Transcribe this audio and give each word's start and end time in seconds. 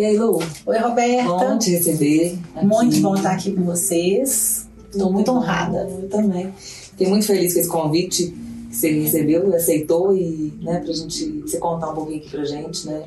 E 0.00 0.04
aí, 0.06 0.16
Lu? 0.16 0.38
Oi, 0.64 0.78
Roberta. 0.78 1.28
Bom 1.28 1.58
te 1.58 1.72
receber. 1.72 2.38
Aqui. 2.56 2.64
Muito 2.64 3.00
bom 3.02 3.14
estar 3.14 3.32
aqui 3.32 3.52
com 3.52 3.64
vocês. 3.64 4.66
Estou 4.86 5.12
muito, 5.12 5.30
muito 5.30 5.32
honrada. 5.32 5.86
Eu 5.90 6.08
também. 6.08 6.54
Fiquei 6.56 7.06
muito 7.06 7.26
feliz 7.26 7.52
com 7.52 7.60
esse 7.60 7.68
convite 7.68 8.34
que 8.70 8.76
você 8.76 8.98
recebeu, 8.98 9.54
aceitou 9.54 10.16
e, 10.16 10.54
né, 10.62 10.80
pra 10.80 10.90
gente 10.90 11.42
você 11.42 11.58
contar 11.58 11.90
um 11.90 11.94
pouquinho 11.94 12.16
aqui 12.16 12.30
pra 12.30 12.44
gente, 12.46 12.86
né, 12.86 13.02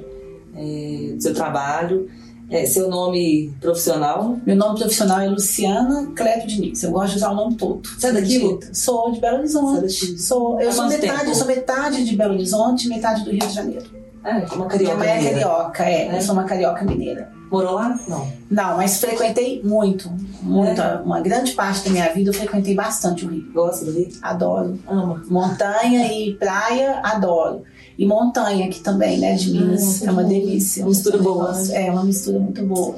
é, 0.56 1.14
do 1.16 1.24
seu 1.24 1.34
trabalho. 1.34 2.08
É, 2.48 2.64
seu 2.68 2.88
nome 2.88 3.52
profissional? 3.60 4.38
Meu 4.46 4.56
nome 4.56 4.78
profissional 4.78 5.20
é 5.20 5.28
Luciana 5.28 6.12
Cleto 6.16 6.46
Diniz. 6.46 6.84
Eu 6.84 6.92
gosto 6.92 7.14
de 7.14 7.18
usar 7.18 7.32
o 7.32 7.36
nome 7.36 7.56
todo. 7.56 7.82
Você 7.90 8.06
é 8.06 8.12
daqui? 8.12 8.60
Sou 8.72 9.12
de 9.12 9.20
Belo 9.20 9.40
Horizonte. 9.40 10.22
Sou, 10.22 10.62
eu 10.62 10.72
sou 10.72 10.88
metade, 10.88 11.28
eu 11.28 11.34
sou 11.34 11.48
metade 11.48 12.06
de 12.06 12.16
Belo 12.16 12.36
Horizonte 12.36 12.88
metade 12.88 13.24
do 13.24 13.32
Rio 13.32 13.48
de 13.48 13.52
Janeiro. 13.52 14.04
É, 14.24 14.56
uma 14.56 14.66
carioca 14.68 14.78
Minha 14.78 14.96
mãe 14.96 15.10
é 15.28 15.32
carioca, 15.34 15.84
é. 15.84 16.08
É? 16.08 16.18
Eu 16.18 16.22
sou 16.22 16.34
uma 16.34 16.44
carioca 16.46 16.86
mineira. 16.86 17.30
Morou 17.52 17.74
lá? 17.76 18.00
Não. 18.08 18.28
Não, 18.50 18.78
mas 18.78 19.00
frequentei 19.00 19.62
muito, 19.64 20.10
muito. 20.42 20.82
É? 20.82 20.96
Uma 21.04 21.20
grande 21.22 21.52
parte 21.52 21.84
da 21.86 21.92
minha 21.92 22.12
vida 22.14 22.30
eu 22.30 22.34
frequentei 22.34 22.74
bastante 22.74 23.26
o 23.26 23.30
Rio. 23.30 23.52
Gosta 23.54 23.86
do 23.86 23.92
Rio? 23.92 24.10
Adoro. 24.22 24.80
Ama. 24.88 25.22
Montanha 25.30 26.12
e 26.12 26.34
praia, 26.36 27.00
adoro. 27.04 27.64
E 27.98 28.06
montanha 28.08 28.66
aqui 28.66 28.80
também, 28.80 29.20
né, 29.20 29.36
de 29.36 29.52
Minas. 29.52 30.02
Ah, 30.02 30.08
é 30.08 30.12
uma 30.12 30.24
delícia. 30.24 30.84
Mistura 30.86 31.18
boa, 31.20 31.52
negócio- 31.52 31.74
né? 31.74 31.88
É, 31.88 31.92
uma 31.92 32.04
mistura 32.04 32.40
muito 32.40 32.64
boa. 32.66 32.96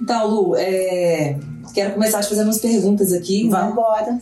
Então, 0.00 0.26
Lu, 0.26 0.56
é, 0.56 1.36
quero 1.72 1.92
começar 1.94 2.20
te 2.20 2.28
fazendo 2.28 2.46
umas 2.46 2.58
perguntas 2.58 3.12
aqui. 3.12 3.44
né? 3.44 3.50
Vamos 3.50 3.72
embora. 3.72 4.18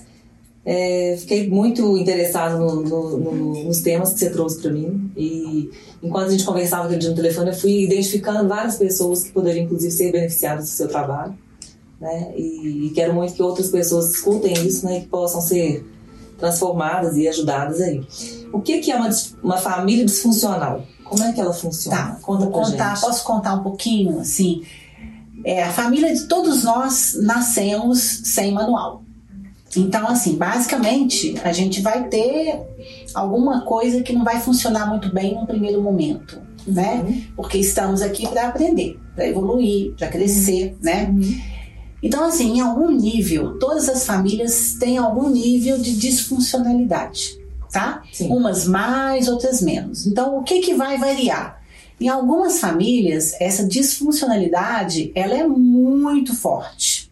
É, 0.65 1.17
fiquei 1.19 1.49
muito 1.51 1.97
interessado 1.99 2.59
no- 2.59 2.83
no- 2.83 3.17
no- 3.19 3.65
nos 3.65 3.81
temas 3.81 4.13
que 4.13 4.21
você 4.21 4.31
trouxe 4.31 4.61
para 4.61 4.71
mim. 4.71 5.11
E 5.17 5.71
enquanto 6.03 6.29
a 6.29 6.31
gente 6.31 6.45
conversava 6.45 6.85
aquele 6.85 7.01
dia 7.01 7.11
no 7.11 7.17
telefone 7.17 7.51
eu 7.51 7.57
fui 7.57 7.83
identificando 7.85 8.49
várias 8.49 8.77
pessoas 8.77 9.25
que 9.25 9.33
poderiam 9.33 9.65
inclusive 9.65 9.91
ser 9.91 10.13
beneficiadas 10.13 10.65
do 10.67 10.71
seu 10.71 10.87
trabalho 10.89 11.35
né? 12.01 12.33
E, 12.37 12.87
e 12.87 12.91
quero 12.95 13.15
muito 13.15 13.35
que 13.35 13.43
outras 13.43 13.69
pessoas 13.71 14.11
escutem 14.11 14.53
isso 14.67 14.85
né? 14.87 14.99
E 14.99 15.01
que 15.03 15.07
possam 15.09 15.41
ser 15.41 15.85
transformadas 16.39 17.17
e 17.17 17.29
ajudadas 17.29 17.81
aí. 17.81 18.05
O 18.53 18.61
que 18.61 18.79
que 18.81 18.91
é 18.91 18.97
uma, 18.97 19.09
uma 19.43 19.57
família 19.57 20.05
disfuncional? 20.05 20.83
Como 21.05 21.23
é 21.23 21.33
que 21.33 21.41
ela 21.41 21.53
funciona? 21.53 21.97
Tá, 21.97 22.19
conta 22.23 22.45
vou 22.45 22.53
contar, 22.53 22.95
gente. 22.95 23.01
posso 23.01 23.25
contar 23.25 23.55
um 23.55 23.63
pouquinho, 23.63 24.19
assim. 24.21 24.63
É, 25.45 25.63
a 25.63 25.71
família 25.73 26.13
de 26.15 26.25
todos 26.27 26.65
nós 26.65 27.17
nascemos 27.23 28.01
sem 28.25 28.53
manual. 28.53 29.03
Então, 29.77 30.07
assim, 30.09 30.37
basicamente, 30.37 31.35
a 31.43 31.53
gente 31.53 31.81
vai 31.81 32.09
ter 32.09 32.61
alguma 33.15 33.65
coisa 33.65 34.03
que 34.03 34.13
não 34.13 34.25
vai 34.25 34.41
funcionar 34.41 34.87
muito 34.87 35.13
bem 35.13 35.35
no 35.35 35.47
primeiro 35.47 35.81
momento, 35.81 36.41
né? 36.67 37.03
Uhum. 37.07 37.23
Porque 37.37 37.59
estamos 37.59 38.03
aqui 38.03 38.29
para 38.29 38.49
aprender, 38.49 38.99
para 39.15 39.27
evoluir, 39.27 39.95
para 39.97 40.09
crescer, 40.09 40.77
né? 40.83 41.09
Uhum. 41.11 41.41
Então, 42.03 42.25
assim, 42.25 42.57
em 42.57 42.61
algum 42.61 42.91
nível, 42.91 43.59
todas 43.59 43.89
as 43.89 44.05
famílias 44.05 44.75
têm 44.79 44.99
algum 44.99 45.31
nível 45.31 45.79
de 45.79 45.97
disfuncionalidade, 45.97 47.39
tá? 47.71 48.03
Sim. 48.13 48.29
Umas 48.29 48.67
mais, 48.67 49.29
outras 49.29 49.63
menos. 49.63 50.07
Então, 50.07 50.37
o 50.37 50.43
que, 50.43 50.61
que 50.61 50.75
vai 50.75 50.99
variar? 50.99 51.63
Em 52.01 52.09
algumas 52.09 52.59
famílias, 52.59 53.41
essa 53.41 53.65
disfuncionalidade 53.65 55.13
ela 55.15 55.35
é 55.35 55.47
muito 55.47 56.35
forte. 56.35 57.12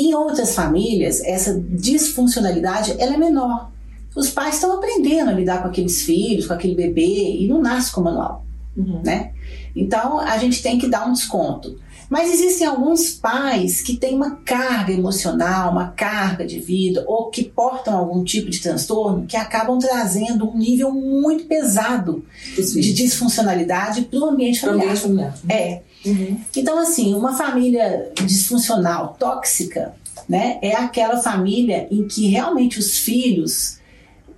Em 0.00 0.14
outras 0.14 0.54
famílias, 0.54 1.20
essa 1.24 1.58
disfuncionalidade 1.58 2.94
ela 3.00 3.14
é 3.14 3.16
menor. 3.16 3.72
Os 4.14 4.30
pais 4.30 4.54
estão 4.54 4.76
aprendendo 4.76 5.30
a 5.30 5.32
lidar 5.32 5.60
com 5.60 5.66
aqueles 5.66 6.02
filhos, 6.02 6.46
com 6.46 6.52
aquele 6.52 6.76
bebê, 6.76 7.36
e 7.40 7.48
não 7.48 7.60
nasce 7.60 7.90
com 7.90 8.00
manual 8.00 8.46
Uhum. 8.76 9.02
né? 9.04 9.32
Então 9.74 10.20
a 10.20 10.38
gente 10.38 10.62
tem 10.62 10.78
que 10.78 10.86
dar 10.86 11.08
um 11.08 11.12
desconto. 11.12 11.80
Mas 12.08 12.32
existem 12.32 12.66
alguns 12.66 13.10
pais 13.10 13.82
que 13.82 13.96
têm 13.96 14.14
uma 14.14 14.36
carga 14.36 14.92
emocional, 14.92 15.70
uma 15.70 15.88
carga 15.88 16.46
de 16.46 16.58
vida, 16.58 17.04
ou 17.06 17.26
que 17.26 17.44
portam 17.44 17.96
algum 17.96 18.24
tipo 18.24 18.48
de 18.48 18.60
transtorno 18.60 19.26
que 19.26 19.36
acabam 19.36 19.78
trazendo 19.78 20.48
um 20.48 20.56
nível 20.56 20.90
muito 20.90 21.44
pesado 21.44 22.24
Os 22.58 22.72
de 22.72 22.94
disfuncionalidade 22.94 24.02
para 24.02 24.18
o 24.18 24.24
ambiente 24.24 24.60
familiar. 24.60 24.84
ambiente 24.84 25.02
familiar 25.02 25.38
É. 25.48 25.82
Uhum. 26.06 26.40
Então, 26.56 26.78
assim, 26.78 27.14
uma 27.14 27.36
família 27.36 28.10
disfuncional, 28.24 29.16
tóxica, 29.18 29.94
né, 30.28 30.58
é 30.62 30.74
aquela 30.74 31.18
família 31.18 31.88
em 31.90 32.06
que 32.06 32.28
realmente 32.28 32.78
os 32.78 32.98
filhos, 32.98 33.78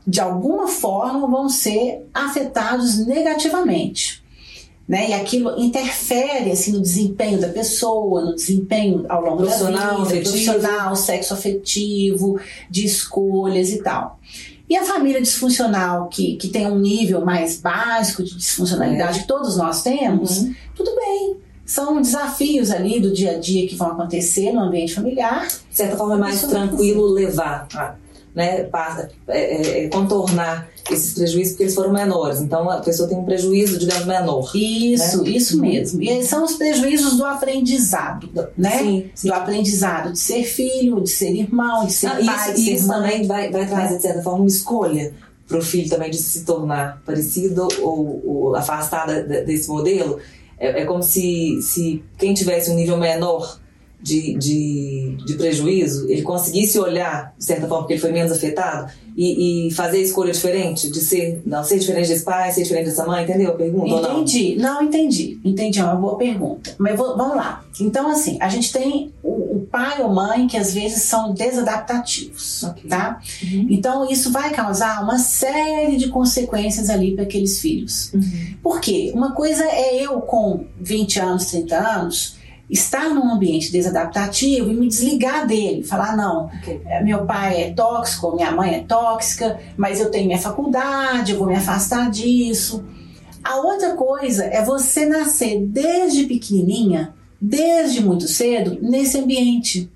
de 0.07 0.21
alguma 0.21 0.67
forma, 0.69 1.27
vão 1.27 1.49
ser 1.49 2.09
afetados 2.13 3.07
negativamente. 3.07 4.20
Né? 4.91 5.11
E 5.11 5.13
aquilo 5.15 5.57
interfere 5.57 6.51
assim, 6.51 6.73
no 6.73 6.81
desempenho 6.81 7.41
da 7.41 7.47
pessoa, 7.49 8.25
no 8.25 8.35
desempenho 8.35 9.07
ao 9.09 9.23
longo 9.23 9.37
da 9.45 9.51
Profissional, 9.53 9.91
vida, 9.99 10.03
afetivo. 10.09 10.31
profissional, 10.31 10.97
sexo 10.97 11.33
afetivo, 11.33 12.41
de 12.69 12.85
escolhas 12.87 13.71
e 13.71 13.81
tal. 13.85 14.19
E 14.69 14.77
a 14.77 14.83
família 14.85 15.23
disfuncional, 15.23 16.09
que, 16.09 16.35
que 16.35 16.49
tem 16.49 16.67
um 16.67 16.77
nível 16.81 17.25
mais 17.25 17.61
básico 17.61 18.25
de 18.25 18.37
disfuncionalidade 18.37 19.21
que 19.21 19.29
todos 19.29 19.57
nós 19.57 19.81
temos, 19.85 20.39
Uhum. 20.39 20.55
tudo 20.75 20.91
bem. 20.97 21.37
São 21.65 22.03
desafios 22.03 22.73
ali 22.73 22.99
do 22.99 23.13
dia 23.13 23.37
a 23.37 23.39
dia 23.39 23.69
que 23.69 23.77
vão 23.77 23.93
acontecer 23.93 24.51
no 24.53 24.59
ambiente 24.59 24.93
familiar. 24.93 25.47
de 25.47 25.77
certa 25.77 25.97
forma 25.97 26.15
é 26.17 26.19
mais 26.19 26.35
Isso 26.39 26.49
tranquilo 26.49 27.07
levar, 27.13 27.69
ah, 27.77 27.95
né, 28.35 28.63
passa, 28.65 29.09
é, 29.29 29.39
é, 29.39 29.85
é, 29.85 29.89
contornar 29.89 30.69
esses 30.91 31.15
prejuízos 31.15 31.53
porque 31.53 31.65
eles 31.65 31.75
foram 31.75 31.93
menores. 31.93 32.41
Então 32.41 32.69
a 32.71 32.79
pessoa 32.81 33.09
tem 33.09 33.19
um 33.19 33.25
prejuízo, 33.25 33.79
digamos, 33.79 34.07
menor. 34.07 34.51
Isso, 34.55 35.27
isso 35.29 35.57
Uhum. 35.57 35.63
mesmo. 35.63 36.03
E 36.03 36.23
são 36.25 36.45
os 36.45 36.53
prejuízos 36.55 37.17
do 37.17 37.25
aprendizado, 37.25 38.29
né? 38.57 38.79
Sim, 38.79 39.11
sim. 39.15 39.29
Do 39.29 39.35
aprendizado 39.35 40.13
de 40.13 40.19
ser 40.19 40.45
filho, 40.45 41.01
de 41.01 41.11
ser 41.11 41.31
irmão, 41.35 41.87
de 41.87 41.93
ser 41.93 42.07
Ah, 42.07 42.11
pai, 42.25 42.25
isso 42.51 42.55
de 42.55 42.65
ser 42.65 42.71
isso 42.73 42.87
mãe. 42.89 43.01
também 43.03 43.27
vai, 43.27 43.51
vai 43.51 43.67
trazer, 43.67 43.97
de 43.97 44.03
certa 44.03 44.23
forma, 44.23 44.41
uma 44.41 44.47
escolha 44.49 45.13
para 45.49 45.59
o 45.59 45.63
filho 45.63 45.89
também 45.91 46.11
de 46.11 46.19
se 46.19 46.45
tornar 46.45 47.03
parecido 47.05 47.67
ou, 47.83 48.23
ou 48.25 48.55
afastada 48.57 49.23
de- 49.25 49.43
desse 49.45 49.69
modelo. 49.69 50.19
É, 50.59 50.83
é 50.83 50.85
como 50.85 51.03
se, 51.03 51.59
se 51.63 52.05
quem 52.19 52.33
tivesse 52.35 52.71
um 52.71 52.75
nível 52.75 52.97
menor 52.97 53.59
de, 54.03 54.35
de, 54.35 55.17
de 55.27 55.35
prejuízo, 55.35 56.09
ele 56.11 56.23
conseguisse 56.23 56.79
olhar, 56.79 57.35
de 57.37 57.45
certa 57.45 57.63
forma, 57.67 57.79
porque 57.83 57.95
ele 57.95 58.01
foi 58.01 58.13
menos 58.13 58.33
afetado, 58.33 58.91
e, 59.17 59.69
e 59.69 59.71
fazer 59.73 59.99
a 59.99 60.01
escolha 60.01 60.33
diferente, 60.33 60.89
de 60.91 61.01
ser, 61.01 61.43
não, 61.45 61.63
ser 61.63 61.79
diferente 61.79 62.09
desse 62.09 62.25
pai, 62.25 62.51
ser 62.53 62.63
diferente 62.63 62.87
dessa 62.87 63.05
mãe, 63.05 63.25
entendeu 63.25 63.51
a 63.51 63.55
pergunta? 63.55 63.95
ou 63.95 64.01
não? 64.01 64.13
Entendi. 64.23 64.57
Não, 64.57 64.83
entendi. 64.83 65.39
Entendi, 65.45 65.79
é 65.81 65.85
uma 65.85 65.97
boa 65.97 66.17
pergunta. 66.17 66.75
Mas 66.79 66.97
vou- 66.97 67.17
vamos 67.17 67.37
lá. 67.37 67.63
Então, 67.81 68.09
assim, 68.11 68.39
a 68.41 68.49
gente 68.49 68.73
tem 68.73 69.13
o, 69.23 69.57
o 69.57 69.67
pai 69.71 70.01
ou 70.01 70.09
mãe 70.13 70.47
que 70.47 70.57
às 70.57 70.73
vezes 70.73 71.03
são 71.03 71.35
desadaptativos, 71.35 72.63
Ok. 72.65 72.89
tá? 72.89 73.21
Uhum. 73.43 73.67
Então, 73.71 74.11
isso 74.11 74.31
vai 74.33 74.51
causar 74.51 75.03
uma 75.03 75.19
série 75.19 75.97
de 75.97 76.09
consequências 76.09 76.89
ali 76.89 77.15
para 77.15 77.25
aqueles 77.25 77.61
filhos. 77.61 78.13
Uhum. 78.15 78.55
Por 78.63 78.81
quê? 78.81 79.13
Uma 79.15 79.33
coisa 79.33 79.65
é 79.65 80.03
eu 80.03 80.21
com 80.23 80.65
20 80.81 81.19
anos, 81.21 81.47
30 81.47 81.77
anos, 81.77 82.37
estar 82.71 83.09
num 83.11 83.33
ambiente 83.33 83.73
desadaptativo 83.73 84.71
e 84.71 84.75
me 84.75 84.87
desligar 84.87 85.47
dele, 85.47 85.83
falar 85.83 86.17
não, 86.17 86.47
Ok. 86.47 86.81
é, 86.87 87.03
meu 87.03 87.27
pai 87.27 87.63
é 87.65 87.71
tóxico, 87.73 88.35
minha 88.37 88.53
mãe 88.53 88.77
é 88.77 88.81
tóxica, 88.81 89.59
mas 89.77 90.01
eu 90.01 90.11
tenho 90.11 90.27
minha 90.27 90.39
faculdade, 90.39 91.33
eu 91.33 91.39
vou 91.39 91.49
me 91.49 91.57
afastar 91.57 92.11
disso. 92.11 92.85
A 93.43 93.57
outra 93.57 93.95
coisa 93.95 94.45
é 94.45 94.65
você 94.65 95.07
nascer 95.07 95.61
desde 95.67 96.25
pequenininha, 96.25 97.15
desde 97.41 98.01
muito 98.03 98.29
cedo, 98.29 98.79
nesse 98.81 99.19
ambiente. 99.19 99.91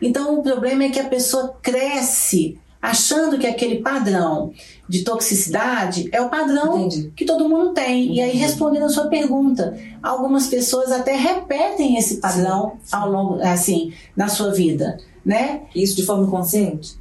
Então 0.00 0.38
o 0.38 0.42
problema 0.42 0.84
é 0.84 0.90
que 0.90 1.00
a 1.00 1.08
pessoa 1.08 1.56
cresce 1.62 2.58
achando 2.80 3.38
que 3.38 3.46
aquele 3.46 3.76
padrão 3.80 4.52
de 4.88 5.02
toxicidade 5.02 6.08
é 6.12 6.20
o 6.20 6.28
padrão 6.28 6.86
Entendi. 6.86 7.12
que 7.14 7.24
todo 7.24 7.48
mundo 7.48 7.72
tem. 7.72 8.14
E 8.14 8.20
aí, 8.20 8.36
respondendo 8.36 8.84
a 8.84 8.88
sua 8.88 9.06
pergunta, 9.08 9.76
algumas 10.02 10.46
pessoas 10.46 10.90
até 10.90 11.14
repetem 11.14 11.96
esse 11.96 12.16
padrão 12.16 12.72
Sim, 12.72 12.78
sim. 12.84 12.96
ao 12.96 13.10
longo, 13.10 13.42
assim, 13.42 13.92
na 14.16 14.28
sua 14.28 14.52
vida, 14.52 14.98
né? 15.24 15.60
Isso 15.74 15.94
de 15.94 16.02
forma 16.04 16.26
consciente? 16.28 16.98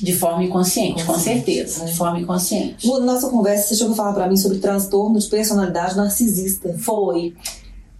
De 0.00 0.12
forma 0.14 0.42
inconsciente, 0.42 1.04
com 1.04 1.12
Consciente, 1.12 1.44
certeza. 1.44 1.84
né? 1.84 1.90
De 1.90 1.96
forma 1.96 2.18
inconsciente. 2.20 2.88
Na 2.88 3.00
nossa 3.00 3.28
conversa, 3.28 3.68
você 3.68 3.76
chegou 3.76 3.92
a 3.92 3.96
falar 3.96 4.12
para 4.14 4.26
mim 4.28 4.36
sobre 4.36 4.58
transtorno 4.58 5.18
de 5.18 5.26
personalidade 5.28 5.96
narcisista. 5.96 6.74
Foi. 6.78 7.34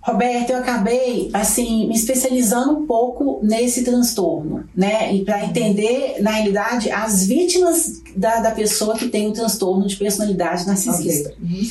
Roberta, 0.03 0.53
eu 0.53 0.59
acabei 0.59 1.31
assim 1.33 1.87
me 1.87 1.95
especializando 1.95 2.73
um 2.73 2.87
pouco 2.87 3.39
nesse 3.41 3.85
transtorno, 3.85 4.69
né? 4.77 5.15
E 5.15 5.25
para 5.25 5.45
entender, 5.45 6.17
na 6.21 6.33
realidade, 6.33 6.91
as 6.91 7.25
vítimas 7.25 8.03
da, 8.17 8.41
da 8.41 8.51
pessoa 8.51 8.97
que 8.97 9.09
tem 9.09 9.29
o 9.29 9.33
transtorno 9.33 9.87
de 9.87 9.95
personalidade 9.95 10.67
narcisista. 10.67 11.31
Ok. 11.31 11.39
Uhum. 11.41 11.71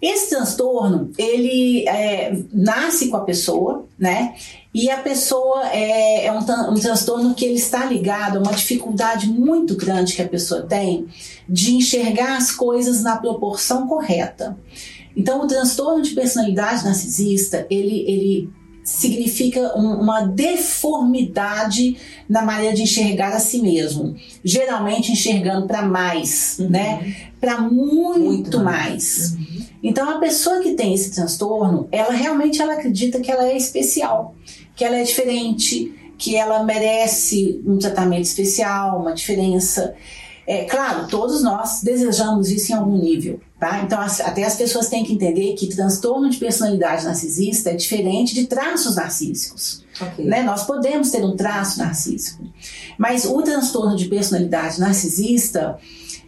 Esse 0.00 0.30
transtorno, 0.30 1.10
ele 1.18 1.86
é, 1.88 2.38
nasce 2.52 3.08
com 3.08 3.16
a 3.16 3.24
pessoa, 3.24 3.84
né? 3.98 4.34
E 4.72 4.88
a 4.90 4.98
pessoa 4.98 5.68
é, 5.70 6.26
é 6.26 6.32
um, 6.32 6.38
um 6.38 6.74
transtorno 6.74 7.34
que 7.34 7.44
ele 7.44 7.58
está 7.58 7.84
ligado 7.84 8.38
a 8.38 8.40
uma 8.40 8.52
dificuldade 8.52 9.28
muito 9.28 9.74
grande 9.74 10.14
que 10.14 10.22
a 10.22 10.28
pessoa 10.28 10.62
tem 10.62 11.08
de 11.48 11.74
enxergar 11.74 12.36
as 12.36 12.52
coisas 12.52 13.02
na 13.02 13.16
proporção 13.16 13.88
correta. 13.88 14.56
Então, 15.18 15.42
o 15.42 15.48
transtorno 15.48 16.00
de 16.00 16.10
personalidade 16.10 16.84
narcisista, 16.84 17.66
ele, 17.68 18.04
ele 18.06 18.50
significa 18.84 19.76
um, 19.76 20.00
uma 20.00 20.20
deformidade 20.20 21.96
na 22.28 22.42
maneira 22.42 22.72
de 22.72 22.82
enxergar 22.82 23.34
a 23.34 23.40
si 23.40 23.60
mesmo. 23.60 24.14
Geralmente 24.44 25.10
enxergando 25.10 25.66
para 25.66 25.82
mais, 25.82 26.56
uhum. 26.60 26.70
né? 26.70 27.16
Para 27.40 27.60
muito, 27.60 28.20
muito, 28.20 28.60
mais. 28.60 29.32
mais. 29.32 29.32
Uhum. 29.32 29.66
Então, 29.82 30.08
a 30.08 30.18
pessoa 30.20 30.60
que 30.60 30.74
tem 30.74 30.94
esse 30.94 31.10
transtorno, 31.10 31.88
ela 31.90 32.12
realmente 32.12 32.62
ela 32.62 32.74
acredita 32.74 33.18
que 33.18 33.30
ela 33.30 33.48
é 33.48 33.56
especial, 33.56 34.36
que 34.76 34.84
ela 34.84 34.96
é 34.96 35.02
diferente, 35.02 35.92
que 36.16 36.36
ela 36.36 36.62
merece 36.62 37.60
um 37.66 37.76
tratamento 37.76 38.24
especial, 38.24 39.00
uma 39.00 39.14
diferença. 39.14 39.94
É 40.50 40.64
claro, 40.64 41.06
todos 41.08 41.42
nós 41.42 41.82
desejamos 41.82 42.50
isso 42.50 42.72
em 42.72 42.74
algum 42.74 42.96
nível, 42.96 43.38
tá? 43.60 43.82
Então, 43.84 44.00
as, 44.00 44.18
até 44.18 44.44
as 44.44 44.56
pessoas 44.56 44.88
têm 44.88 45.04
que 45.04 45.12
entender 45.12 45.52
que 45.52 45.66
transtorno 45.66 46.30
de 46.30 46.38
personalidade 46.38 47.04
narcisista 47.04 47.68
é 47.68 47.74
diferente 47.74 48.34
de 48.34 48.46
traços 48.46 48.96
narcísicos. 48.96 49.84
Okay. 50.00 50.24
Né? 50.24 50.42
Nós 50.42 50.64
podemos 50.64 51.10
ter 51.10 51.22
um 51.22 51.36
traço 51.36 51.78
narcísico, 51.78 52.42
mas 52.96 53.26
o 53.26 53.42
transtorno 53.42 53.94
de 53.94 54.06
personalidade 54.06 54.80
narcisista, 54.80 55.76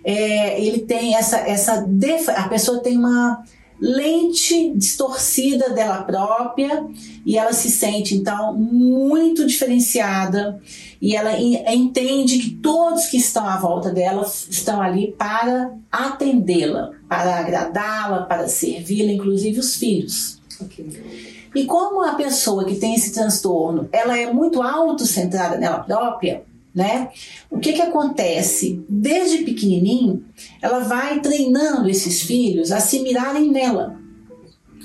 é, 0.05 0.63
ele 0.63 0.81
tem 0.81 1.17
essa, 1.17 1.39
essa 1.39 1.89
a 2.37 2.47
pessoa 2.47 2.81
tem 2.81 2.99
uma 2.99 3.43
lente 3.81 4.73
distorcida 4.75 5.71
dela 5.71 6.03
própria 6.03 6.87
e 7.25 7.39
ela 7.39 7.53
se 7.53 7.71
sente 7.71 8.15
então 8.15 8.55
muito 8.55 9.47
diferenciada 9.47 10.61
e 11.01 11.17
ela 11.17 11.39
entende 11.41 12.39
que 12.39 12.51
todos 12.51 13.07
que 13.07 13.17
estão 13.17 13.47
à 13.47 13.57
volta 13.57 13.91
dela 13.91 14.23
estão 14.51 14.83
ali 14.83 15.13
para 15.13 15.73
atendê-la, 15.91 16.91
para 17.09 17.39
agradá-la, 17.39 18.23
para 18.25 18.49
servi-la, 18.49 19.13
inclusive 19.13 19.59
os 19.59 19.77
filhos. 19.77 20.39
Okay. 20.61 21.41
E 21.55 21.65
como 21.65 22.03
a 22.03 22.15
pessoa 22.15 22.65
que 22.65 22.77
tem 22.77 22.95
esse 22.95 23.13
transtorno, 23.13 23.89
ela 23.91 24.17
é 24.17 24.33
muito 24.33 24.63
autocentrada 24.63 25.57
nela 25.57 25.81
própria, 25.81 26.45
né? 26.75 27.11
O 27.51 27.59
que 27.59 27.73
que 27.73 27.83
acontece? 27.83 28.85
Desde 28.89 29.45
pequenininho, 29.45 30.25
ela 30.61 30.81
vai 30.81 31.21
treinando 31.21 31.89
esses 31.89 32.23
filhos 32.23 32.73
a 32.73 32.81
se 32.81 33.01
mirarem 33.01 33.51
nela. 33.51 33.99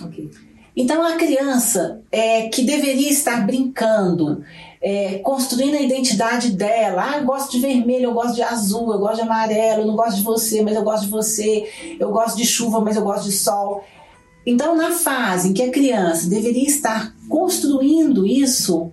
Okay. 0.02 0.30
Então 0.76 1.06
a 1.06 1.16
criança 1.16 2.02
é, 2.12 2.50
que 2.50 2.64
deveria 2.64 3.10
estar 3.10 3.46
brincando, 3.46 4.44
é, 4.82 5.20
construindo 5.20 5.76
a 5.76 5.82
identidade 5.82 6.52
dela. 6.52 7.12
Ah, 7.12 7.18
eu 7.18 7.26
gosto 7.26 7.52
de 7.52 7.60
vermelho, 7.60 8.06
eu 8.06 8.14
gosto 8.14 8.36
de 8.36 8.42
azul, 8.44 8.92
eu 8.92 9.00
gosto 9.00 9.16
de 9.16 9.22
amarelo, 9.22 9.82
eu 9.82 9.88
não 9.88 9.96
gosto 9.96 10.18
de 10.18 10.24
você, 10.24 10.62
mas 10.62 10.76
eu 10.76 10.84
gosto 10.84 11.06
de 11.06 11.12
você. 11.12 11.70
Eu 11.98 12.12
gosto 12.12 12.36
de 12.36 12.46
chuva, 12.46 12.82
mas 12.82 12.98
eu 12.98 13.04
gosto 13.04 13.26
de 13.26 13.32
sol. 13.32 13.84
Então, 14.46 14.76
na 14.76 14.92
fase 14.92 15.50
em 15.50 15.54
que 15.54 15.64
a 15.64 15.72
criança 15.72 16.30
deveria 16.30 16.68
estar 16.68 17.16
construindo 17.28 18.28
isso, 18.28 18.92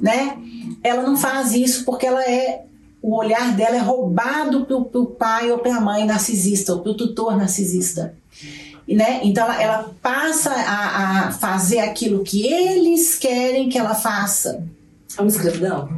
né? 0.00 0.38
ela 0.82 1.02
não 1.02 1.16
faz 1.16 1.52
isso 1.52 1.84
porque 1.84 2.06
ela 2.06 2.22
é 2.22 2.64
o 3.02 3.14
olhar 3.14 3.54
dela 3.54 3.76
é 3.76 3.80
roubado 3.80 4.66
pelo, 4.66 5.06
pai 5.06 5.50
ou 5.50 5.58
pela 5.58 5.80
mãe 5.80 6.04
narcisista 6.04 6.74
ou 6.74 6.80
pelo 6.80 6.96
tutor 6.96 7.36
narcisista. 7.36 8.16
Né? 8.88 9.20
Então 9.22 9.44
ela, 9.44 9.62
ela 9.62 9.90
passa 10.02 10.50
a, 10.50 11.28
a, 11.28 11.32
fazer 11.32 11.80
aquilo 11.80 12.24
que 12.24 12.46
eles 12.46 13.16
querem 13.16 13.68
que 13.68 13.78
ela 13.78 13.94
faça. 13.94 14.64
É 15.16 15.20
uma 15.20 15.28
escravidão? 15.28 15.88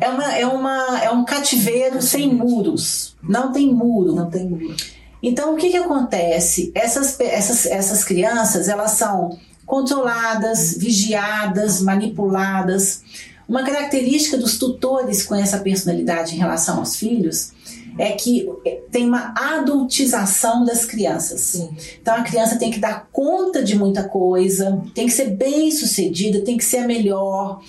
É, 0.00 0.08
uma, 0.08 0.36
é, 0.36 0.46
uma, 0.46 1.00
é 1.02 1.10
um 1.10 1.24
cativeiro 1.24 2.00
sem 2.00 2.32
muros. 2.32 3.16
Não 3.22 3.52
tem 3.52 3.72
muro. 3.72 4.14
Não 4.14 4.30
tem 4.30 4.48
muro. 4.48 4.76
Então 5.22 5.54
o 5.54 5.56
que, 5.56 5.70
que 5.70 5.76
acontece? 5.76 6.70
Essas, 6.74 7.18
essas, 7.18 7.66
essas 7.66 8.04
crianças 8.04 8.68
elas 8.68 8.92
são 8.92 9.38
controladas, 9.66 10.76
vigiadas, 10.76 11.80
manipuladas 11.80 13.02
uma 13.48 13.62
característica 13.62 14.38
dos 14.38 14.58
tutores 14.58 15.22
com 15.22 15.34
essa 15.34 15.58
personalidade 15.58 16.34
em 16.34 16.38
relação 16.38 16.78
aos 16.78 16.96
filhos 16.96 17.52
é 17.96 18.10
que 18.12 18.48
tem 18.90 19.06
uma 19.06 19.32
adultização 19.36 20.64
das 20.64 20.84
crianças. 20.84 21.40
Sim. 21.40 21.70
Então 22.00 22.14
a 22.14 22.22
criança 22.22 22.56
tem 22.56 22.70
que 22.70 22.80
dar 22.80 23.08
conta 23.12 23.62
de 23.62 23.76
muita 23.76 24.02
coisa, 24.02 24.82
tem 24.94 25.06
que 25.06 25.12
ser 25.12 25.30
bem 25.30 25.70
sucedida, 25.70 26.40
tem 26.40 26.56
que 26.56 26.64
ser 26.64 26.78
a 26.78 26.86
melhor 26.86 27.60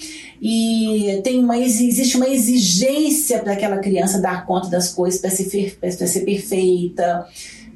e 0.41 1.21
tem 1.23 1.39
uma 1.39 1.57
existe 1.59 2.17
uma 2.17 2.27
exigência 2.27 3.39
para 3.39 3.53
aquela 3.53 3.77
criança 3.77 4.19
dar 4.19 4.45
conta 4.47 4.67
das 4.67 4.89
coisas 4.89 5.19
para 5.19 5.29
ser, 5.29 5.77
ser 6.07 6.19
perfeita, 6.21 7.27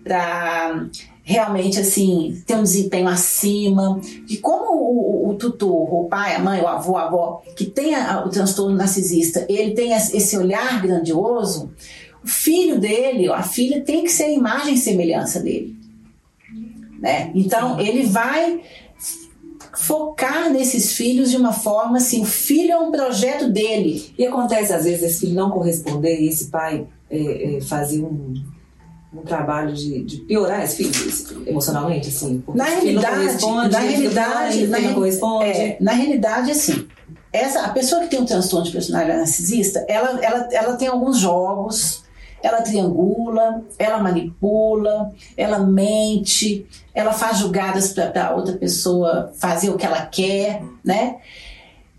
para 0.03 0.87
realmente 1.29 1.79
assim 1.79 2.41
ter 2.43 2.55
um 2.55 2.63
desempenho 2.63 3.07
acima 3.07 4.01
de 4.25 4.37
como 4.37 4.73
o, 4.73 5.29
o, 5.29 5.35
tutor, 5.35 5.93
o 5.93 6.05
pai, 6.05 6.35
a 6.35 6.39
mãe, 6.39 6.59
o 6.59 6.67
avô, 6.67 6.97
a 6.97 7.03
avó 7.03 7.43
que 7.55 7.65
tem 7.65 7.93
a, 7.93 8.25
o 8.25 8.29
transtorno 8.29 8.75
narcisista, 8.75 9.45
ele 9.47 9.75
tem 9.75 9.93
esse 9.93 10.35
olhar 10.35 10.81
grandioso, 10.81 11.71
o 12.23 12.27
filho 12.27 12.79
dele, 12.79 13.29
ou 13.29 13.35
a 13.35 13.43
filha 13.43 13.81
tem 13.81 14.03
que 14.03 14.11
ser 14.11 14.23
a 14.23 14.31
imagem 14.31 14.73
e 14.73 14.77
semelhança 14.79 15.39
dele, 15.39 15.77
né? 16.99 17.31
Então 17.35 17.79
ele 17.79 18.07
vai 18.07 18.61
focar 19.77 20.51
nesses 20.51 20.93
filhos 20.93 21.29
de 21.29 21.37
uma 21.37 21.53
forma 21.53 21.97
assim, 21.97 22.23
o 22.23 22.25
filho 22.25 22.71
é 22.71 22.77
um 22.79 22.91
projeto 22.91 23.47
dele. 23.51 24.11
E 24.17 24.25
acontece 24.25 24.73
às 24.73 24.83
vezes 24.83 25.03
esse 25.03 25.19
filho 25.19 25.35
não 25.35 25.51
corresponder 25.51 26.19
e 26.19 26.27
esse 26.27 26.47
pai 26.47 26.87
é, 27.07 27.57
é, 27.57 27.61
fazer 27.61 28.01
um 28.01 28.33
um 29.13 29.21
trabalho 29.21 29.73
de, 29.73 30.03
de 30.03 30.17
piorar 30.17 30.61
as 30.61 30.75
filhas 30.75 31.25
emocionalmente, 31.45 32.09
assim? 32.09 32.43
Na 32.53 32.65
realidade, 32.65 33.45
na 33.71 33.79
realidade, 33.79 34.67
na, 34.67 34.79
não 34.79 34.93
corresponde. 34.93 35.49
É, 35.49 35.77
na 35.79 35.93
realidade, 35.93 36.51
assim, 36.51 36.87
essa, 37.33 37.61
a 37.61 37.69
pessoa 37.69 38.01
que 38.01 38.07
tem 38.07 38.19
um 38.19 38.25
transtorno 38.25 38.65
de 38.65 38.71
personalidade 38.71 39.19
narcisista, 39.19 39.83
ela, 39.87 40.23
ela, 40.23 40.49
ela 40.51 40.77
tem 40.77 40.87
alguns 40.87 41.17
jogos, 41.17 42.03
ela 42.41 42.61
triangula, 42.61 43.63
ela 43.79 43.97
manipula, 43.97 45.11
ela 45.35 45.59
mente, 45.59 46.67
ela 46.93 47.11
faz 47.11 47.39
julgadas 47.39 47.91
para 47.93 48.35
outra 48.35 48.55
pessoa 48.57 49.33
fazer 49.37 49.71
o 49.71 49.77
que 49.77 49.85
ela 49.85 50.05
quer, 50.05 50.63
né? 50.83 51.17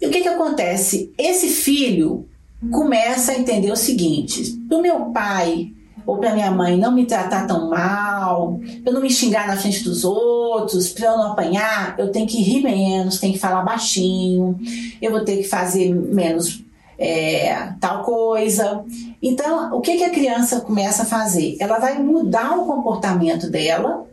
E 0.01 0.07
o 0.07 0.11
que 0.11 0.23
que 0.23 0.29
acontece? 0.29 1.13
Esse 1.19 1.49
filho 1.49 2.27
começa 2.71 3.33
a 3.33 3.39
entender 3.39 3.71
o 3.71 3.77
seguinte: 3.77 4.53
do 4.53 4.81
meu 4.81 5.07
pai 5.07 5.73
ou 6.07 6.19
para 6.19 6.35
minha 6.35 6.51
mãe 6.51 6.77
não 6.77 6.93
me 6.93 7.07
tratar 7.07 7.47
tão 7.47 7.69
mal, 7.69 8.61
para 8.83 8.93
não 8.93 9.01
me 9.01 9.11
xingar 9.11 9.47
na 9.47 9.57
frente 9.57 9.85
dos 9.85 10.05
outros, 10.05 10.89
para 10.91 11.07
eu 11.07 11.17
não 11.17 11.33
apanhar, 11.33 11.95
eu 11.99 12.11
tenho 12.11 12.27
que 12.27 12.43
rir 12.43 12.63
menos, 12.63 13.19
tenho 13.19 13.33
que 13.33 13.39
falar 13.39 13.63
baixinho, 13.63 14.59
eu 15.01 15.11
vou 15.11 15.25
ter 15.25 15.39
que 15.39 15.45
fazer 15.45 15.95
menos 15.95 16.63
é, 16.99 17.73
tal 17.81 18.03
coisa. 18.03 18.85
Então, 19.23 19.75
o 19.75 19.81
que, 19.81 19.97
que 19.97 20.05
a 20.05 20.11
criança 20.11 20.61
começa 20.61 21.03
a 21.03 21.07
fazer? 21.07 21.57
Ela 21.61 21.79
vai 21.79 21.99
mudar 21.99 22.59
o 22.59 22.67
comportamento 22.67 23.51
dela 23.51 24.07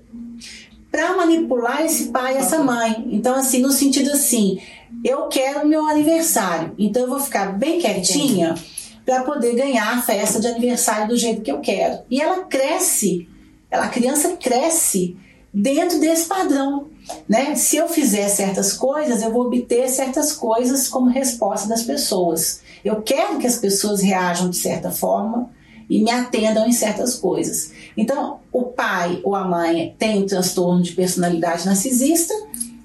para 0.91 1.17
manipular 1.17 1.83
esse 1.83 2.05
pai 2.05 2.37
essa 2.37 2.59
mãe. 2.59 3.07
Então, 3.11 3.35
assim, 3.35 3.59
no 3.59 3.71
sentido 3.71 4.11
assim, 4.11 4.59
eu 5.03 5.27
quero 5.27 5.67
meu 5.67 5.85
aniversário, 5.85 6.73
então 6.77 7.03
eu 7.03 7.09
vou 7.09 7.19
ficar 7.19 7.57
bem 7.57 7.79
quietinha. 7.79 8.51
Entendi 8.51 8.76
para 9.07 9.23
poder 9.23 9.55
ganhar 9.55 9.97
a 9.97 10.01
festa 10.01 10.37
de 10.37 10.47
aniversário 10.47 11.07
do 11.07 11.17
jeito 11.17 11.41
que 11.41 11.49
eu 11.49 11.61
quero. 11.61 11.99
E 12.11 12.21
ela 12.21 12.43
cresce, 12.43 13.25
ela, 13.71 13.85
a 13.85 13.87
criança 13.87 14.35
cresce 14.35 15.15
dentro 15.53 15.97
desse 15.97 16.25
padrão. 16.25 16.87
Né? 17.27 17.55
Se 17.55 17.77
eu 17.77 17.87
fizer 17.87 18.27
certas 18.27 18.73
coisas, 18.73 19.23
eu 19.23 19.31
vou 19.31 19.45
obter 19.45 19.87
certas 19.87 20.33
coisas 20.33 20.89
como 20.89 21.09
resposta 21.09 21.69
das 21.69 21.83
pessoas. 21.83 22.59
Eu 22.83 23.01
quero 23.01 23.37
que 23.37 23.47
as 23.47 23.55
pessoas 23.57 24.01
reajam 24.01 24.49
de 24.49 24.57
certa 24.57 24.91
forma 24.91 25.49
e 25.89 26.03
me 26.03 26.11
atendam 26.11 26.67
em 26.67 26.73
certas 26.73 27.15
coisas. 27.15 27.71
Então, 27.95 28.41
o 28.51 28.63
pai 28.63 29.21
ou 29.23 29.33
a 29.35 29.47
mãe 29.47 29.95
tem 29.97 30.21
um 30.21 30.25
transtorno 30.25 30.83
de 30.83 30.91
personalidade 30.91 31.65
narcisista 31.65 32.33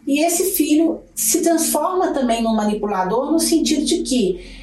e 0.06 0.24
esse 0.24 0.52
filho 0.52 1.00
se 1.16 1.40
transforma 1.40 2.12
também 2.12 2.44
num 2.44 2.54
manipulador 2.54 3.32
no 3.32 3.40
sentido 3.40 3.84
de 3.84 4.02
que 4.02 4.61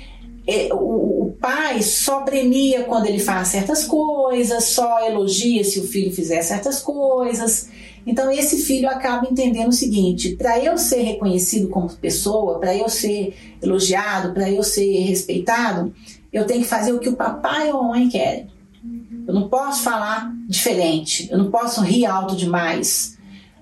o, 0.72 1.27
o, 1.27 1.38
pai 1.39 1.82
só 1.82 2.22
premia 2.22 2.84
quando 2.84 3.06
ele 3.06 3.20
faz 3.20 3.50
certas 3.50 3.86
coisas, 3.86 4.65
só 4.65 5.06
elogia 5.06 5.63
se 5.63 5.79
o 5.79 5.88
filho 5.88 6.12
fizer 6.12 6.41
certas 6.41 6.82
coisas. 6.82 7.70
Então 8.06 8.32
esse 8.32 8.63
filho 8.63 8.89
acaba 8.89 9.27
entendendo 9.29 9.70
o 9.70 9.74
seguinte: 9.74 10.36
para 10.36 10.58
eu 10.60 10.77
ser 10.77 11.01
reconhecido 11.01 11.68
como 11.70 11.89
pessoa, 11.89 12.60
para 12.60 12.75
eu 12.75 12.89
ser 12.89 13.36
elogiado, 13.62 14.34
para 14.34 14.50
eu 14.50 14.63
ser 14.63 15.01
respeitado, 15.01 15.94
eu 16.32 16.46
tenho 16.46 16.62
que 16.62 16.68
fazer 16.68 16.94
o 16.94 17.00
que 17.00 17.10
o 17.10 17.15
papai 17.15 17.72
ou 17.72 17.82
a 17.82 17.88
mãe 17.88 18.10
querem. 18.10 18.48
Eu 19.27 19.34
não 19.34 19.48
posso 19.48 19.84
falar 19.84 20.34
diferente, 20.48 21.27
eu 21.32 21.38
não 21.38 21.51
posso 21.51 21.82
rir 21.82 22.06
alto 22.06 22.36
demais, 22.36 23.18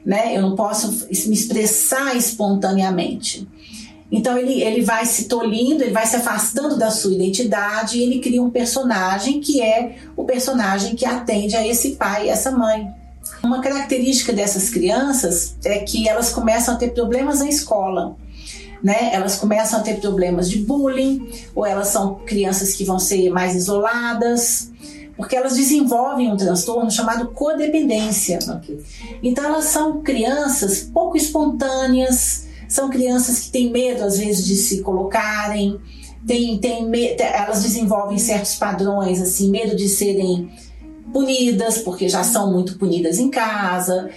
né? 0.06 0.38
Eu 0.38 0.41
não 0.41 0.56
posso 0.56 1.08
me 1.10 1.34
expressar 1.34 2.15
espontaneamente. 2.15 3.48
Então 4.12 4.38
ele, 4.38 4.62
ele 4.62 4.82
vai 4.82 5.06
se 5.06 5.26
tolhindo, 5.26 5.84
ele 5.84 5.92
vai 5.92 6.06
se 6.06 6.16
afastando 6.16 6.78
da 6.78 6.90
sua 6.90 7.14
identidade 7.14 7.98
e 7.98 8.04
ele 8.04 8.20
cria 8.20 8.42
um 8.42 8.50
personagem 8.50 9.42
que 9.42 9.62
é 9.62 9.98
o 10.16 10.24
personagem 10.24 10.96
que 10.96 11.06
atende 11.06 11.56
a 11.56 11.68
esse 11.68 11.92
pai 11.92 12.30
essa 12.30 12.52
mãe. 12.52 12.88
Uma 13.44 13.62
característica 13.62 14.32
dessas 14.32 14.70
crianças 14.70 15.56
é 15.66 15.80
que 15.80 16.08
elas 16.08 16.30
começam 16.30 16.74
a 16.74 16.78
ter 16.78 16.92
problemas 16.94 17.40
na 17.40 17.50
escola. 17.50 18.16
Né? 18.82 19.10
Elas 19.12 19.36
começam 19.36 19.80
a 19.80 19.84
ter 19.84 20.00
problemas 20.00 20.50
de 20.50 20.60
bullying, 20.60 21.30
ou 21.54 21.66
elas 21.66 21.88
são 21.88 22.16
crianças 22.26 22.74
que 22.74 22.86
vão 22.86 23.00
ser 23.00 23.30
mais 23.30 23.56
isoladas, 23.56 24.72
porque 25.16 25.36
elas 25.36 25.56
desenvolvem 25.56 26.32
um 26.32 26.38
transtorno 26.38 26.90
chamado 26.92 27.30
codependência. 27.30 28.40
Então 29.22 29.44
elas 29.44 29.66
são 29.66 30.02
crianças 30.02 30.82
pouco 30.82 31.18
espontâneas, 31.18 32.47
são 32.67 32.89
crianças 32.89 33.39
que 33.39 33.51
têm 33.51 33.71
medo 33.71 34.03
às 34.03 34.17
vezes 34.17 34.45
de 34.45 34.55
se 34.55 34.81
colocarem, 34.81 35.79
tem, 36.25 36.57
tem, 36.57 36.89
elas 37.19 37.63
desenvolvem 37.63 38.17
certos 38.17 38.55
padrões, 38.55 39.21
assim, 39.21 39.50
medo 39.50 39.75
de 39.75 39.88
serem 39.88 40.50
punidas, 41.13 41.77
porque 41.77 42.09
já 42.09 42.24
são 42.24 42.51
muito 42.51 42.77
punidas 42.77 43.17
em 43.17 43.29
casa, 43.29 44.09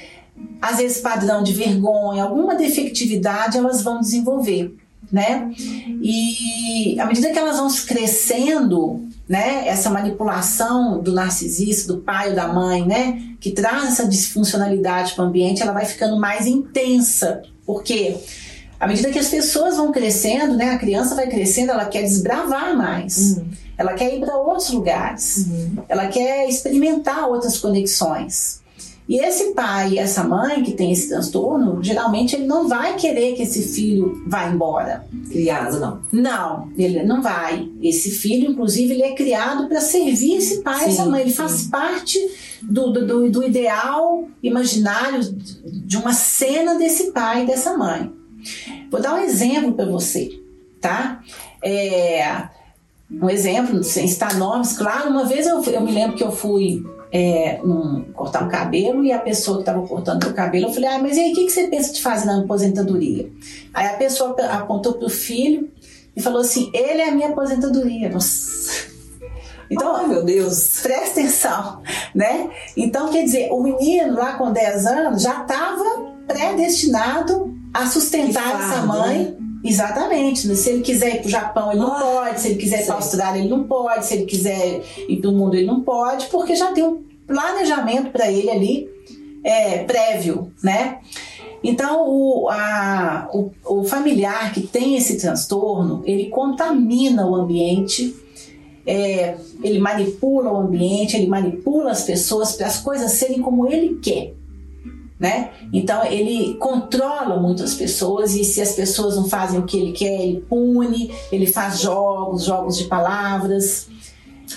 às 0.60 0.78
vezes 0.78 1.00
padrão 1.00 1.42
de 1.42 1.52
vergonha, 1.52 2.24
alguma 2.24 2.54
defectividade 2.54 3.56
elas 3.56 3.82
vão 3.82 4.00
desenvolver, 4.00 4.74
né? 5.10 5.50
E 6.02 6.98
à 6.98 7.06
medida 7.06 7.30
que 7.30 7.38
elas 7.38 7.56
vão 7.56 7.68
crescendo, 7.86 9.08
né, 9.28 9.68
essa 9.68 9.88
manipulação 9.88 11.00
do 11.00 11.12
narcisista, 11.12 11.92
do 11.92 12.00
pai 12.00 12.30
ou 12.30 12.34
da 12.34 12.48
mãe, 12.48 12.84
né, 12.84 13.22
que 13.38 13.52
traz 13.52 13.84
essa 13.84 14.08
disfuncionalidade 14.08 15.14
para 15.14 15.24
o 15.24 15.28
ambiente, 15.28 15.62
ela 15.62 15.72
vai 15.72 15.84
ficando 15.84 16.18
mais 16.18 16.46
intensa, 16.46 17.40
porque 17.72 18.16
à 18.80 18.86
medida 18.88 19.10
que 19.10 19.18
as 19.18 19.28
pessoas 19.28 19.76
vão 19.76 19.92
crescendo, 19.92 20.56
né, 20.56 20.70
a 20.70 20.78
criança 20.78 21.14
vai 21.14 21.28
crescendo, 21.28 21.70
ela 21.70 21.84
quer 21.84 22.02
desbravar 22.02 22.76
mais. 22.76 23.36
Uhum. 23.36 23.48
Ela 23.78 23.94
quer 23.94 24.12
ir 24.12 24.20
para 24.20 24.36
outros 24.36 24.70
lugares. 24.70 25.46
Uhum. 25.46 25.76
Ela 25.88 26.08
quer 26.08 26.48
experimentar 26.48 27.28
outras 27.28 27.58
conexões. 27.58 28.60
E 29.10 29.18
esse 29.18 29.52
pai 29.54 29.98
essa 29.98 30.22
mãe 30.22 30.62
que 30.62 30.70
tem 30.70 30.92
esse 30.92 31.08
transtorno, 31.08 31.82
geralmente 31.82 32.36
ele 32.36 32.46
não 32.46 32.68
vai 32.68 32.94
querer 32.94 33.34
que 33.34 33.42
esse 33.42 33.60
filho 33.60 34.22
vá 34.24 34.48
embora. 34.48 35.04
Criado, 35.28 35.80
não. 35.80 36.00
Não, 36.12 36.72
ele 36.78 37.02
não 37.02 37.20
vai. 37.20 37.68
Esse 37.82 38.12
filho, 38.12 38.52
inclusive, 38.52 38.94
ele 38.94 39.02
é 39.02 39.12
criado 39.12 39.68
para 39.68 39.80
servir 39.80 40.36
esse 40.36 40.62
pai 40.62 40.86
e 40.86 40.88
essa 40.90 41.06
mãe. 41.06 41.22
Ele 41.22 41.30
sim. 41.30 41.36
faz 41.36 41.64
parte 41.64 42.18
do, 42.62 42.92
do, 42.92 43.28
do 43.28 43.42
ideal 43.42 44.28
imaginário 44.40 45.20
de 45.24 45.96
uma 45.96 46.12
cena 46.12 46.76
desse 46.76 47.10
pai 47.10 47.42
e 47.42 47.46
dessa 47.46 47.76
mãe. 47.76 48.12
Vou 48.92 49.02
dar 49.02 49.16
um 49.16 49.18
exemplo 49.24 49.72
para 49.72 49.86
você, 49.86 50.40
tá? 50.80 51.20
É, 51.64 52.48
um 53.10 53.28
exemplo, 53.28 53.82
sem 53.82 54.06
citar 54.06 54.38
nomes, 54.38 54.78
claro, 54.78 55.10
uma 55.10 55.24
vez 55.24 55.48
eu, 55.48 55.60
eu 55.64 55.80
me 55.80 55.90
lembro 55.90 56.16
que 56.16 56.22
eu 56.22 56.30
fui 56.30 56.84
é, 57.12 57.60
um, 57.64 58.12
cortar 58.12 58.44
um 58.44 58.48
cabelo 58.48 59.04
e 59.04 59.12
a 59.12 59.18
pessoa 59.18 59.58
que 59.58 59.62
estava 59.62 59.86
cortando 59.86 60.24
o 60.24 60.34
cabelo, 60.34 60.66
eu 60.66 60.72
falei, 60.72 60.88
ah, 60.88 60.98
mas 60.98 61.16
e 61.16 61.20
aí, 61.20 61.32
o 61.32 61.34
que, 61.34 61.46
que 61.46 61.52
você 61.52 61.66
pensa 61.68 61.92
de 61.92 62.00
fazer 62.00 62.26
na 62.26 62.40
aposentadoria? 62.40 63.30
Aí 63.74 63.86
a 63.86 63.94
pessoa 63.94 64.36
apontou 64.46 64.94
para 64.94 65.06
o 65.06 65.10
filho 65.10 65.70
e 66.14 66.20
falou 66.20 66.40
assim, 66.40 66.70
ele 66.72 67.00
é 67.00 67.08
a 67.08 67.12
minha 67.12 67.28
aposentadoria. 67.28 68.08
Nossa... 68.10 68.90
Então, 69.70 70.00
oh, 70.02 70.06
meu 70.08 70.24
Deus, 70.24 70.80
presta 70.82 71.20
atenção, 71.20 71.80
né? 72.12 72.50
Então, 72.76 73.08
quer 73.08 73.22
dizer, 73.22 73.52
o 73.52 73.62
menino 73.62 74.14
lá 74.14 74.32
com 74.32 74.52
10 74.52 74.86
anos 74.86 75.22
já 75.22 75.42
estava 75.42 76.10
predestinado 76.26 77.56
a 77.72 77.86
sustentar 77.86 78.60
essa 78.60 78.82
mãe. 78.82 79.24
Né? 79.26 79.49
Exatamente. 79.64 80.48
Né? 80.48 80.54
Se 80.54 80.70
ele 80.70 80.82
quiser 80.82 81.16
ir 81.16 81.18
para 81.20 81.26
o 81.26 81.30
Japão, 81.30 81.70
ele 81.70 81.80
não 81.80 81.92
ah, 81.92 82.00
pode. 82.00 82.40
Se 82.40 82.48
ele 82.48 82.58
quiser 82.58 82.82
ir 82.82 82.86
para 82.86 82.94
a 82.94 82.96
Austrália, 82.96 83.40
ele 83.40 83.48
não 83.48 83.64
pode. 83.64 84.06
Se 84.06 84.14
ele 84.14 84.24
quiser 84.24 84.82
ir 85.08 85.16
para 85.18 85.30
o 85.30 85.32
mundo, 85.32 85.54
ele 85.54 85.66
não 85.66 85.80
pode, 85.80 86.26
porque 86.26 86.54
já 86.54 86.72
tem 86.72 86.84
um 86.84 87.02
planejamento 87.26 88.10
para 88.10 88.30
ele 88.30 88.50
ali 88.50 88.88
é, 89.44 89.84
prévio, 89.84 90.52
né? 90.62 90.98
Então, 91.62 92.08
o, 92.08 92.48
a, 92.48 93.28
o, 93.32 93.50
o, 93.66 93.84
familiar 93.84 94.52
que 94.52 94.62
tem 94.62 94.96
esse 94.96 95.18
transtorno, 95.18 96.02
ele 96.06 96.30
contamina 96.30 97.26
o 97.26 97.34
ambiente, 97.34 98.16
é, 98.86 99.36
ele 99.62 99.78
manipula 99.78 100.50
o 100.50 100.56
ambiente, 100.56 101.16
ele 101.16 101.26
manipula 101.26 101.90
as 101.90 102.02
pessoas 102.02 102.52
para 102.52 102.66
as 102.66 102.78
coisas 102.78 103.12
serem 103.12 103.42
como 103.42 103.70
ele 103.70 103.98
quer 104.02 104.32
né? 105.20 105.50
Então 105.70 106.02
ele 106.06 106.54
controla 106.54 107.36
muito 107.36 107.62
as 107.62 107.74
pessoas 107.74 108.34
e 108.34 108.42
se 108.42 108.62
as 108.62 108.72
pessoas 108.72 109.16
não 109.16 109.28
fazem 109.28 109.60
o 109.60 109.64
que 109.64 109.78
ele 109.78 109.92
quer, 109.92 110.22
ele 110.22 110.40
pune, 110.48 111.14
ele 111.30 111.46
faz 111.46 111.80
jogos, 111.80 112.44
jogos 112.44 112.78
de 112.78 112.84
palavras. 112.84 113.86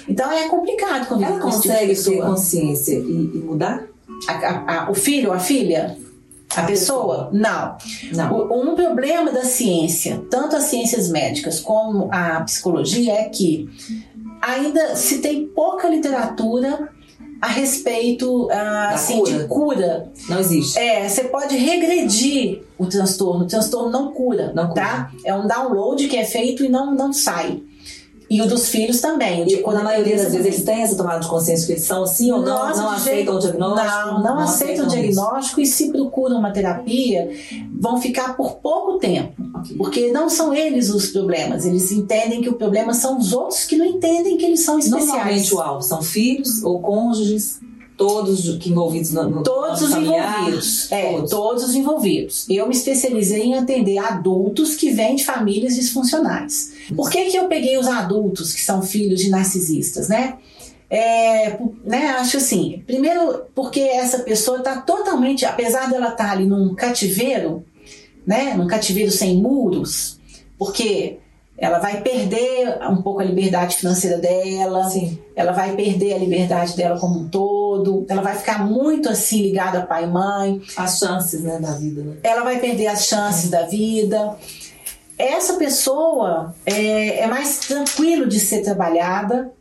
Então 0.08 0.32
é 0.32 0.48
complicado 0.48 1.06
quando 1.08 1.22
Ela 1.22 1.34
tipo 1.34 1.46
consegue 1.46 1.94
tipo 1.94 2.10
ter 2.12 2.22
consciência 2.22 2.94
e, 2.94 3.32
e 3.36 3.38
mudar? 3.40 3.84
A, 4.28 4.32
a, 4.32 4.86
a, 4.86 4.92
o 4.92 4.94
filho 4.96 5.30
ou 5.30 5.36
a 5.36 5.40
filha? 5.40 5.98
A, 6.56 6.62
a 6.62 6.64
pessoa? 6.64 7.26
pessoa? 7.26 7.30
Não. 7.34 7.78
não. 8.14 8.48
O, 8.50 8.72
um 8.72 8.74
problema 8.74 9.32
da 9.32 9.44
ciência, 9.44 10.24
tanto 10.30 10.56
as 10.56 10.64
ciências 10.64 11.10
médicas 11.10 11.60
como 11.60 12.08
a 12.10 12.40
psicologia, 12.42 13.12
é 13.14 13.26
que 13.26 13.70
ainda 14.42 14.96
se 14.96 15.18
tem 15.18 15.46
pouca 15.48 15.90
literatura 15.90 16.90
a 17.44 17.48
respeito 17.48 18.46
uh, 18.46 18.94
assim, 18.94 19.20
cura. 19.20 19.32
de 19.34 19.48
cura. 19.50 20.12
Não 20.30 20.40
existe. 20.40 20.80
É, 20.80 21.10
você 21.10 21.26
pode 21.26 21.58
regredir 21.58 22.64
o 22.78 22.86
transtorno. 22.86 23.44
O 23.44 23.48
transtorno 23.48 23.90
não 23.90 24.14
cura, 24.14 24.54
não 24.56 24.74
tá? 24.74 25.12
Cura. 25.12 25.22
É 25.26 25.36
um 25.36 25.46
download 25.46 26.08
que 26.08 26.16
é 26.16 26.24
feito 26.24 26.64
e 26.64 26.70
não, 26.70 26.96
não 26.96 27.12
sai. 27.12 27.62
E 28.30 28.42
o 28.42 28.48
dos 28.48 28.70
filhos 28.70 29.02
também. 29.02 29.46
E, 29.48 29.62
na 29.62 29.84
maioria 29.84 30.16
das 30.18 30.32
vezes 30.32 30.46
eles 30.46 30.64
têm 30.64 30.82
essa 30.82 30.96
tomada 30.96 31.20
de 31.20 31.28
consciência 31.28 31.66
que 31.66 31.74
eles 31.74 31.84
são 31.84 32.04
assim 32.04 32.32
ou 32.32 32.42
não, 32.42 32.76
não 32.76 32.90
aceitam 32.90 33.36
o 33.36 33.40
diagnóstico? 33.40 33.86
Não, 33.86 34.14
não, 34.14 34.24
não 34.24 34.40
aceitam 34.40 34.86
o 34.86 34.90
diagnóstico 34.90 35.62
isso. 35.62 35.84
e 35.84 35.86
se 35.86 35.92
procuram 35.92 36.40
uma 36.40 36.52
terapia, 36.52 37.30
vão 37.80 38.02
ficar 38.02 38.36
por 38.36 38.56
pouco 38.56 38.98
tempo. 38.98 39.34
Porque 39.78 40.12
não 40.12 40.30
são 40.30 40.54
eles 40.54 40.90
os 40.90 41.08
problemas, 41.08 41.66
eles 41.66 41.92
entendem 41.92 42.42
que 42.42 42.50
o 42.50 42.54
problema 42.54 42.94
são 42.94 43.18
os 43.18 43.34
outros 43.34 43.66
que 43.66 43.76
não 43.76 43.86
entendem 43.86 44.38
que 44.38 44.46
eles 44.46 44.62
são 44.62 44.78
especiais. 44.78 45.08
Normalmente 45.08 45.56
o 45.56 45.62
alvo 45.62 45.82
são 45.82 46.02
filhos 46.02 46.64
ou 46.64 46.82
cônjuges 46.82 47.60
todos 48.08 48.58
que 48.58 48.70
envolvidos 48.70 49.12
no, 49.12 49.30
no 49.30 49.44
todos 49.44 49.82
os 49.82 49.92
envolvidos 49.92 50.92
é 50.92 51.12
todos. 51.12 51.30
todos 51.30 51.64
os 51.64 51.76
envolvidos 51.76 52.46
eu 52.50 52.68
me 52.68 52.76
especializei 52.76 53.44
em 53.44 53.56
atender 53.56 53.98
adultos 53.98 54.76
que 54.76 54.92
vêm 54.92 55.16
de 55.16 55.24
famílias 55.24 55.76
disfuncionais 55.76 56.74
por 56.96 57.10
que 57.10 57.26
que 57.26 57.38
eu 57.38 57.48
peguei 57.48 57.78
os 57.78 57.88
adultos 57.88 58.54
que 58.54 58.62
são 58.62 58.82
filhos 58.82 59.22
de 59.22 59.30
narcisistas 59.30 60.10
né 60.10 60.38
é, 60.90 61.58
né, 61.84 62.10
acho 62.20 62.38
assim, 62.38 62.84
primeiro 62.86 63.46
porque 63.56 63.80
essa 63.80 64.20
pessoa 64.20 64.60
está 64.60 64.80
totalmente, 64.80 65.44
apesar 65.44 65.90
dela 65.90 66.10
estar 66.10 66.26
tá 66.26 66.32
ali 66.32 66.46
num 66.46 66.76
cativeiro, 66.76 67.66
né, 68.28 68.54
num 68.54 68.68
cativeiro 68.68 69.10
sem 69.10 69.38
muros, 69.38 70.20
porque 70.56 71.18
ela 71.58 71.80
vai 71.80 72.02
perder 72.02 72.78
um 72.90 73.02
pouco 73.02 73.22
a 73.22 73.24
liberdade 73.24 73.78
financeira 73.78 74.18
dela, 74.18 74.88
Sim. 74.90 75.18
ela 75.36 75.52
vai 75.52 75.76
perder 75.76 76.14
a 76.14 76.18
liberdade 76.18 76.76
dela 76.76 77.00
como 77.00 77.22
um 77.22 77.28
todo, 77.28 77.63
ela 78.10 78.22
vai 78.22 78.36
ficar 78.36 78.66
muito 78.66 79.10
assim 79.10 79.42
ligada 79.42 79.80
a 79.80 79.86
pai 79.86 80.04
e 80.04 80.08
mãe. 80.08 80.62
As 80.76 81.00
chances 81.00 81.42
né, 81.42 81.60
da 81.60 81.72
vida. 81.72 82.02
Né? 82.02 82.18
Ela 82.24 82.44
vai 82.44 82.60
perder 82.60 82.88
as 82.88 83.06
chances 83.06 83.50
da 83.50 83.64
vida. 83.64 84.36
Essa 85.18 85.54
pessoa 85.54 86.54
é, 86.66 87.20
é 87.20 87.28
mais 87.28 87.60
tranquilo 87.60 88.28
de 88.28 88.40
ser 88.40 88.64
trabalhada, 88.64 89.52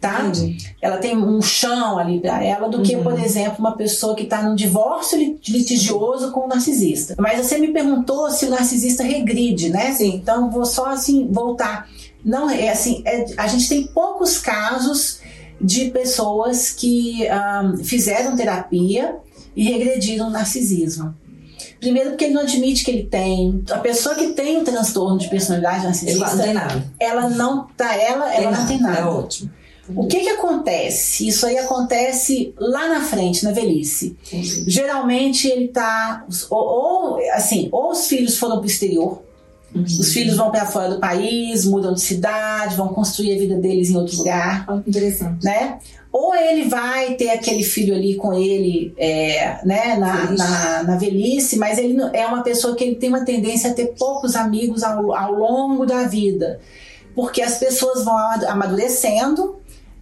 tá? 0.00 0.20
Entendi. 0.22 0.56
Ela 0.80 0.96
tem 0.96 1.16
um 1.16 1.40
chão 1.42 1.98
ali 1.98 2.18
para 2.20 2.42
ela 2.42 2.68
do 2.68 2.82
que, 2.82 2.96
uhum. 2.96 3.02
por 3.02 3.18
exemplo, 3.18 3.56
uma 3.58 3.76
pessoa 3.76 4.14
que 4.14 4.22
está 4.22 4.42
num 4.42 4.54
divórcio 4.54 5.18
litigioso 5.46 6.32
com 6.32 6.46
um 6.46 6.48
narcisista. 6.48 7.14
Mas 7.18 7.44
você 7.44 7.58
me 7.58 7.68
perguntou 7.68 8.30
se 8.30 8.46
o 8.46 8.50
narcisista 8.50 9.02
regride, 9.02 9.68
né? 9.68 9.92
Sim. 9.92 10.14
Então 10.16 10.50
vou 10.50 10.64
só 10.64 10.86
assim 10.86 11.28
voltar. 11.30 11.88
Não 12.24 12.50
é 12.50 12.70
assim, 12.70 13.02
é, 13.04 13.26
a 13.36 13.46
gente 13.46 13.68
tem 13.68 13.86
poucos 13.86 14.38
casos 14.38 15.20
de 15.60 15.90
pessoas 15.90 16.70
que 16.70 17.26
um, 17.64 17.84
fizeram 17.84 18.36
terapia 18.36 19.16
e 19.54 19.64
regrediram 19.64 20.28
o 20.28 20.30
narcisismo. 20.30 21.14
Primeiro 21.80 22.10
porque 22.10 22.24
ele 22.24 22.34
não 22.34 22.42
admite 22.42 22.84
que 22.84 22.90
ele 22.90 23.04
tem. 23.04 23.62
A 23.70 23.78
pessoa 23.78 24.14
que 24.14 24.28
tem 24.28 24.58
o 24.58 24.64
transtorno 24.64 25.18
de 25.18 25.28
personalidade 25.28 25.84
narcisista, 25.84 26.24
ele 26.24 26.36
não 26.36 26.44
tem 26.44 26.54
nada. 26.54 26.92
Ela 26.98 27.30
não 27.30 27.66
tá, 27.76 27.94
ela, 27.94 28.34
ela 28.34 28.50
não 28.50 28.66
tem 28.66 28.80
nada. 28.80 29.00
É 29.00 29.04
ótimo. 29.04 29.50
O 29.94 30.06
que 30.06 30.20
que 30.20 30.30
acontece? 30.30 31.28
Isso 31.28 31.46
aí 31.46 31.58
acontece 31.58 32.52
lá 32.58 32.88
na 32.88 33.02
frente, 33.02 33.44
na 33.44 33.52
velhice. 33.52 34.16
Geralmente 34.66 35.46
ele 35.46 35.68
tá 35.68 36.24
ou, 36.50 36.58
ou, 36.58 37.32
assim, 37.34 37.68
ou 37.70 37.92
os 37.92 38.06
filhos 38.08 38.36
foram 38.36 38.56
para 38.56 38.64
o 38.64 38.66
exterior, 38.66 39.22
uhum. 39.74 39.82
os 39.82 40.12
filhos 40.12 40.36
vão 40.36 40.50
para 40.50 40.66
fora 40.66 40.90
do 40.90 41.00
país, 41.00 41.64
mudam 41.64 41.94
de 41.94 42.00
cidade, 42.00 42.76
vão 42.76 42.88
construir 42.88 43.34
a 43.34 43.38
vida 43.38 43.56
deles 43.56 43.90
em 43.90 43.96
outro 43.96 44.16
lugar. 44.18 44.66
Interessante. 44.86 45.44
Né? 45.44 45.78
Ou 46.12 46.34
ele 46.34 46.68
vai 46.68 47.14
ter 47.14 47.28
aquele 47.28 47.62
filho 47.62 47.94
ali 47.94 48.14
com 48.14 48.32
ele 48.32 48.94
é, 48.96 49.58
né, 49.66 49.96
na, 49.96 50.30
na, 50.30 50.82
na, 50.82 50.96
velhice, 50.96 51.58
mas 51.58 51.76
ele 51.78 51.98
é 52.14 52.26
uma 52.26 52.42
pessoa 52.42 52.74
que 52.74 52.84
ele 52.84 52.96
tem 52.96 53.10
uma 53.10 53.24
tendência 53.24 53.70
a 53.70 53.74
ter 53.74 53.94
poucos 53.98 54.34
amigos 54.34 54.82
ao, 54.82 55.14
ao 55.14 55.32
longo 55.34 55.84
da 55.84 56.04
vida. 56.04 56.58
Porque 57.14 57.42
as 57.42 57.58
pessoas 57.58 58.04
vão 58.04 58.16
amadurecendo 58.48 59.56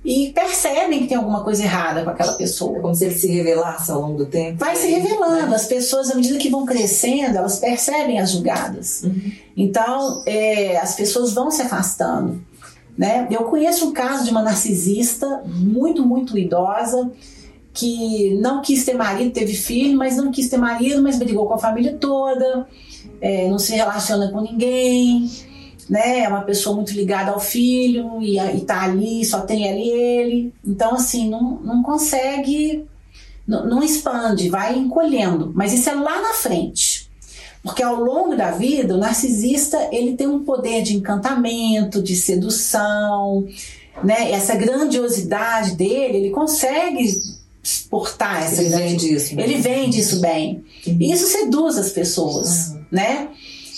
e 0.04 0.30
percebem 0.34 1.00
que 1.00 1.06
tem 1.06 1.16
alguma 1.16 1.42
coisa 1.42 1.62
errada 1.62 2.04
com 2.04 2.11
aquela 2.11 2.34
pessoa. 2.34 2.78
Como 2.80 2.94
se 2.94 3.06
ele 3.06 3.14
se 3.14 3.26
revelasse 3.26 3.90
ao 3.90 4.02
longo 4.02 4.18
do 4.18 4.26
tempo. 4.26 4.58
Vai 4.58 4.76
se 4.76 4.87
revelando. 4.88 5.54
As 5.54 5.66
pessoas, 5.66 6.11
à 6.11 6.14
medida 6.14 6.37
que 6.38 6.50
vão 6.50 6.66
crescendo, 6.66 7.38
elas 7.38 7.58
percebem 7.58 8.20
as 8.20 8.32
julgadas. 8.32 9.02
Uhum. 9.02 9.32
Então, 9.56 10.23
é, 10.26 10.76
as 10.76 10.94
pessoas 10.94 11.32
vão 11.32 11.50
se 11.50 11.62
afastando. 11.62 12.44
Né? 12.99 13.26
Eu 13.30 13.44
conheço 13.44 13.88
um 13.88 13.92
caso 13.92 14.25
de 14.25 14.30
uma 14.30 14.42
narcisista 14.42 15.42
muito, 15.46 16.04
muito 16.04 16.37
idosa 16.37 17.11
que 17.73 18.38
não 18.40 18.62
quis 18.62 18.84
ter 18.84 18.94
marido, 18.94 19.32
teve 19.32 19.52
filho, 19.52 19.99
mas 19.99 20.16
não 20.16 20.30
quis 20.30 20.49
ter 20.49 20.58
marido, 20.58 21.02
mas 21.02 21.18
brigou 21.18 21.46
com 21.46 21.54
a 21.54 21.58
família 21.58 21.96
toda, 21.99 22.68
é, 23.20 23.49
não 23.49 23.58
se 23.58 23.75
relaciona 23.75 24.30
com 24.30 24.40
ninguém, 24.40 25.28
né? 25.88 26.20
É 26.20 26.28
uma 26.28 26.42
pessoa 26.42 26.76
muito 26.76 26.92
ligada 26.92 27.30
ao 27.30 27.40
filho 27.40 28.20
e, 28.20 28.38
e 28.38 28.60
tá 28.60 28.82
ali, 28.82 29.24
só 29.24 29.40
tem 29.40 29.68
ela 29.68 29.78
e 29.78 29.88
ele. 29.88 30.54
Então, 30.64 30.94
assim, 30.94 31.28
não, 31.28 31.60
não 31.62 31.82
consegue, 31.82 32.84
não, 33.46 33.66
não 33.66 33.82
expande, 33.82 34.48
vai 34.48 34.76
encolhendo. 34.76 35.52
Mas 35.54 35.72
isso 35.72 35.88
é 35.88 35.94
lá 35.94 36.20
na 36.20 36.34
frente. 36.34 37.10
Porque 37.62 37.82
ao 37.82 37.96
longo 37.96 38.36
da 38.36 38.50
vida, 38.50 38.94
o 38.94 38.98
narcisista 38.98 39.88
ele 39.90 40.16
tem 40.16 40.26
um 40.26 40.44
poder 40.44 40.82
de 40.82 40.94
encantamento, 40.94 42.02
de 42.02 42.14
sedução, 42.14 43.46
né? 44.02 44.32
Essa 44.32 44.54
grandiosidade 44.54 45.74
dele, 45.74 46.18
ele 46.18 46.30
consegue 46.30 47.02
exportar 47.64 48.42
essa 48.42 48.62
ele 48.62 48.76
vende 48.76 49.14
isso 49.14 49.40
ele 49.40 49.54
vende 49.54 49.98
isso 49.98 50.20
bem 50.20 50.62
uhum. 50.86 50.98
e 51.00 51.10
isso 51.10 51.26
seduz 51.26 51.78
as 51.78 51.90
pessoas 51.90 52.68
uhum. 52.68 52.84
né 52.92 53.28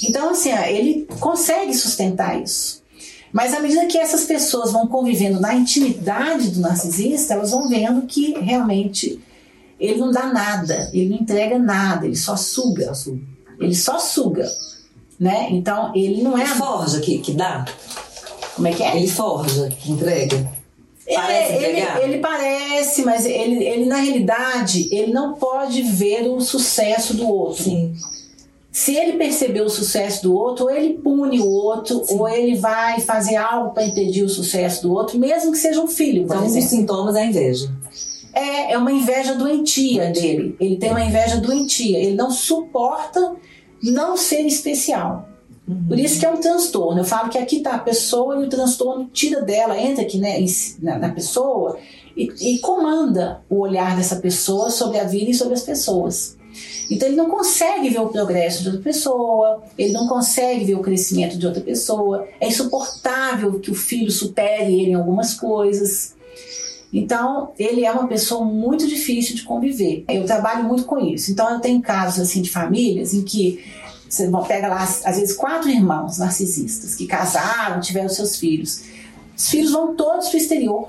então 0.02 0.30
assim 0.30 0.50
ele 0.50 1.06
consegue 1.20 1.74
sustentar 1.74 2.40
isso. 2.40 2.84
Mas 3.32 3.52
à 3.52 3.60
medida 3.60 3.86
que 3.86 3.98
essas 3.98 4.24
pessoas 4.24 4.72
vão 4.72 4.86
convivendo 4.86 5.40
na 5.40 5.54
intimidade 5.54 6.50
do 6.50 6.60
narcisista 6.60 7.34
elas 7.34 7.50
vão 7.50 7.68
vendo 7.68 8.02
que 8.02 8.38
realmente 8.38 9.20
ele 9.78 9.96
não 9.96 10.10
dá 10.10 10.26
nada 10.26 10.90
ele 10.92 11.10
não 11.10 11.16
entrega 11.16 11.58
nada 11.58 12.06
ele 12.06 12.16
só 12.16 12.36
suga, 12.36 12.92
ele 13.60 13.74
só 13.74 13.98
suga 13.98 14.50
né? 15.18 15.48
Então 15.50 15.92
ele 15.94 16.22
não 16.22 16.36
é 16.36 16.42
ele 16.42 16.50
forja 16.50 17.00
que, 17.00 17.18
que 17.18 17.32
dá? 17.32 17.64
Como 18.54 18.68
é 18.68 18.72
que 18.72 18.82
é? 18.82 18.96
Ele 18.96 19.08
forja 19.08 19.68
que 19.68 19.92
entrega? 19.92 20.56
Parece 21.14 21.52
ele, 21.52 21.64
ele, 21.64 22.02
ele, 22.02 22.18
parece, 22.18 23.02
mas 23.02 23.24
ele, 23.24 23.64
ele 23.64 23.84
na 23.84 23.96
realidade 23.96 24.88
ele 24.90 25.12
não 25.12 25.34
pode 25.34 25.82
ver 25.82 26.26
o 26.28 26.40
sucesso 26.40 27.14
do 27.14 27.28
outro. 27.28 27.62
Sim. 27.62 27.94
Se 28.76 28.94
ele 28.94 29.14
perceber 29.14 29.62
o 29.62 29.70
sucesso 29.70 30.24
do 30.24 30.36
outro, 30.36 30.66
ou 30.66 30.70
ele 30.70 30.98
pune 30.98 31.40
o 31.40 31.48
outro, 31.48 32.04
Sim. 32.04 32.18
ou 32.18 32.28
ele 32.28 32.56
vai 32.56 33.00
fazer 33.00 33.36
algo 33.36 33.70
para 33.70 33.86
impedir 33.86 34.22
o 34.22 34.28
sucesso 34.28 34.82
do 34.82 34.92
outro, 34.92 35.18
mesmo 35.18 35.50
que 35.50 35.56
seja 35.56 35.80
um 35.80 35.88
filho. 35.88 36.24
Então, 36.24 36.44
um 36.44 36.52
dos 36.52 36.64
sintomas 36.64 37.16
é 37.16 37.22
a 37.22 37.24
inveja. 37.24 37.72
É, 38.34 38.72
é 38.74 38.78
uma 38.78 38.92
inveja 38.92 39.34
doentia 39.34 40.10
dele. 40.10 40.54
Ele 40.60 40.76
tem 40.76 40.90
uma 40.90 41.02
inveja 41.02 41.38
doentia. 41.38 41.98
Ele 41.98 42.14
não 42.14 42.30
suporta 42.30 43.36
não 43.82 44.14
ser 44.14 44.42
especial. 44.42 45.26
Uhum. 45.66 45.86
Por 45.88 45.98
isso 45.98 46.20
que 46.20 46.26
é 46.26 46.30
um 46.30 46.36
transtorno. 46.38 47.00
Eu 47.00 47.04
falo 47.04 47.30
que 47.30 47.38
aqui 47.38 47.56
está 47.56 47.76
a 47.76 47.78
pessoa 47.78 48.36
e 48.36 48.44
o 48.44 48.48
transtorno 48.50 49.08
tira 49.10 49.40
dela, 49.40 49.80
entra 49.80 50.02
aqui 50.02 50.18
né, 50.18 50.36
na, 50.82 50.98
na 50.98 51.08
pessoa 51.08 51.78
e, 52.14 52.30
e, 52.42 52.58
comanda 52.58 53.40
o 53.48 53.58
olhar 53.58 53.96
dessa 53.96 54.16
pessoa 54.16 54.70
sobre 54.70 54.98
a 54.98 55.04
vida 55.04 55.30
e 55.30 55.34
sobre 55.34 55.54
as 55.54 55.62
pessoas. 55.62 56.36
Então 56.90 57.08
ele 57.08 57.16
não 57.16 57.28
consegue 57.28 57.88
ver 57.88 58.00
o 58.00 58.08
progresso 58.08 58.62
de 58.62 58.68
outra 58.68 58.82
pessoa, 58.82 59.62
ele 59.76 59.92
não 59.92 60.06
consegue 60.06 60.64
ver 60.64 60.74
o 60.74 60.80
crescimento 60.80 61.38
de 61.38 61.46
outra 61.46 61.60
pessoa. 61.60 62.26
É 62.40 62.48
insuportável 62.48 63.58
que 63.58 63.70
o 63.70 63.74
filho 63.74 64.10
supere 64.10 64.72
ele 64.72 64.90
em 64.90 64.94
algumas 64.94 65.34
coisas. 65.34 66.14
Então, 66.92 67.52
ele 67.58 67.84
é 67.84 67.92
uma 67.92 68.06
pessoa 68.06 68.44
muito 68.44 68.86
difícil 68.86 69.34
de 69.34 69.42
conviver. 69.42 70.04
Eu 70.08 70.24
trabalho 70.24 70.64
muito 70.64 70.84
com 70.84 70.98
isso. 70.98 71.30
Então, 71.30 71.50
eu 71.50 71.60
tenho 71.60 71.82
casos 71.82 72.20
assim 72.20 72.40
de 72.40 72.48
famílias 72.48 73.12
em 73.12 73.22
que 73.22 73.62
você 74.08 74.30
pega 74.46 74.68
lá, 74.68 74.82
às 74.82 75.18
vezes, 75.18 75.36
quatro 75.36 75.68
irmãos 75.68 76.18
narcisistas 76.18 76.94
que 76.94 77.06
casaram, 77.06 77.80
tiveram 77.80 78.08
seus 78.08 78.36
filhos. 78.36 78.84
Os 79.36 79.50
filhos 79.50 79.72
vão 79.72 79.94
todos 79.94 80.28
para 80.28 80.36
o 80.36 80.40
exterior. 80.40 80.88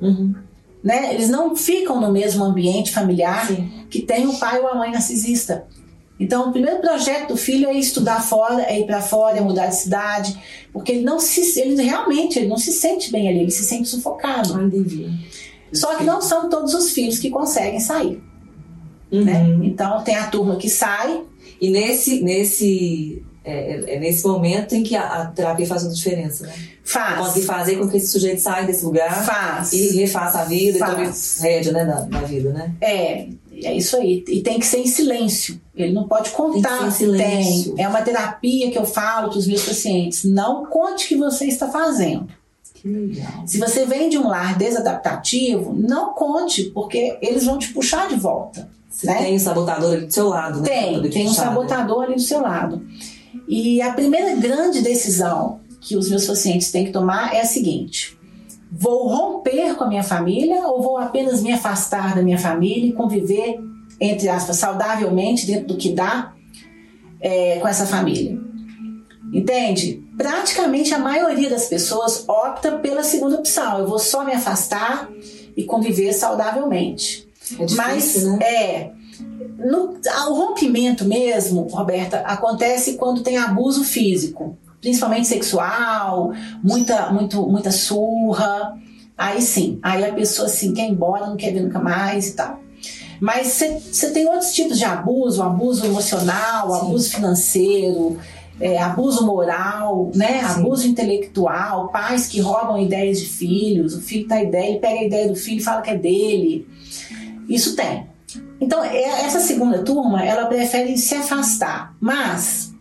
Uhum. 0.00 0.34
Né? 0.82 1.14
Eles 1.14 1.28
não 1.28 1.56
ficam 1.56 2.00
no 2.00 2.12
mesmo 2.12 2.44
ambiente 2.44 2.92
familiar 2.92 3.46
Sim. 3.46 3.70
que 3.90 4.02
tem 4.02 4.26
o 4.26 4.38
pai 4.38 4.60
ou 4.60 4.68
a 4.68 4.74
mãe 4.74 4.92
narcisista. 4.92 5.66
Então, 6.20 6.48
o 6.48 6.52
primeiro 6.52 6.80
projeto 6.80 7.28
do 7.28 7.36
filho 7.36 7.68
é 7.68 7.74
estudar 7.74 8.20
fora, 8.20 8.62
é 8.62 8.80
ir 8.80 8.86
para 8.86 9.00
fora, 9.00 9.38
é 9.38 9.40
mudar 9.40 9.66
de 9.66 9.76
cidade, 9.76 10.36
porque 10.72 10.90
ele 10.92 11.04
não 11.04 11.20
se, 11.20 11.60
ele 11.60 11.80
realmente, 11.80 12.38
ele 12.38 12.48
não 12.48 12.56
se 12.56 12.72
sente 12.72 13.12
bem 13.12 13.28
ali, 13.28 13.40
ele 13.40 13.50
se 13.50 13.64
sente 13.64 13.88
sufocado. 13.88 14.54
Só 15.72 15.96
que 15.96 16.02
não 16.02 16.20
são 16.20 16.48
todos 16.48 16.74
os 16.74 16.90
filhos 16.90 17.18
que 17.18 17.30
conseguem 17.30 17.78
sair. 17.78 18.20
Uhum. 19.12 19.24
Né? 19.24 19.58
Então, 19.62 20.02
tem 20.02 20.16
a 20.16 20.26
turma 20.26 20.56
que 20.56 20.68
sai, 20.68 21.22
e 21.60 21.70
nesse, 21.70 22.20
nesse, 22.20 23.22
é, 23.48 23.72
é, 23.72 23.94
é 23.94 23.98
nesse 23.98 24.26
momento 24.26 24.74
em 24.74 24.82
que 24.82 24.94
a, 24.94 25.22
a, 25.22 25.26
terapia 25.26 25.66
faz 25.66 25.82
uma 25.84 25.92
diferença, 25.92 26.46
né? 26.46 26.52
Faz. 26.84 27.18
Conseguir 27.18 27.46
fazer 27.46 27.76
com 27.76 27.88
que 27.88 27.96
esse 27.96 28.08
sujeito 28.08 28.40
saia 28.40 28.66
desse 28.66 28.84
lugar 28.84 29.24
faz. 29.24 29.72
e 29.72 29.96
refaça 29.96 30.40
a 30.40 30.44
vida 30.44 30.78
faz. 30.78 30.92
e 30.92 31.40
tome 31.40 31.48
rédea 31.48 31.72
né, 31.72 31.84
da, 31.84 32.00
da 32.00 32.20
vida, 32.20 32.52
né? 32.52 32.74
É, 32.80 33.28
é 33.64 33.74
isso 33.74 33.96
aí. 33.96 34.22
E 34.28 34.42
tem 34.42 34.58
que 34.58 34.66
ser 34.66 34.78
em 34.78 34.86
silêncio. 34.86 35.60
Ele 35.74 35.92
não 35.92 36.06
pode 36.06 36.30
contar. 36.30 36.92
Tem. 36.92 37.16
Tem. 37.16 37.74
É 37.78 37.88
uma 37.88 38.02
terapia 38.02 38.70
que 38.70 38.78
eu 38.78 38.84
falo 38.84 39.30
para 39.30 39.38
os 39.38 39.46
meus 39.46 39.64
pacientes. 39.64 40.24
Não 40.24 40.66
conte 40.66 41.06
o 41.06 41.08
que 41.08 41.16
você 41.16 41.46
está 41.46 41.68
fazendo. 41.68 42.28
Que 42.74 42.86
legal. 42.86 43.46
Se 43.46 43.58
você 43.58 43.86
vem 43.86 44.08
de 44.08 44.18
um 44.18 44.28
lar 44.28 44.56
desadaptativo, 44.56 45.74
não 45.74 46.12
conte, 46.12 46.64
porque 46.64 47.18
eles 47.22 47.44
vão 47.44 47.58
te 47.58 47.72
puxar 47.72 48.08
de 48.08 48.16
volta. 48.16 48.68
Né? 49.04 49.14
tem 49.22 49.36
um 49.36 49.38
sabotador 49.38 49.92
ali 49.92 50.06
do 50.06 50.12
seu 50.12 50.28
lado, 50.28 50.60
né? 50.60 50.68
Tem, 50.68 51.10
tem 51.10 51.28
um 51.28 51.32
sabotador 51.32 52.04
ali 52.04 52.14
do 52.16 52.20
seu 52.20 52.40
lado. 52.40 52.84
E 53.48 53.80
a 53.80 53.92
primeira 53.92 54.36
grande 54.36 54.82
decisão 54.82 55.60
que 55.80 55.96
os 55.96 56.10
meus 56.10 56.26
pacientes 56.26 56.70
têm 56.70 56.84
que 56.84 56.92
tomar 56.92 57.34
é 57.34 57.40
a 57.40 57.46
seguinte: 57.46 58.18
vou 58.70 59.08
romper 59.08 59.74
com 59.74 59.84
a 59.84 59.88
minha 59.88 60.02
família 60.02 60.66
ou 60.66 60.82
vou 60.82 60.98
apenas 60.98 61.42
me 61.42 61.50
afastar 61.50 62.14
da 62.14 62.22
minha 62.22 62.38
família 62.38 62.90
e 62.90 62.92
conviver, 62.92 63.58
entre 63.98 64.28
aspas, 64.28 64.56
saudavelmente, 64.56 65.46
dentro 65.46 65.68
do 65.68 65.76
que 65.76 65.94
dá, 65.94 66.34
é, 67.20 67.58
com 67.58 67.66
essa 67.66 67.86
família? 67.86 68.38
Entende? 69.32 70.02
Praticamente 70.16 70.92
a 70.94 70.98
maioria 70.98 71.50
das 71.50 71.66
pessoas 71.66 72.24
opta 72.28 72.72
pela 72.78 73.02
segunda 73.02 73.36
opção. 73.36 73.78
Eu 73.78 73.86
vou 73.86 73.98
só 73.98 74.24
me 74.24 74.32
afastar 74.32 75.08
e 75.56 75.64
conviver 75.64 76.12
saudavelmente. 76.12 77.28
É 77.58 77.64
difícil, 77.64 77.76
Mas 77.76 78.24
né? 78.24 78.38
é. 78.44 78.92
No, 79.20 79.98
o 80.28 80.34
rompimento 80.34 81.04
mesmo, 81.04 81.62
Roberta, 81.70 82.18
acontece 82.20 82.94
quando 82.94 83.22
tem 83.22 83.36
abuso 83.36 83.84
físico, 83.84 84.56
principalmente 84.80 85.26
sexual, 85.26 86.32
muita, 86.62 87.10
muito, 87.10 87.46
muita 87.48 87.70
surra. 87.70 88.76
Aí 89.16 89.42
sim, 89.42 89.78
aí 89.82 90.04
a 90.04 90.12
pessoa 90.12 90.46
assim 90.46 90.72
quer 90.72 90.86
ir 90.86 90.92
embora, 90.92 91.26
não 91.26 91.36
quer 91.36 91.52
ver 91.52 91.62
nunca 91.62 91.80
mais 91.80 92.28
e 92.28 92.32
tal. 92.34 92.60
Mas 93.20 93.60
você 93.90 94.10
tem 94.12 94.28
outros 94.28 94.52
tipos 94.52 94.78
de 94.78 94.84
abuso, 94.84 95.42
abuso 95.42 95.84
emocional, 95.84 96.70
Sim. 96.70 96.80
abuso 96.80 97.10
financeiro, 97.10 98.18
é, 98.60 98.78
abuso 98.78 99.26
moral, 99.26 100.10
né? 100.14 100.40
Sim. 100.40 100.60
abuso 100.60 100.86
intelectual, 100.86 101.88
pais 101.88 102.26
que 102.26 102.40
roubam 102.40 102.80
ideias 102.80 103.20
de 103.20 103.26
filhos, 103.26 103.94
o 103.94 104.00
filho 104.00 104.28
tá 104.28 104.42
ideia, 104.42 104.70
ele 104.70 104.78
pega 104.78 105.00
a 105.00 105.04
ideia 105.04 105.28
do 105.28 105.34
filho 105.34 105.58
e 105.58 105.64
fala 105.64 105.82
que 105.82 105.90
é 105.90 105.96
dele. 105.96 106.66
Isso 107.48 107.74
tem. 107.74 108.06
Então, 108.60 108.84
é- 108.84 109.24
essa 109.24 109.40
segunda 109.40 109.82
turma, 109.82 110.24
ela 110.24 110.46
prefere 110.46 110.96
se 110.96 111.14
afastar. 111.14 111.94
Mas, 112.00 112.74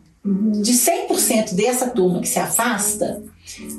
de 0.62 0.74
100% 0.74 1.56
dessa 1.56 1.90
turma 1.90 2.20
que 2.20 2.28
se 2.28 2.40
afasta, 2.40 3.24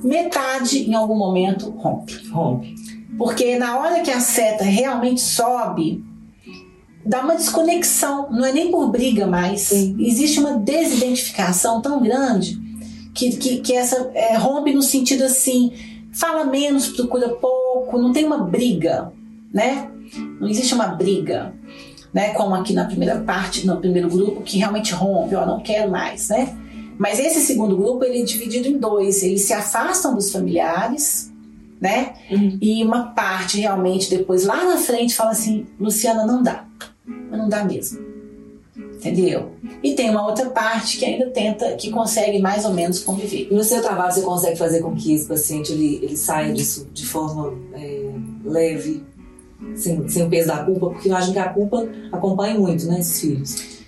metade 0.02 0.88
em 0.88 0.94
algum 0.94 1.16
momento 1.16 1.70
rompe. 1.70 2.28
Rompe. 2.28 2.74
Porque 3.16 3.58
na 3.58 3.78
hora 3.78 4.00
que 4.00 4.10
a 4.10 4.20
seta 4.20 4.64
realmente 4.64 5.20
sobe, 5.20 6.04
dá 7.04 7.20
uma 7.20 7.34
desconexão, 7.34 8.30
não 8.30 8.44
é 8.44 8.52
nem 8.52 8.70
por 8.70 8.90
briga 8.90 9.26
mais. 9.26 9.62
Sim. 9.62 9.96
Existe 9.98 10.38
uma 10.38 10.58
desidentificação 10.58 11.80
tão 11.80 12.00
grande 12.00 12.58
que, 13.14 13.36
que, 13.36 13.58
que 13.58 13.72
essa 13.72 14.10
é, 14.14 14.36
rompe 14.36 14.72
no 14.72 14.82
sentido 14.82 15.24
assim, 15.24 15.72
fala 16.12 16.44
menos, 16.44 16.88
procura 16.88 17.30
pouco, 17.30 17.98
não 17.98 18.12
tem 18.12 18.24
uma 18.24 18.38
briga, 18.38 19.12
né? 19.52 19.90
Não 20.40 20.48
existe 20.48 20.74
uma 20.74 20.88
briga, 20.88 21.54
né? 22.12 22.30
Como 22.34 22.54
aqui 22.54 22.72
na 22.72 22.84
primeira 22.84 23.20
parte, 23.20 23.66
no 23.66 23.76
primeiro 23.76 24.08
grupo, 24.08 24.42
que 24.42 24.58
realmente 24.58 24.92
rompe, 24.92 25.34
ó, 25.34 25.46
não 25.46 25.60
quero 25.60 25.90
mais, 25.90 26.28
né? 26.28 26.56
Mas 26.98 27.20
esse 27.20 27.40
segundo 27.40 27.76
grupo, 27.76 28.04
ele 28.04 28.22
é 28.22 28.24
dividido 28.24 28.66
em 28.66 28.76
dois. 28.76 29.22
Eles 29.22 29.42
se 29.42 29.52
afastam 29.52 30.14
dos 30.14 30.32
familiares, 30.32 31.32
né? 31.80 32.14
Uhum. 32.30 32.58
E 32.60 32.82
uma 32.84 33.12
parte 33.12 33.60
realmente 33.60 34.10
depois 34.10 34.44
lá 34.44 34.64
na 34.64 34.76
frente 34.78 35.14
fala 35.14 35.30
assim, 35.30 35.64
Luciana, 35.78 36.26
não 36.26 36.42
dá. 36.42 36.66
Mas 37.06 37.38
não 37.38 37.48
dá 37.48 37.64
mesmo. 37.64 38.06
Entendeu? 38.76 39.52
E 39.80 39.94
tem 39.94 40.10
uma 40.10 40.26
outra 40.26 40.50
parte 40.50 40.98
que 40.98 41.04
ainda 41.04 41.30
tenta, 41.30 41.76
que 41.76 41.88
consegue 41.88 42.40
mais 42.40 42.64
ou 42.64 42.74
menos 42.74 42.98
conviver. 42.98 43.46
E 43.48 43.54
no 43.54 43.62
seu 43.62 43.80
trabalho 43.80 44.12
você 44.12 44.22
consegue 44.22 44.58
fazer 44.58 44.80
com 44.80 44.92
que 44.96 45.14
esse 45.14 45.26
paciente 45.26 45.70
ele, 45.70 46.00
ele 46.02 46.16
saia 46.16 46.52
disso 46.52 46.88
de 46.92 47.06
forma 47.06 47.56
é, 47.74 48.10
leve, 48.44 49.04
sem, 49.74 50.08
sem 50.08 50.24
o 50.24 50.28
peso 50.28 50.48
da 50.48 50.58
culpa? 50.58 50.90
Porque 50.90 51.08
eu 51.08 51.16
acho 51.16 51.32
que 51.32 51.38
a 51.38 51.48
culpa 51.48 51.88
acompanha 52.12 52.58
muito, 52.58 52.86
né, 52.86 53.00
esses 53.00 53.20
filhos. 53.20 53.78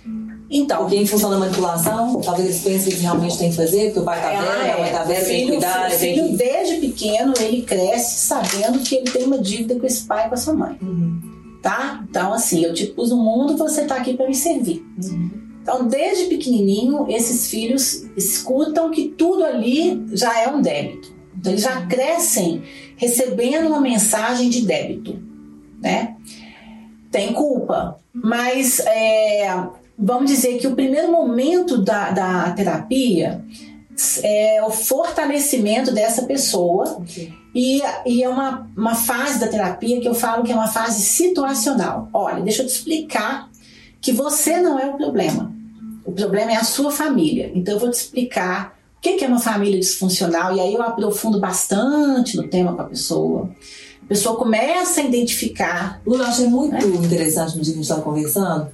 Então, 0.53 0.79
Porque 0.79 0.97
em 0.97 1.05
função 1.05 1.29
da 1.29 1.37
manipulação, 1.37 2.19
talvez 2.19 2.49
eles 2.49 2.61
pensem 2.61 2.93
que 2.93 3.01
realmente 3.01 3.37
têm 3.37 3.49
que 3.51 3.55
fazer, 3.55 3.85
porque 3.85 3.99
o 3.99 4.03
pai 4.03 4.21
tá 4.21 4.29
velho, 4.31 4.73
a 4.73 4.79
mãe 4.79 4.91
tá 4.91 4.99
é, 4.99 5.05
velha, 5.05 5.21
o 5.21 5.25
tem 5.25 5.45
que 5.45 5.51
cuidar, 5.51 5.87
o 5.87 5.89
tem 5.89 5.99
filho 5.99 6.27
que... 6.27 6.35
desde 6.35 6.75
pequeno 6.75 7.33
ele 7.39 7.61
cresce 7.61 8.27
sabendo 8.27 8.79
que 8.79 8.95
ele 8.95 9.09
tem 9.09 9.23
uma 9.23 9.37
dívida 9.37 9.79
com 9.79 9.85
esse 9.85 10.03
pai 10.05 10.25
e 10.25 10.27
com 10.27 10.35
essa 10.35 10.53
mãe, 10.53 10.77
Uhum, 10.81 11.21
tá? 11.61 12.03
Então 12.09 12.33
assim, 12.33 12.65
eu 12.65 12.73
te 12.73 12.87
pus 12.87 13.11
no 13.11 13.17
mundo, 13.17 13.55
você 13.55 13.85
tá 13.85 13.95
aqui 13.95 14.13
para 14.13 14.27
me 14.27 14.35
servir. 14.35 14.85
uhum. 15.01 15.41
Então, 15.61 15.87
desde 15.87 16.25
pequenininho, 16.25 17.05
esses 17.07 17.47
filhos 17.47 18.03
escutam 18.17 18.89
que 18.89 19.09
tudo 19.09 19.45
ali 19.45 20.03
já 20.11 20.39
é 20.39 20.49
um 20.49 20.59
débito. 20.59 21.13
Então, 21.37 21.51
eles 21.51 21.63
já 21.63 21.85
crescem 21.85 22.63
recebendo 22.97 23.67
uma 23.67 23.79
mensagem 23.79 24.49
de 24.49 24.61
débito, 24.61 25.19
né? 25.81 26.15
Tem 27.11 27.33
culpa, 27.33 27.97
mas 28.13 28.79
é, 28.79 29.53
vamos 29.97 30.31
dizer 30.31 30.57
que 30.57 30.67
o 30.67 30.75
primeiro 30.75 31.11
momento 31.11 31.77
da, 31.77 32.11
da 32.11 32.51
terapia 32.51 33.43
é 34.23 34.63
o 34.63 34.69
fortalecimento 34.69 35.93
dessa 35.93 36.23
pessoa 36.23 36.97
Ok. 36.97 37.31
e, 37.53 37.81
e 38.05 38.23
é 38.23 38.29
uma, 38.29 38.69
uma 38.75 38.95
fase 38.95 39.39
da 39.39 39.47
terapia 39.47 39.99
que 39.99 40.07
eu 40.07 40.13
falo 40.13 40.43
que 40.43 40.51
é 40.51 40.55
uma 40.55 40.67
fase 40.67 41.01
situacional. 41.01 42.09
Olha, 42.13 42.41
deixa 42.41 42.63
eu 42.63 42.67
te 42.67 42.71
explicar 42.71 43.49
que 43.99 44.11
você 44.11 44.59
não 44.59 44.79
é 44.79 44.87
o 44.87 44.97
problema. 44.97 45.53
O 46.03 46.11
problema 46.11 46.51
é 46.51 46.55
a 46.55 46.63
sua 46.63 46.91
família. 46.91 47.51
Então 47.53 47.75
eu 47.75 47.79
vou 47.79 47.91
te 47.91 47.95
explicar 47.97 48.75
o 48.97 49.01
que 49.01 49.23
é 49.23 49.27
uma 49.27 49.39
família 49.39 49.79
disfuncional 49.79 50.55
e 50.55 50.59
aí 50.59 50.73
eu 50.73 50.81
aprofundo 50.81 51.39
bastante 51.39 52.37
no 52.37 52.47
tema 52.47 52.73
com 52.73 52.81
a 52.81 52.85
pessoa. 52.85 53.49
A 54.11 54.13
pessoa 54.13 54.35
começa 54.35 54.99
a 54.99 55.03
identificar. 55.05 56.01
Lu, 56.05 56.17
eu 56.17 56.25
achei 56.25 56.45
muito 56.45 56.75
interessante 56.85 57.55
no 57.55 57.61
dia 57.63 57.71
que 57.73 57.79
a 57.79 57.81
gente 57.81 57.83
estava 57.83 58.01
conversando. 58.01 58.67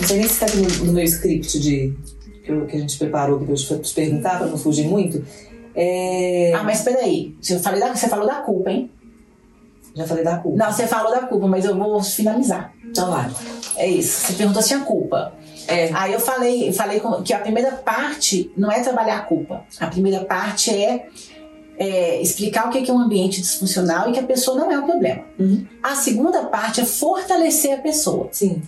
Não 0.00 0.08
sei 0.08 0.16
nem 0.16 0.26
se 0.26 0.32
está 0.32 0.46
aqui 0.46 0.56
no, 0.56 0.86
no 0.86 0.92
meu 0.94 1.04
script 1.04 1.60
de, 1.60 1.94
que, 2.42 2.50
eu- 2.50 2.64
que 2.64 2.74
a 2.74 2.80
gente 2.80 2.96
preparou, 2.96 3.38
que 3.38 3.50
eu 3.52 3.54
te 3.54 3.78
te 3.80 3.94
perguntar, 3.94 4.38
para 4.38 4.46
não 4.46 4.56
fugir 4.56 4.86
muito. 4.88 5.22
É, 5.74 6.54
Ah, 6.56 6.62
mas 6.64 6.80
peraí, 6.80 7.36
falei 7.62 7.80
da, 7.80 7.94
você 7.94 8.08
falou 8.08 8.26
da 8.26 8.36
culpa, 8.36 8.70
hein? 8.70 8.90
Já 9.94 10.06
falei 10.06 10.24
da 10.24 10.38
culpa. 10.38 10.56
Não, 10.56 10.72
você 10.72 10.86
falou 10.86 11.12
da 11.12 11.20
culpa, 11.26 11.46
mas 11.46 11.66
eu 11.66 11.76
vou 11.76 12.02
finalizar. 12.02 12.72
Então 12.82 13.10
vai. 13.10 13.30
É 13.76 13.86
isso. 13.86 14.26
Você 14.26 14.32
perguntou 14.32 14.62
se 14.62 14.68
tinha 14.68 14.80
culpa. 14.80 15.34
É, 15.66 15.90
Aí 15.92 16.14
eu 16.14 16.20
falei, 16.20 16.72
falei 16.72 16.98
que 17.22 17.34
a 17.34 17.40
primeira 17.40 17.72
parte 17.72 18.50
não 18.56 18.72
é 18.72 18.80
trabalhar 18.80 19.18
a 19.18 19.20
culpa. 19.20 19.64
A 19.78 19.86
primeira 19.88 20.24
parte 20.24 20.70
é, 20.70 21.08
é 21.78 22.20
explicar 22.20 22.66
o 22.66 22.70
que 22.70 22.90
é 22.90 22.92
um 22.92 22.98
ambiente 22.98 23.40
disfuncional 23.40 24.08
e 24.10 24.12
que 24.12 24.18
a 24.18 24.24
pessoa 24.24 24.56
não 24.56 24.70
é 24.72 24.78
o 24.78 24.82
problema. 24.82 25.22
Uhum. 25.38 25.64
A 25.82 25.94
segunda 25.94 26.44
parte 26.46 26.80
é 26.80 26.84
fortalecer 26.84 27.72
a 27.74 27.78
pessoa. 27.78 28.28
sim. 28.32 28.60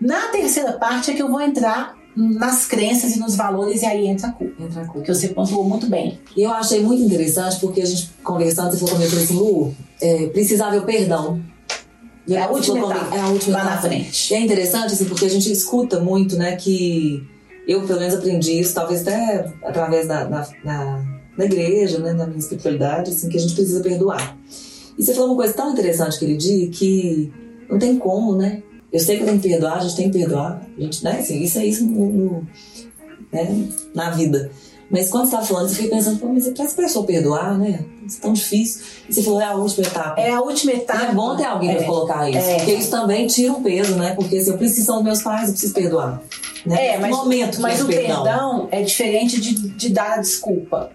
Na 0.00 0.28
terceira 0.28 0.72
parte 0.72 1.12
é 1.12 1.14
que 1.14 1.22
eu 1.22 1.28
vou 1.30 1.40
entrar 1.40 1.94
nas 2.16 2.66
crenças 2.66 3.14
e 3.14 3.20
nos 3.20 3.36
valores 3.36 3.82
e 3.82 3.86
aí 3.86 4.08
entra 4.08 4.28
a 4.28 4.32
culpa. 4.32 4.62
Entra 4.62 4.82
a 4.82 4.84
culpa. 4.84 5.02
Que 5.06 5.14
você 5.14 5.28
pontuou 5.28 5.62
muito 5.64 5.86
bem. 5.86 6.18
E 6.36 6.42
eu 6.42 6.50
achei 6.50 6.82
muito 6.82 7.02
interessante 7.02 7.60
porque 7.60 7.80
a 7.80 7.86
gente 7.86 8.10
conversando, 8.22 8.72
você 8.72 8.78
falou 8.78 8.94
comigo 8.96 9.16
assim, 9.16 9.34
Lu, 9.34 9.74
é, 10.00 10.26
precisava 10.26 10.76
o 10.76 10.82
perdão. 10.82 11.40
E 12.26 12.34
É 12.34 12.42
a 12.42 12.48
última 12.50 12.78
etapa, 12.78 13.16
É 13.16 13.20
a 13.20 13.28
última 13.28 13.58
lá 13.58 13.64
na 13.64 13.70
etapa. 13.72 13.88
frente. 13.88 14.32
E 14.32 14.36
é 14.36 14.40
interessante, 14.40 14.92
assim, 14.92 15.04
porque 15.04 15.24
a 15.24 15.30
gente 15.30 15.50
escuta 15.52 16.00
muito, 16.00 16.36
né, 16.36 16.56
que 16.56 17.24
eu, 17.66 17.82
pelo 17.86 18.00
menos, 18.00 18.14
aprendi 18.14 18.58
isso, 18.58 18.74
talvez 18.74 19.02
até 19.02 19.52
através 19.64 20.08
da, 20.08 20.24
da, 20.24 20.48
da, 20.64 21.02
da 21.36 21.44
igreja, 21.44 21.98
né, 21.98 22.12
da 22.14 22.26
minha 22.26 22.38
espiritualidade, 22.38 23.10
assim, 23.10 23.28
que 23.28 23.36
a 23.36 23.40
gente 23.40 23.54
precisa 23.54 23.80
perdoar. 23.80 24.36
E 24.98 25.02
você 25.04 25.14
falou 25.14 25.30
uma 25.30 25.36
coisa 25.36 25.54
tão 25.54 25.72
interessante 25.72 26.16
aquele 26.16 26.36
dia 26.36 26.68
que 26.68 27.32
não 27.70 27.78
tem 27.78 27.96
como, 27.98 28.36
né? 28.36 28.62
Eu 28.92 29.00
sei 29.00 29.16
que 29.16 29.22
eu 29.22 29.26
tenho 29.26 29.40
que 29.40 29.48
perdoar, 29.48 29.78
a 29.78 29.80
gente 29.80 29.96
tem 29.96 30.10
que 30.10 30.18
perdoar, 30.18 30.66
a 30.76 30.80
gente, 30.80 31.02
né, 31.02 31.18
assim, 31.20 31.40
isso 31.42 31.58
é 31.58 31.64
isso 31.64 31.84
no, 31.86 32.06
no- 32.12 32.46
né, 33.32 33.68
na 33.94 34.10
vida. 34.10 34.50
Mas 34.90 35.08
quando 35.08 35.22
você 35.24 35.28
estava 35.30 35.46
falando, 35.46 35.68
eu 35.70 35.74
fiquei 35.74 35.88
pensando, 35.88 36.18
pô, 36.18 36.28
mas 36.28 36.46
para 36.48 36.64
essa 36.66 36.76
pessoa 36.76 37.06
perdoar, 37.06 37.58
né? 37.58 37.82
Isso 38.06 38.18
é 38.18 38.20
tão 38.20 38.34
difícil. 38.34 38.82
E 39.08 39.14
você 39.14 39.22
falou, 39.22 39.40
é 39.40 39.44
a 39.46 39.54
última 39.54 39.86
etapa. 39.86 40.20
É 40.20 40.30
a 40.30 40.40
última 40.42 40.72
E 40.72 40.76
etapa. 40.76 41.04
é 41.06 41.14
bom 41.14 41.34
ter 41.34 41.44
alguém 41.46 41.70
É. 41.70 41.74
pra 41.76 41.86
colocar 41.86 42.28
isso. 42.28 42.38
É. 42.38 42.56
Porque 42.56 42.74
isso 42.74 42.90
também 42.90 43.26
tira 43.26 43.54
um 43.54 43.62
peso, 43.62 43.94
né? 43.94 44.12
Porque 44.14 44.38
se 44.38 44.50
eu 44.50 44.58
preciso 44.58 44.84
são 44.84 45.02
meus 45.02 45.22
pais, 45.22 45.46
eu 45.48 45.52
preciso 45.54 45.72
perdoar. 45.72 46.22
Né? 46.66 46.88
É, 46.88 46.98
mas, 46.98 47.10
momento 47.16 47.58
mas 47.62 47.80
é 47.80 47.84
o 47.84 47.86
perdão. 47.86 48.68
é 48.70 48.82
diferente 48.82 49.40
de, 49.40 49.54
de 49.70 49.88
dar 49.88 50.18
a 50.18 50.20
desculpa. 50.20 50.90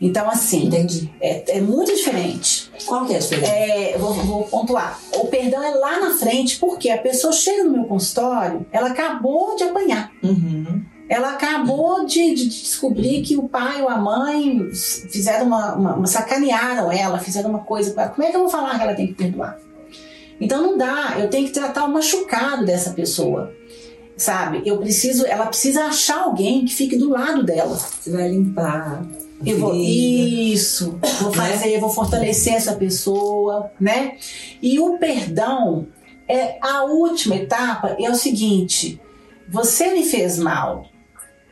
Então, 0.00 0.28
assim, 0.28 0.66
Entendi. 0.66 1.10
é, 1.20 1.56
é 1.56 1.60
muito 1.60 1.94
diferente. 1.94 2.70
Qual 2.84 3.06
que 3.06 3.14
é 3.14 3.16
a 3.16 3.20
diferença? 3.20 3.52
É, 3.52 3.96
vou, 3.98 4.12
vou 4.12 4.44
pontuar. 4.44 5.00
O 5.14 5.26
perdão 5.28 5.62
é 5.62 5.70
lá 5.74 5.98
na 6.00 6.10
frente, 6.18 6.58
porque 6.58 6.90
a 6.90 6.98
pessoa 6.98 7.32
chega 7.32 7.64
no 7.64 7.70
meu 7.72 7.84
consultório, 7.84 8.66
ela 8.70 8.88
acabou 8.88 9.56
de 9.56 9.64
apanhar. 9.64 10.12
Uhum. 10.22 10.82
Ela 11.08 11.30
acabou 11.32 12.04
de, 12.04 12.34
de 12.34 12.48
descobrir 12.48 13.22
que 13.22 13.36
o 13.36 13.48
pai 13.48 13.80
ou 13.80 13.88
a 13.88 13.96
mãe 13.96 14.68
fizeram 14.72 15.46
uma, 15.46 15.74
uma, 15.74 15.94
uma- 15.94 16.06
sacanearam 16.06 16.90
ela, 16.90 17.18
fizeram 17.18 17.48
uma 17.50 17.60
coisa 17.60 17.92
para 17.92 18.08
Como 18.08 18.26
é 18.26 18.30
que 18.30 18.36
eu 18.36 18.40
vou 18.40 18.50
falar 18.50 18.76
que 18.76 18.82
ela 18.82 18.94
tem 18.94 19.06
que 19.06 19.14
perdoar? 19.14 19.56
Então 20.40 20.60
não 20.62 20.76
dá, 20.76 21.14
eu 21.18 21.30
tenho 21.30 21.46
que 21.46 21.52
tratar 21.52 21.84
o 21.84 21.92
machucado 21.92 22.66
dessa 22.66 22.90
pessoa. 22.90 23.52
Sabe? 24.16 24.62
Eu 24.66 24.78
preciso, 24.78 25.24
ela 25.26 25.46
precisa 25.46 25.84
achar 25.84 26.22
alguém 26.22 26.64
que 26.64 26.74
fique 26.74 26.96
do 26.96 27.10
lado 27.10 27.42
dela. 27.44 27.76
Você 27.76 28.10
vai 28.10 28.28
limpar. 28.28 29.04
Eu 29.44 29.58
vou, 29.58 29.74
isso, 29.74 30.98
vou 31.20 31.32
fazer, 31.32 31.78
vou 31.78 31.90
fortalecer 31.90 32.54
essa 32.54 32.74
pessoa, 32.74 33.70
né? 33.78 34.16
E 34.62 34.78
o 34.78 34.98
perdão 34.98 35.86
é 36.28 36.58
a 36.60 36.84
última 36.84 37.36
etapa, 37.36 37.96
é 37.98 38.10
o 38.10 38.14
seguinte: 38.14 39.00
você 39.48 39.92
me 39.92 40.04
fez 40.04 40.38
mal, 40.38 40.86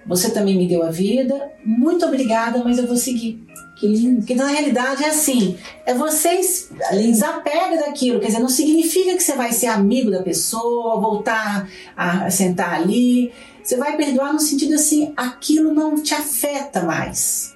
você 0.06 0.30
também 0.30 0.56
me 0.56 0.66
deu 0.66 0.82
a 0.82 0.90
vida, 0.90 1.52
muito 1.64 2.06
obrigada, 2.06 2.62
mas 2.64 2.78
eu 2.78 2.86
vou 2.86 2.96
seguir. 2.96 3.42
Que 3.76 3.88
lindo. 3.88 4.18
Porque 4.18 4.34
na 4.36 4.46
realidade 4.46 5.02
é 5.02 5.08
assim, 5.08 5.56
é 5.84 5.92
vocês 5.94 6.70
desapega 6.92 7.76
daquilo, 7.76 8.20
quer 8.20 8.28
dizer, 8.28 8.38
não 8.38 8.48
significa 8.48 9.16
que 9.16 9.22
você 9.22 9.34
vai 9.34 9.52
ser 9.52 9.66
amigo 9.66 10.10
da 10.10 10.22
pessoa, 10.22 11.00
voltar 11.00 11.68
a 11.96 12.30
sentar 12.30 12.74
ali. 12.74 13.32
Você 13.62 13.76
vai 13.76 13.96
perdoar 13.96 14.32
no 14.32 14.38
sentido 14.38 14.74
assim, 14.74 15.12
aquilo 15.16 15.72
não 15.72 16.00
te 16.00 16.14
afeta 16.14 16.82
mais. 16.82 17.53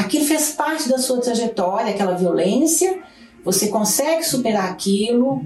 Aquilo 0.00 0.24
fez 0.24 0.50
parte 0.52 0.88
da 0.88 0.98
sua 0.98 1.20
trajetória, 1.20 1.90
aquela 1.90 2.14
violência, 2.14 2.98
você 3.44 3.68
consegue 3.68 4.22
superar 4.22 4.70
aquilo 4.70 5.44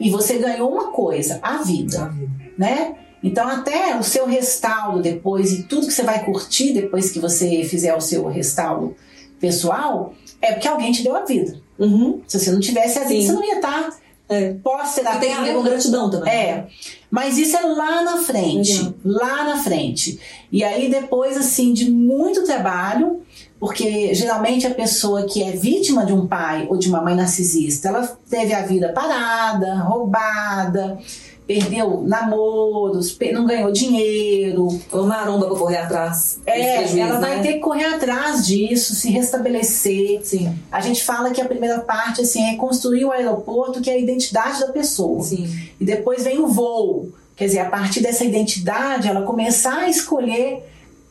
e 0.00 0.10
você 0.10 0.38
ganhou 0.38 0.70
uma 0.72 0.90
coisa, 0.92 1.38
a 1.42 1.58
vida 1.62 1.98
Da 1.98 2.08
vida. 2.08 2.30
né? 2.56 2.94
Então 3.22 3.46
até 3.48 3.98
o 3.98 4.02
seu 4.02 4.26
restauro 4.26 5.00
depois 5.00 5.52
e 5.52 5.62
tudo 5.64 5.86
que 5.86 5.92
você 5.92 6.02
vai 6.02 6.24
curtir 6.24 6.72
depois 6.72 7.10
que 7.10 7.18
você 7.18 7.64
fizer 7.64 7.94
o 7.94 8.00
seu 8.00 8.26
restauro 8.28 8.94
pessoal 9.40 10.14
é 10.40 10.52
porque 10.52 10.68
alguém 10.68 10.92
te 10.92 11.02
deu 11.02 11.16
a 11.16 11.24
vida. 11.24 11.60
Uhum. 11.78 12.20
Se 12.26 12.38
você 12.38 12.50
não 12.52 12.60
tivesse 12.60 12.98
a 12.98 13.04
vida, 13.04 13.20
Sim. 13.20 13.26
você 13.26 13.32
não 13.32 13.44
ia 13.44 13.56
estar 13.56 13.90
É. 14.28 14.54
pós-terapia. 14.54 15.20
Tem 15.20 15.34
a 15.34 15.42
ver 15.42 15.54
com 15.54 15.62
gratidão 15.62 16.10
também. 16.10 16.32
É, 16.32 16.66
mas 17.10 17.38
isso 17.38 17.56
é 17.56 17.60
lá 17.62 18.02
na 18.02 18.16
frente, 18.18 18.76
Legal. 18.76 18.94
lá 19.04 19.44
na 19.44 19.56
frente. 19.62 20.18
E 20.50 20.64
aí 20.64 20.90
depois 20.90 21.36
assim 21.36 21.72
de 21.72 21.90
muito 21.90 22.44
trabalho, 22.44 23.22
porque 23.58 24.14
geralmente 24.14 24.66
a 24.66 24.74
pessoa 24.74 25.24
que 25.26 25.42
é 25.42 25.52
vítima 25.52 26.04
de 26.04 26.12
um 26.12 26.26
pai 26.26 26.66
ou 26.68 26.76
de 26.76 26.88
uma 26.88 27.00
mãe 27.00 27.14
narcisista, 27.14 27.88
ela 27.88 28.18
teve 28.28 28.52
a 28.52 28.62
vida 28.62 28.92
parada, 28.92 29.76
roubada, 29.76 30.98
perdeu 31.46 32.02
namoros, 32.02 33.16
não 33.32 33.46
ganhou 33.46 33.70
dinheiro. 33.70 34.68
Ou 34.92 35.06
maromba 35.06 35.46
pra 35.46 35.56
correr 35.56 35.78
atrás. 35.78 36.40
É, 36.44 36.78
prejuízo, 36.78 36.98
ela 36.98 37.20
vai 37.20 37.36
né? 37.36 37.42
ter 37.42 37.52
que 37.54 37.60
correr 37.60 37.84
atrás 37.84 38.46
disso, 38.46 38.94
se 38.94 39.10
restabelecer. 39.10 40.20
Sim, 40.24 40.54
A 40.70 40.80
gente 40.80 41.04
fala 41.04 41.30
que 41.30 41.40
a 41.40 41.44
primeira 41.44 41.78
parte 41.80 42.20
assim 42.20 42.42
é 42.44 42.56
construir 42.56 43.04
o 43.04 43.12
aeroporto, 43.12 43.80
que 43.80 43.88
é 43.88 43.94
a 43.94 43.98
identidade 43.98 44.60
da 44.60 44.68
pessoa. 44.68 45.22
sim. 45.22 45.48
E 45.80 45.84
depois 45.84 46.24
vem 46.24 46.38
o 46.38 46.48
voo. 46.48 47.12
Quer 47.36 47.46
dizer, 47.46 47.58
a 47.60 47.70
partir 47.70 48.00
dessa 48.00 48.24
identidade, 48.24 49.08
ela 49.08 49.22
começar 49.22 49.80
a 49.80 49.88
escolher, 49.88 50.64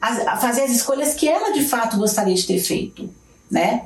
a 0.09 0.37
fazer 0.37 0.61
as 0.61 0.71
escolhas 0.71 1.13
que 1.13 1.27
ela 1.27 1.51
de 1.51 1.63
fato 1.63 1.97
gostaria 1.97 2.35
de 2.35 2.45
ter 2.45 2.59
feito, 2.59 3.09
né? 3.49 3.85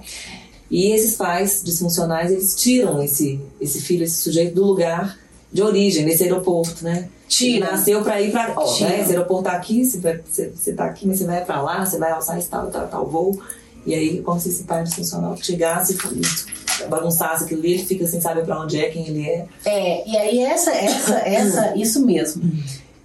E 0.70 0.92
esses 0.92 1.16
pais 1.16 1.62
disfuncionais, 1.64 2.32
eles 2.32 2.56
tiram 2.56 3.02
esse, 3.02 3.40
esse 3.60 3.82
filho, 3.82 4.04
esse 4.04 4.22
sujeito 4.22 4.54
do 4.54 4.64
lugar 4.64 5.18
de 5.52 5.64
origem, 5.64 6.06
nesse 6.06 6.24
aeroporto, 6.24 6.84
né? 6.84 7.10
Tira. 7.28 7.66
Ele 7.66 7.72
nasceu 7.72 8.04
pra 8.04 8.22
ir 8.22 8.32
pra. 8.32 8.54
Ó, 8.56 8.80
né? 8.82 9.02
Esse 9.02 9.12
aeroporto 9.12 9.46
tá 9.46 9.54
aqui, 9.54 9.84
você, 9.84 10.52
você, 10.56 10.74
tá 10.74 10.86
aqui, 10.86 11.08
mas 11.08 11.20
você 11.20 11.26
vai 11.26 11.44
pra 11.44 11.62
lá, 11.62 11.86
você 11.86 11.98
vai 11.98 12.12
alçar 12.12 12.38
esse 12.38 12.50
tal, 12.50 12.68
tal, 12.68 12.88
tal 12.88 13.08
voo. 13.08 13.40
E 13.86 13.96
aí, 13.96 14.22
como 14.22 14.40
se 14.40 14.50
esse 14.50 14.64
pai 14.64 14.84
disfuncional 14.84 15.36
chegasse 15.38 15.94
e 15.96 16.88
bagunçasse 16.88 17.46
aquilo 17.46 17.62
ali, 17.62 17.74
ele 17.74 17.86
fica 17.86 18.06
sem 18.06 18.22
saber 18.22 18.46
pra 18.46 18.62
onde 18.62 18.80
é, 18.80 18.90
quem 18.90 19.08
ele 19.08 19.28
é. 19.28 19.46
É, 19.66 20.08
e 20.08 20.18
aí 20.18 20.40
essa, 20.40 20.72
essa, 20.72 21.16
essa, 21.20 21.74
isso 21.78 22.06
mesmo. 22.06 22.44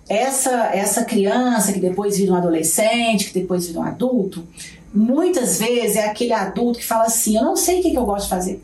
Essa, 0.09 0.71
essa 0.75 1.05
criança 1.05 1.73
que 1.73 1.81
depois 1.81 2.17
vira 2.17 2.33
um 2.33 2.37
adolescente, 2.37 3.27
que 3.27 3.41
depois 3.41 3.67
vira 3.67 3.81
um 3.81 3.85
adulto, 3.85 4.47
muitas 4.93 5.59
vezes 5.59 5.97
é 5.97 6.07
aquele 6.07 6.33
adulto 6.33 6.79
que 6.79 6.85
fala 6.85 7.05
assim: 7.05 7.37
Eu 7.37 7.45
não 7.45 7.57
sei 7.57 7.81
o 7.81 7.83
que, 7.83 7.95
eu 7.95 8.05
gosto 8.05 8.25
de 8.25 8.31
fazer. 8.31 8.63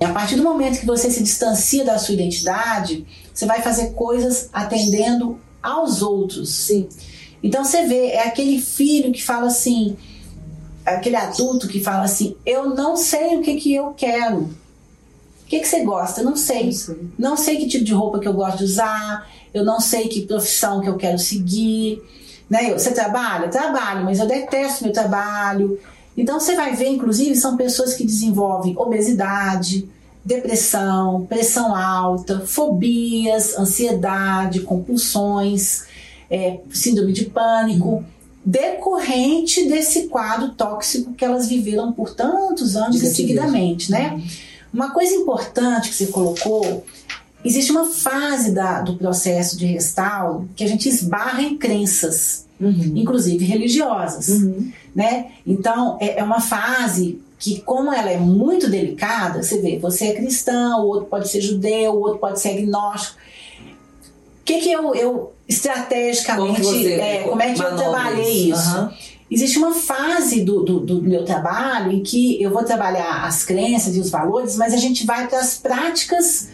E 0.00 0.04
a 0.04 0.12
partir 0.12 0.36
do 0.36 0.42
momento 0.42 0.80
que 0.80 0.86
você 0.86 1.10
se 1.10 1.22
distancia 1.22 1.84
da 1.84 1.98
sua 1.98 2.14
identidade, 2.14 3.06
você 3.32 3.46
vai 3.46 3.62
fazer 3.62 3.92
coisas 3.92 4.48
atendendo 4.52 5.38
aos 5.62 6.02
outros. 6.02 6.50
Sim. 6.50 6.88
Então 7.42 7.64
você 7.64 7.86
vê, 7.86 8.08
é 8.08 8.26
aquele 8.26 8.60
filho 8.60 9.12
que 9.12 9.22
fala 9.22 9.46
assim, 9.46 9.96
aquele 10.84 11.16
adulto 11.16 11.68
que 11.68 11.80
fala 11.80 12.04
assim: 12.04 12.36
Eu 12.46 12.70
não 12.70 12.96
sei 12.96 13.36
o 13.36 13.42
que, 13.42 13.56
que 13.56 13.74
eu 13.74 13.92
quero. 13.96 14.38
O 14.40 15.46
que, 15.46 15.60
que 15.60 15.68
você 15.68 15.84
gosta? 15.84 16.20
Eu 16.20 16.24
não 16.24 16.36
sei. 16.36 16.64
Não 16.64 16.72
sei. 16.72 16.98
Não 17.18 17.36
sei 17.36 17.56
que 17.58 17.68
tipo 17.68 17.84
de 17.84 17.92
roupa 17.92 18.18
que 18.18 18.28
eu 18.28 18.32
gosto 18.32 18.58
de 18.58 18.64
usar. 18.64 19.28
Eu 19.52 19.64
não 19.64 19.80
sei 19.80 20.08
que 20.08 20.26
profissão 20.26 20.80
que 20.80 20.88
eu 20.88 20.96
quero 20.96 21.18
seguir. 21.18 22.02
Né? 22.48 22.72
Você 22.72 22.92
trabalha? 22.92 23.48
Trabalho, 23.48 24.04
mas 24.04 24.18
eu 24.18 24.26
detesto 24.26 24.84
meu 24.84 24.92
trabalho. 24.92 25.78
Então 26.16 26.38
você 26.38 26.54
vai 26.54 26.74
ver, 26.74 26.88
inclusive, 26.88 27.34
são 27.36 27.56
pessoas 27.56 27.94
que 27.94 28.04
desenvolvem 28.04 28.76
obesidade, 28.76 29.88
depressão, 30.24 31.26
pressão 31.26 31.74
alta, 31.74 32.40
fobias, 32.40 33.58
ansiedade, 33.58 34.60
compulsões, 34.60 35.84
é, 36.30 36.58
síndrome 36.70 37.12
de 37.12 37.26
pânico, 37.26 38.04
decorrente 38.44 39.68
desse 39.68 40.08
quadro 40.08 40.50
tóxico 40.50 41.12
que 41.14 41.24
elas 41.24 41.48
viveram 41.48 41.92
por 41.92 42.14
tantos 42.14 42.76
anos 42.76 42.98
seguidamente, 42.98 43.90
né? 43.90 44.20
Uma 44.72 44.90
coisa 44.90 45.14
importante 45.14 45.90
que 45.90 45.94
você 45.94 46.06
colocou, 46.06 46.84
existe 47.44 47.70
uma 47.72 47.84
fase 47.86 48.52
da- 48.52 48.80
do 48.82 48.96
processo 48.96 49.56
de 49.58 49.66
restauro 49.66 50.48
que 50.56 50.62
a 50.64 50.68
gente 50.68 50.88
esbarra 50.88 51.42
em 51.42 51.56
crenças, 51.56 52.46
Uhum. 52.60 52.92
inclusive 52.94 53.44
religiosas 53.44 54.28
Uhum. 54.28 54.70
né? 54.94 55.26
Então 55.46 55.96
é, 56.00 56.18
é 56.20 56.22
uma 56.22 56.40
fase 56.40 57.20
que, 57.38 57.60
como 57.62 57.92
ela 57.92 58.08
é 58.10 58.18
muito 58.18 58.70
delicada, 58.70 59.42
você 59.42 59.60
vê, 59.60 59.76
você 59.76 60.06
é 60.06 60.12
cristão, 60.14 60.82
o 60.84 60.86
outro 60.86 61.06
pode 61.06 61.28
ser 61.28 61.40
judeu, 61.40 61.92
o 61.92 62.00
outro 62.00 62.18
pode 62.20 62.38
ser 62.40 62.50
agnóstico. 62.50 63.16
O 64.40 64.44
que, 64.44 64.60
que 64.60 64.70
eu, 64.70 64.94
eu 64.94 65.32
estrategicamente, 65.48 66.60
Como 66.62 66.74
você 66.74 66.92
é, 66.94 67.18
como 67.28 67.42
é 67.42 67.52
que 67.52 67.60
eu 67.60 67.64
manobra 67.64 67.84
trabalhei 67.84 68.50
isso? 68.50 68.60
Aham. 68.76 68.92
Existe 69.30 69.58
uma 69.58 69.72
fase 69.72 70.42
do, 70.42 70.62
do, 70.62 70.78
do 70.80 71.02
meu 71.02 71.24
trabalho 71.24 71.90
em 71.90 72.02
que 72.02 72.40
eu 72.42 72.50
vou 72.50 72.62
trabalhar 72.64 73.24
as 73.24 73.42
crenças 73.44 73.96
e 73.96 74.00
os 74.00 74.10
valores, 74.10 74.56
mas 74.56 74.74
a 74.74 74.76
gente 74.76 75.06
vai 75.06 75.26
para 75.26 75.40
as 75.40 75.56
práticas 75.56 76.48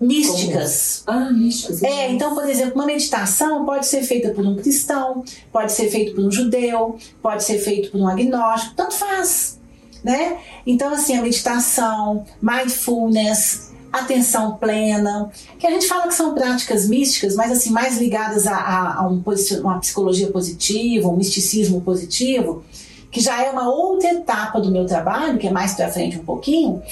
místicas. 0.00 1.02
Ah, 1.06 1.30
mística. 1.30 1.74
sim. 1.74 1.86
É, 1.86 2.10
então, 2.10 2.34
por 2.34 2.48
exemplo, 2.48 2.74
uma 2.74 2.86
meditação 2.86 3.64
pode 3.64 3.86
ser 3.86 4.02
feita 4.02 4.30
por 4.30 4.46
um 4.46 4.56
cristão, 4.56 5.24
pode 5.52 5.72
ser 5.72 5.90
feito 5.90 6.14
por 6.14 6.24
um 6.24 6.30
judeu, 6.30 6.96
pode 7.22 7.42
ser 7.42 7.58
feito 7.58 7.90
por 7.90 8.00
um 8.00 8.08
agnóstico, 8.08 8.74
tanto 8.76 8.94
faz, 8.94 9.58
né? 10.04 10.38
Então, 10.66 10.92
assim, 10.92 11.16
a 11.16 11.22
meditação, 11.22 12.24
mindfulness, 12.40 13.72
atenção 13.92 14.56
plena, 14.56 15.30
que 15.58 15.66
a 15.66 15.70
gente 15.70 15.86
fala 15.86 16.08
que 16.08 16.14
são 16.14 16.34
práticas 16.34 16.88
místicas, 16.88 17.34
mas 17.34 17.50
assim, 17.50 17.70
mais 17.70 17.98
ligadas 17.98 18.46
a, 18.46 18.54
a, 18.54 18.94
a 19.00 19.08
um 19.08 19.22
uma 19.60 19.78
psicologia 19.80 20.28
positiva, 20.28 21.08
um 21.08 21.16
misticismo 21.16 21.80
positivo, 21.80 22.62
que 23.10 23.20
já 23.20 23.42
é 23.42 23.50
uma 23.50 23.68
outra 23.68 24.10
etapa 24.10 24.60
do 24.60 24.70
meu 24.70 24.84
trabalho, 24.86 25.38
que 25.38 25.46
é 25.46 25.50
mais 25.50 25.74
pra 25.74 25.88
frente 25.88 26.18
um 26.18 26.24
pouquinho, 26.24 26.82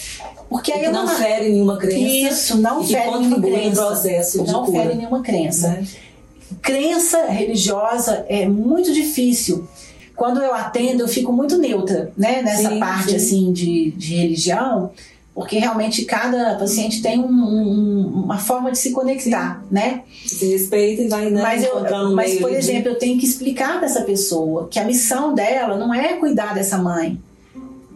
porque 0.48 0.72
aí 0.72 0.90
não 0.90 1.04
não 1.06 1.14
fere 1.14 1.50
nenhuma 1.50 1.76
crença. 1.76 1.98
isso, 1.98 2.56
não 2.58 2.82
fere 2.84 3.18
nenhuma 3.18 3.40
crença. 3.40 3.86
processo 3.86 4.44
de 4.44 4.52
não 4.52 4.64
cura. 4.64 4.82
fere 4.82 4.94
nenhuma 4.94 5.22
crença. 5.22 5.68
Né? 5.68 5.86
Crença 6.62 7.26
religiosa 7.26 8.24
é 8.28 8.46
muito 8.48 8.92
difícil. 8.92 9.68
Quando 10.14 10.40
eu 10.40 10.54
atendo, 10.54 11.02
eu 11.02 11.08
fico 11.08 11.30
muito 11.32 11.58
neutra, 11.58 12.10
né? 12.16 12.40
Nessa 12.40 12.70
Sim, 12.70 12.80
parte 12.80 13.10
sim. 13.10 13.16
assim 13.16 13.52
de, 13.52 13.90
de 13.90 14.14
religião, 14.14 14.90
porque 15.36 15.58
realmente 15.58 16.06
cada 16.06 16.54
paciente 16.54 17.02
tem 17.02 17.20
um- 17.20 17.26
um- 17.28 18.22
uma 18.24 18.38
forma 18.38 18.72
de 18.72 18.78
se 18.78 18.90
conectar, 18.90 19.62
né? 19.70 20.00
Se 20.24 20.46
respeita 20.46 21.02
e 21.02 21.08
vai 21.08 21.28
né, 21.28 21.42
Mas, 21.42 21.62
eu, 21.62 22.10
mas 22.14 22.38
por 22.38 22.50
exemplo, 22.50 22.88
eu 22.88 22.98
tenho 22.98 23.20
que 23.20 23.26
explicar 23.26 23.76
para 23.76 23.84
essa 23.84 24.00
pessoa 24.00 24.66
que 24.70 24.78
a 24.78 24.84
missão 24.84 25.34
dela 25.34 25.76
não 25.76 25.92
é 25.92 26.14
cuidar 26.14 26.54
dessa 26.54 26.78
mãe 26.78 27.20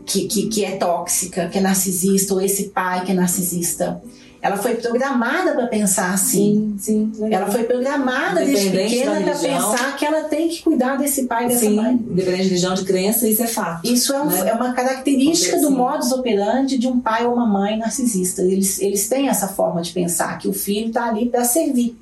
que, 0.04 0.26
que, 0.26 0.48
que 0.48 0.64
é 0.66 0.72
tóxica, 0.72 1.48
que 1.48 1.56
é 1.56 1.62
narcisista, 1.62 2.34
ou 2.34 2.42
esse 2.42 2.64
pai 2.64 3.06
que 3.06 3.12
é 3.12 3.14
narcisista. 3.14 4.02
Ela 4.42 4.56
foi 4.56 4.74
programada 4.76 5.52
para 5.52 5.66
pensar 5.66 6.14
assim. 6.14 6.74
Sim, 6.78 7.12
sim. 7.14 7.22
legal. 7.22 7.42
Ela 7.42 7.50
foi 7.52 7.64
programada 7.64 8.42
desde 8.42 8.70
pequena 8.70 9.20
para 9.20 9.34
pensar 9.34 9.96
que 9.98 10.04
ela 10.06 10.24
tem 10.24 10.48
que 10.48 10.62
cuidar 10.62 10.96
desse 10.96 11.24
pai 11.26 11.44
e 11.44 11.48
dessa 11.48 11.60
Sim, 11.60 11.76
mãe. 11.76 11.92
independente 11.92 12.42
de 12.44 12.48
religião, 12.48 12.74
de 12.74 12.84
crença, 12.84 13.28
isso 13.28 13.42
é 13.42 13.46
fato. 13.46 13.86
Isso 13.86 14.14
é, 14.14 14.22
um- 14.22 14.26
Né? 14.26 14.48
é 14.48 14.54
uma 14.54 14.72
característica 14.72 15.58
do 15.58 15.68
Sim. 15.68 15.74
modus 15.74 16.10
operandi 16.12 16.78
de 16.78 16.86
um 16.88 16.98
pai 17.00 17.26
ou 17.26 17.34
uma 17.34 17.44
mãe 17.46 17.76
narcisista. 17.76 18.40
Eles, 18.40 18.80
eles 18.80 19.08
têm 19.10 19.28
essa 19.28 19.46
forma 19.48 19.82
de 19.82 19.92
pensar 19.92 20.38
que 20.38 20.48
o 20.48 20.54
filho 20.54 20.88
está 20.88 21.08
ali 21.10 21.28
para 21.28 21.44
servir. 21.44 21.94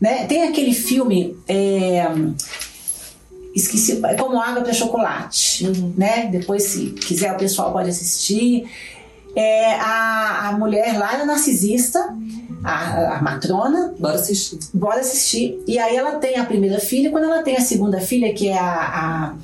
Né? 0.00 0.26
Tem 0.26 0.42
aquele 0.42 0.72
filme, 0.74 1.36
é, 1.46 2.04
esqueci, 3.54 4.00
é 4.04 4.14
como 4.14 4.40
água 4.40 4.62
para 4.62 4.72
chocolate. 4.72 5.66
Uhum. 5.66 5.92
Né? 5.96 6.26
Depois, 6.30 6.64
se 6.64 6.86
quiser, 6.90 7.32
o 7.32 7.36
pessoal 7.36 7.72
pode 7.72 7.90
assistir. 7.90 8.68
É, 9.40 9.74
a, 9.74 10.48
a 10.48 10.52
mulher 10.52 10.98
lá 10.98 11.14
era 11.14 11.24
narcisista, 11.24 11.98
a, 12.64 13.18
a 13.18 13.22
matrona, 13.22 13.94
Bora 13.98 14.14
assistir. 14.16 14.58
bora 14.74 15.00
assistir. 15.00 15.62
E 15.66 15.78
aí 15.78 15.94
ela 15.96 16.16
tem 16.16 16.36
a 16.36 16.44
primeira 16.44 16.80
filha, 16.80 17.10
quando 17.10 17.24
ela 17.24 17.42
tem 17.42 17.56
a 17.56 17.60
segunda 17.60 18.00
filha, 18.00 18.32
que 18.34 18.48
é 18.48 18.58
a. 18.58 18.64
a- 18.64 19.34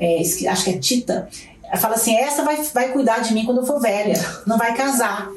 é, 0.00 0.20
acho 0.20 0.64
que 0.64 0.70
é 0.70 0.78
Tita, 0.78 1.28
ela 1.64 1.76
fala 1.76 1.96
assim: 1.96 2.14
essa 2.16 2.44
vai, 2.44 2.56
vai 2.72 2.92
cuidar 2.92 3.18
de 3.18 3.34
mim 3.34 3.44
quando 3.44 3.58
eu 3.62 3.66
for 3.66 3.80
velha, 3.80 4.14
não 4.46 4.56
vai 4.56 4.72
casar. 4.76 5.28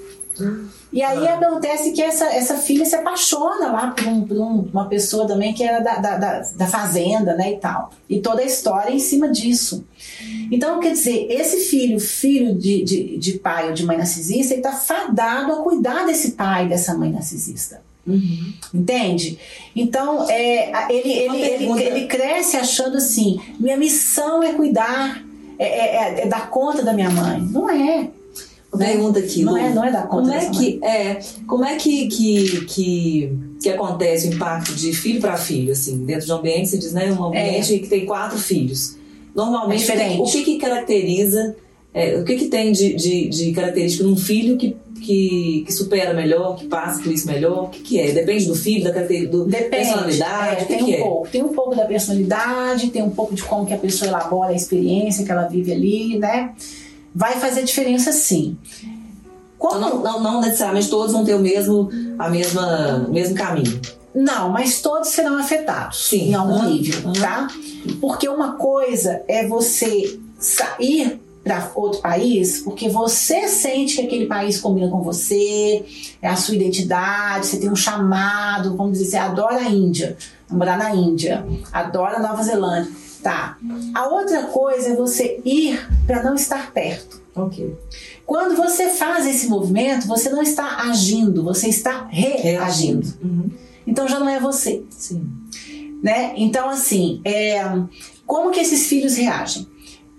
E 0.94 1.02
aí 1.02 1.26
Ah. 1.28 1.36
acontece 1.36 1.92
que 1.92 2.02
essa, 2.02 2.26
essa 2.26 2.56
filha 2.56 2.86
se 2.86 2.96
apaixona 2.96 3.72
lá 3.72 3.92
por, 3.92 4.08
um- 4.08 4.22
por 4.28 4.38
um- 4.38 4.70
uma 4.74 4.86
pessoa 4.90 5.26
também 5.26 5.54
que 5.54 5.64
era 5.64 5.80
da, 5.80 5.96
da, 6.00 6.18
da, 6.18 6.40
da 6.56 6.68
fazenda, 6.68 7.34
né, 7.36 7.54
e 7.54 7.58
tal. 7.58 7.92
E 8.10 8.20
toda 8.20 8.42
a 8.42 8.46
história 8.46 8.90
é 8.92 8.96
em 8.96 9.00
cima 9.00 9.30
disso. 9.30 9.86
Então, 10.52 10.80
quer 10.82 10.92
dizer, 10.92 11.28
esse 11.30 11.58
filho, 11.70 11.98
filho 12.00 12.54
de, 12.56 12.84
de, 12.84 13.18
de 13.18 13.40
pai 13.40 13.68
ou 13.68 13.74
de 13.74 13.86
mãe 13.86 13.98
narcisista, 13.98 14.54
ele 14.54 14.60
está 14.62 14.74
fadado 14.74 15.54
a 15.54 15.64
cuidar 15.64 16.06
desse 16.06 16.32
pai 16.32 16.68
dessa 16.68 16.94
mãe 16.98 17.10
narcisista. 17.10 17.82
Uhum. 18.06 18.52
Entende? 18.74 19.38
Então, 19.76 20.28
é, 20.30 20.92
ele, 20.94 21.10
ele, 21.14 21.42
ele, 21.42 21.84
ele 21.84 22.08
cresce 22.08 22.58
achando 22.58 22.98
assim: 22.98 23.40
minha 23.60 23.78
missão 23.78 24.42
é 24.44 24.54
cuidar, 24.54 25.24
é, 25.58 25.66
é- 25.66 25.96
é- 25.96 26.22
é 26.24 26.26
dar 26.28 26.50
conta 26.50 26.82
da 26.84 26.92
minha 26.94 27.12
mãe. 27.12 27.40
Não 27.42 27.70
é. 27.70 28.10
Pergunta 28.78 29.20
aqui, 29.20 29.44
Não 29.44 29.58
é, 29.58 29.74
não 29.74 29.84
é 29.84 29.92
dar 29.92 30.08
conta 30.08 30.24
Como 30.24 30.34
é 30.34 30.50
que 30.50 30.80
é, 30.84 31.20
como 31.46 31.66
é 31.66 31.76
que, 31.76 32.08
que, 32.08 32.66
que, 32.66 33.34
que 33.62 33.70
acontece 33.70 34.30
o 34.30 34.34
impacto 34.34 34.74
de 34.74 34.94
filho 34.94 35.20
para 35.20 35.36
filho, 35.36 35.74
assim, 35.74 36.06
dentro 36.06 36.26
de 36.26 36.32
um 36.32 36.36
ambiente, 36.38 36.70
você 36.70 36.78
diz, 36.78 36.94
né, 36.94 37.12
um 37.12 37.26
ambiente 37.26 37.80
que 37.80 37.88
tem 37.88 38.06
quatro 38.06 38.38
filhos. 38.38 38.96
Normalmente, 39.36 39.90
É 39.92 40.18
o 40.20 40.24
que 40.24 40.44
que 40.44 40.58
caracteriza, 40.58 41.56
é, 41.94 42.18
o 42.18 42.24
que 42.24 42.36
que 42.36 42.46
tem 42.48 42.72
de, 42.72 42.94
de, 42.96 43.28
de 43.30 43.52
característica 43.52 44.04
num 44.04 44.16
filho 44.16 44.58
que, 44.58 44.76
que, 45.02 45.64
que 45.66 45.74
supera 45.74 46.14
melhor, 46.14 46.56
que 46.56 46.68
passa 46.68 47.02
por 47.02 47.12
isso 47.12 47.28
melhor? 47.28 47.66
O 47.66 47.68
que 47.70 47.82
que 47.82 48.00
é? 48.00 48.12
Depende 48.12 48.46
do 48.46 48.56
filho, 48.56 48.84
da 48.84 48.92
do 48.92 49.46
Depende. 49.46 49.70
personalidade, 49.70 50.52
É, 50.52 50.56
que 50.56 50.66
tem 50.66 50.78
que 50.78 50.84
um 50.84 50.94
é? 50.94 50.98
pouco. 50.98 51.28
Tem 51.30 51.44
um 51.44 51.50
pouco 51.54 51.76
da 51.76 51.86
personalidade, 51.86 52.90
tem 52.90 53.04
um 53.04 53.10
pouco 53.10 53.36
de 53.36 53.44
como 53.44 53.66
que 53.66 53.74
a 53.74 53.78
pessoa 53.78 54.10
elabora 54.10 54.52
a 54.52 54.56
experiência 54.56 55.26
que 55.26 55.32
ela 55.32 55.48
vive 55.48 55.72
ali, 55.74 56.18
né? 56.20 56.54
Vai 57.14 57.40
fazer 57.40 57.64
diferença 57.64 58.12
sim. 58.12 58.58
Como 59.58 59.78
Então, 59.78 60.00
não, 60.00 60.04
não, 60.04 60.20
não 60.20 60.42
necessariamente 60.42 60.90
todos 60.90 61.12
vão 61.12 61.24
ter 61.24 61.36
o 61.36 61.40
mesmo, 61.40 61.90
a 62.18 62.30
mesma, 62.30 63.06
o 63.08 63.12
mesmo 63.12 63.36
caminho. 63.36 63.80
Não, 64.14 64.50
mas 64.50 64.82
todos 64.82 65.10
serão 65.10 65.38
afetados 65.38 66.10
Sim. 66.10 66.30
em 66.30 66.34
algum 66.34 66.64
nível, 66.64 67.14
tá? 67.14 67.48
Porque 68.02 68.28
uma 68.28 68.54
coisa 68.54 69.24
é 69.28 69.48
você 69.48 70.20
sair 70.38 71.22
para 71.44 71.72
outro 71.76 72.02
país 72.02 72.60
porque 72.60 72.88
você 72.90 73.48
sente 73.48 73.96
que 73.96 74.02
aquele 74.02 74.26
país 74.28 74.60
combina 74.60 74.90
com 74.90 75.02
você, 75.02 75.84
é 76.22 76.28
a 76.28 76.36
sua 76.36 76.56
identidade, 76.56 77.48
você 77.48 77.58
tem 77.58 77.72
um 77.72 77.76
chamado, 77.76 78.76
vamos 78.76 78.94
dizer, 78.98 79.12
você 79.12 79.18
adora 79.18 79.62
a 79.62 79.70
Índia, 79.70 80.18
morar 80.50 80.78
na 80.78 80.94
Índia, 80.94 81.46
adora 81.72 82.20
Nova 82.20 82.44
Zelândia, 82.44 82.92
tá? 83.22 83.58
A 83.94 84.08
outra 84.08 84.44
coisa 84.44 84.90
é 84.90 84.96
você 84.96 85.40
ir 85.46 85.88
para 86.06 86.24
não 86.24 86.36
estar 86.36 86.72
perto. 86.72 87.22
Ok. 87.36 87.76
Quando 88.26 88.56
você 88.56 88.90
faz 88.90 89.26
esse 89.26 89.48
movimento, 89.48 90.08
você 90.08 90.30
não 90.30 90.42
está 90.42 90.90
agindo, 90.90 91.44
você 91.44 91.70
está 91.70 92.08
reagindo. 92.10 93.08
Uhum. 93.22 93.50
Então 93.86 94.08
já 94.08 94.20
não 94.20 94.30
é 94.30 94.40
você 94.40 94.84
Sim. 94.90 95.28
né? 96.02 96.34
Então, 96.36 96.70
assim, 96.70 97.22
é, 97.24 97.62
como 98.26 98.52
que 98.52 98.60
esses 98.60 98.88
filhos 98.88 99.16
reagem? 99.16 99.68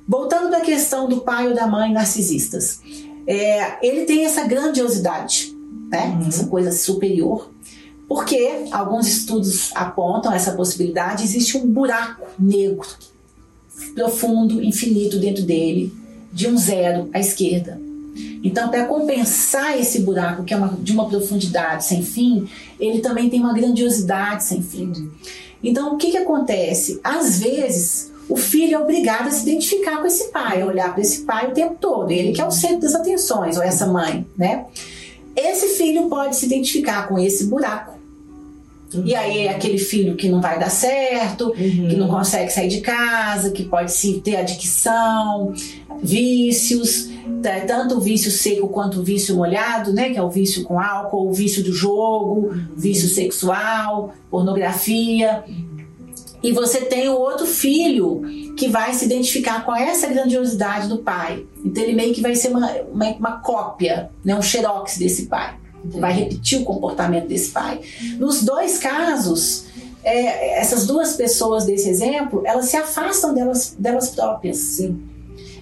Voltando 0.07 0.49
para 0.49 0.59
a 0.59 0.63
questão 0.63 1.09
do 1.09 1.21
pai 1.21 1.49
ou 1.49 1.55
da 1.55 1.67
mãe 1.67 1.93
narcisistas, 1.93 2.81
é, 3.27 3.87
ele 3.87 4.05
tem 4.05 4.25
essa 4.25 4.45
grandiosidade, 4.45 5.57
né? 5.89 6.19
Uhum. 6.21 6.29
Essa 6.29 6.47
coisa 6.47 6.73
superior, 6.73 7.51
Porque 8.09 8.67
alguns 8.71 9.07
estudos 9.07 9.71
apontam 9.75 10.33
essa 10.33 10.53
possibilidade, 10.53 11.25
existe 11.25 11.57
um 11.57 11.67
buraco 11.67 12.27
negro 12.39 12.87
profundo, 13.95 14.63
infinito 14.63 15.19
dentro 15.19 15.43
dele, 15.43 15.93
de 16.33 16.49
um 16.49 16.57
zero 16.57 17.09
à 17.13 17.21
esquerda. 17.21 17.81
Então, 18.45 18.69
para 18.69 18.85
compensar 18.87 19.79
esse 19.79 20.01
buraco, 20.01 20.45
que 20.45 20.53
é 20.53 20.57
uma, 20.57 20.69
de 20.69 20.93
uma 20.93 21.09
profundidade 21.09 21.85
sem 21.85 22.03
fim, 22.03 22.49
ele 22.79 23.01
também 23.01 23.31
tem 23.31 23.41
uma 23.41 23.55
grandiosidade 23.55 24.45
sem 24.45 24.63
fim. 24.63 25.11
Então, 25.63 25.95
o 25.95 25.97
que, 25.97 26.11
que 26.11 26.17
acontece? 26.17 27.01
Às 27.05 27.39
vezes, 27.39 28.13
o 28.29 28.37
filho 28.37 28.75
é 28.75 28.79
obrigado 28.79 29.29
a 29.29 29.31
se 29.31 29.49
identificar 29.49 29.99
com 29.99 30.07
esse 30.07 30.29
pai, 30.29 30.63
a 30.63 30.67
olhar 30.67 30.93
para 30.93 31.03
esse 31.03 31.21
pai 31.21 31.49
o 31.49 31.55
tempo 31.55 31.77
todo, 31.81 32.11
ele 32.11 32.33
que 32.33 32.41
é 32.41 32.47
o 32.47 32.51
centro 32.51 32.81
das 32.81 32.95
atenções, 32.95 33.57
ou 33.57 33.63
essa 33.63 33.87
mãe, 33.87 34.27
né? 34.37 34.67
Esse 35.37 35.69
filho 35.79 36.09
pode 36.09 36.37
se 36.37 36.47
identificar 36.47 37.09
com 37.09 37.19
esse 37.19 37.45
buraco. 37.45 37.92
Uhum. 38.95 39.03
E 39.07 39.15
aí 39.15 39.47
é 39.47 39.51
aquele 39.51 39.79
filho 39.79 40.17
que 40.17 40.29
não 40.29 40.41
vai 40.41 40.59
dar 40.59 40.71
certo, 40.71 41.49
uhum. 41.49 41.89
que 41.89 41.97
não 41.97 42.09
consegue 42.09 42.51
sair 42.51 42.69
de 42.69 42.81
casa, 42.81 43.51
que 43.51 43.65
pode 43.65 43.93
se 43.93 44.21
ter 44.21 44.37
adicção, 44.37 45.53
vícios, 46.03 47.09
tá, 47.43 47.61
tanto 47.67 47.97
o 47.97 48.01
vício 48.01 48.31
seco 48.31 48.69
quanto 48.69 49.01
o 49.01 49.03
vício 49.03 49.37
molhado, 49.37 49.93
né, 49.93 50.11
que 50.11 50.19
é 50.19 50.23
o 50.23 50.31
vício 50.31 50.65
com 50.65 50.79
álcool, 50.79 51.29
o 51.29 51.33
vício 51.33 51.63
do 51.63 51.73
jogo, 51.73 52.49
uhum. 52.49 52.67
vício 52.77 53.09
sexual, 53.09 54.13
pornografia. 54.31 55.45
E 56.43 56.51
você 56.51 56.81
tem 56.81 57.09
o 57.09 57.15
outro 57.15 57.47
filho 57.47 58.23
que 58.57 58.69
vai 58.69 58.93
se 58.95 59.05
identificar 59.05 59.65
com 59.65 59.75
essa 59.75 60.09
grandiosidade 60.09 60.89
do 60.89 60.99
pai. 60.99 61.47
Então 61.65 61.83
ele 61.83 61.95
meio 61.95 62.13
que 62.13 62.21
vai 62.21 62.35
ser 62.35 62.49
uma, 62.49 62.69
uma, 62.93 63.07
uma 63.11 63.33
cópia, 63.39 64.11
né, 64.25 64.35
um 64.35 64.43
xerox 64.43 64.99
desse 64.99 65.27
pai. 65.27 65.62
Vai 65.85 66.13
repetir 66.13 66.61
o 66.61 66.65
comportamento 66.65 67.27
desse 67.27 67.51
pai. 67.51 67.81
Nos 68.19 68.43
dois 68.43 68.79
casos, 68.79 69.67
é, 70.05 70.61
essas 70.61 70.87
duas 70.87 71.15
pessoas 71.15 71.65
desse 71.65 71.89
exemplo, 71.89 72.43
elas 72.45 72.67
se 72.67 72.77
afastam 72.77 73.35
delas, 73.35 73.75
delas 73.79 74.11
próprias. 74.11 74.59
Sim. 74.59 75.03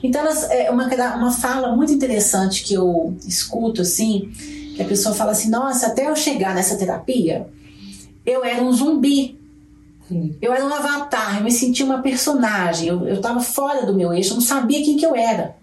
Então, 0.03 0.23
elas, 0.23 0.45
é 0.51 0.71
uma, 0.71 0.87
uma 1.17 1.33
fala 1.33 1.75
muito 1.75 1.93
interessante 1.93 2.63
que 2.63 2.75
eu 2.75 3.15
escuto 3.27 3.83
assim, 3.83 4.31
que 4.77 4.83
a 4.83 4.87
pessoa 4.87 5.15
fala 5.15 5.33
assim: 5.33 5.51
Nossa, 5.51 5.89
até 5.89 6.09
eu 6.09 6.17
chegar 6.17 6.55
nessa 6.55 6.77
terapia, 6.77 7.49
eu 8.25 8.45
era 8.45 8.63
um 8.63 8.73
zumbi 8.73 9.41
eu 10.43 10.53
era 10.53 10.65
um 10.65 10.75
avatar, 10.75 11.39
eu 11.39 11.45
me 11.45 11.53
sentia 11.53 11.87
uma 11.87 12.03
personagem, 12.03 12.89
eu 12.89 13.15
estava 13.15 13.41
fora 13.41 13.87
do 13.87 13.95
meu 13.95 14.13
eixo, 14.13 14.31
eu 14.31 14.35
não 14.35 14.43
sabia 14.43 14.83
quem 14.85 14.97
que 14.97 15.07
eu 15.07 15.15
era. 15.15 15.57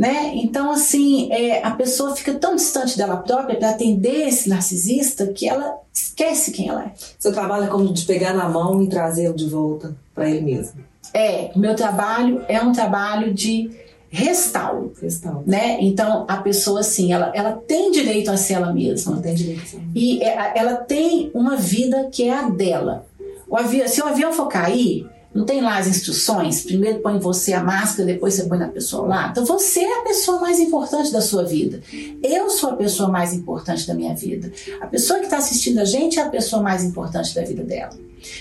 Né? 0.00 0.32
Então, 0.36 0.70
assim, 0.70 1.30
é, 1.30 1.62
a 1.62 1.72
pessoa 1.72 2.16
fica 2.16 2.32
tão 2.32 2.56
distante 2.56 2.96
dela 2.96 3.18
própria 3.18 3.58
para 3.58 3.68
atender 3.68 4.28
esse 4.28 4.48
narcisista 4.48 5.26
que 5.26 5.46
ela 5.46 5.76
esquece 5.92 6.52
quem 6.52 6.70
ela 6.70 6.84
é. 6.84 6.92
Seu 7.18 7.30
trabalho 7.34 7.64
é 7.64 7.66
como 7.66 7.92
de 7.92 8.06
pegar 8.06 8.32
na 8.32 8.48
mão 8.48 8.82
e 8.82 8.88
trazê-lo 8.88 9.36
de 9.36 9.46
volta 9.46 9.94
para 10.14 10.30
ele 10.30 10.40
mesmo. 10.40 10.80
É, 11.12 11.50
o 11.54 11.58
meu 11.58 11.74
trabalho 11.74 12.42
é 12.48 12.62
um 12.62 12.72
trabalho 12.72 13.34
de 13.34 13.70
restauro. 14.08 14.90
Restauro. 15.02 15.42
Né? 15.46 15.76
Então, 15.82 16.24
a 16.26 16.38
pessoa, 16.38 16.80
assim, 16.80 17.12
ela, 17.12 17.30
ela 17.34 17.52
tem 17.52 17.90
direito 17.90 18.30
a 18.30 18.38
ser 18.38 18.54
ela 18.54 18.72
mesma. 18.72 19.12
Ela 19.12 19.22
tem 19.22 19.34
direito 19.34 19.62
a 19.62 19.66
ser. 19.66 19.82
E 19.94 20.22
é, 20.22 20.52
ela 20.56 20.76
tem 20.76 21.30
uma 21.34 21.56
vida 21.56 22.08
que 22.10 22.26
é 22.26 22.32
a 22.32 22.48
dela. 22.48 23.06
O 23.46 23.54
avião, 23.54 23.86
se 23.86 24.00
o 24.00 24.06
avião 24.06 24.32
for 24.32 24.46
cair, 24.46 25.06
não 25.32 25.44
tem 25.44 25.60
lá 25.60 25.78
as 25.78 25.86
instruções? 25.86 26.64
Primeiro 26.64 26.98
põe 26.98 27.18
você 27.18 27.52
a 27.52 27.62
máscara, 27.62 28.04
depois 28.06 28.34
você 28.34 28.44
põe 28.44 28.58
na 28.58 28.68
pessoa 28.68 29.06
lá. 29.06 29.28
Então 29.30 29.44
você 29.44 29.80
é 29.80 30.00
a 30.00 30.02
pessoa 30.02 30.40
mais 30.40 30.58
importante 30.58 31.12
da 31.12 31.20
sua 31.20 31.44
vida. 31.44 31.80
Eu 32.22 32.50
sou 32.50 32.70
a 32.70 32.76
pessoa 32.76 33.08
mais 33.08 33.32
importante 33.32 33.86
da 33.86 33.94
minha 33.94 34.14
vida. 34.14 34.52
A 34.80 34.86
pessoa 34.86 35.20
que 35.20 35.26
está 35.26 35.38
assistindo 35.38 35.78
a 35.78 35.84
gente 35.84 36.18
é 36.18 36.22
a 36.22 36.28
pessoa 36.28 36.60
mais 36.62 36.82
importante 36.82 37.34
da 37.34 37.42
vida 37.42 37.62
dela. 37.62 37.92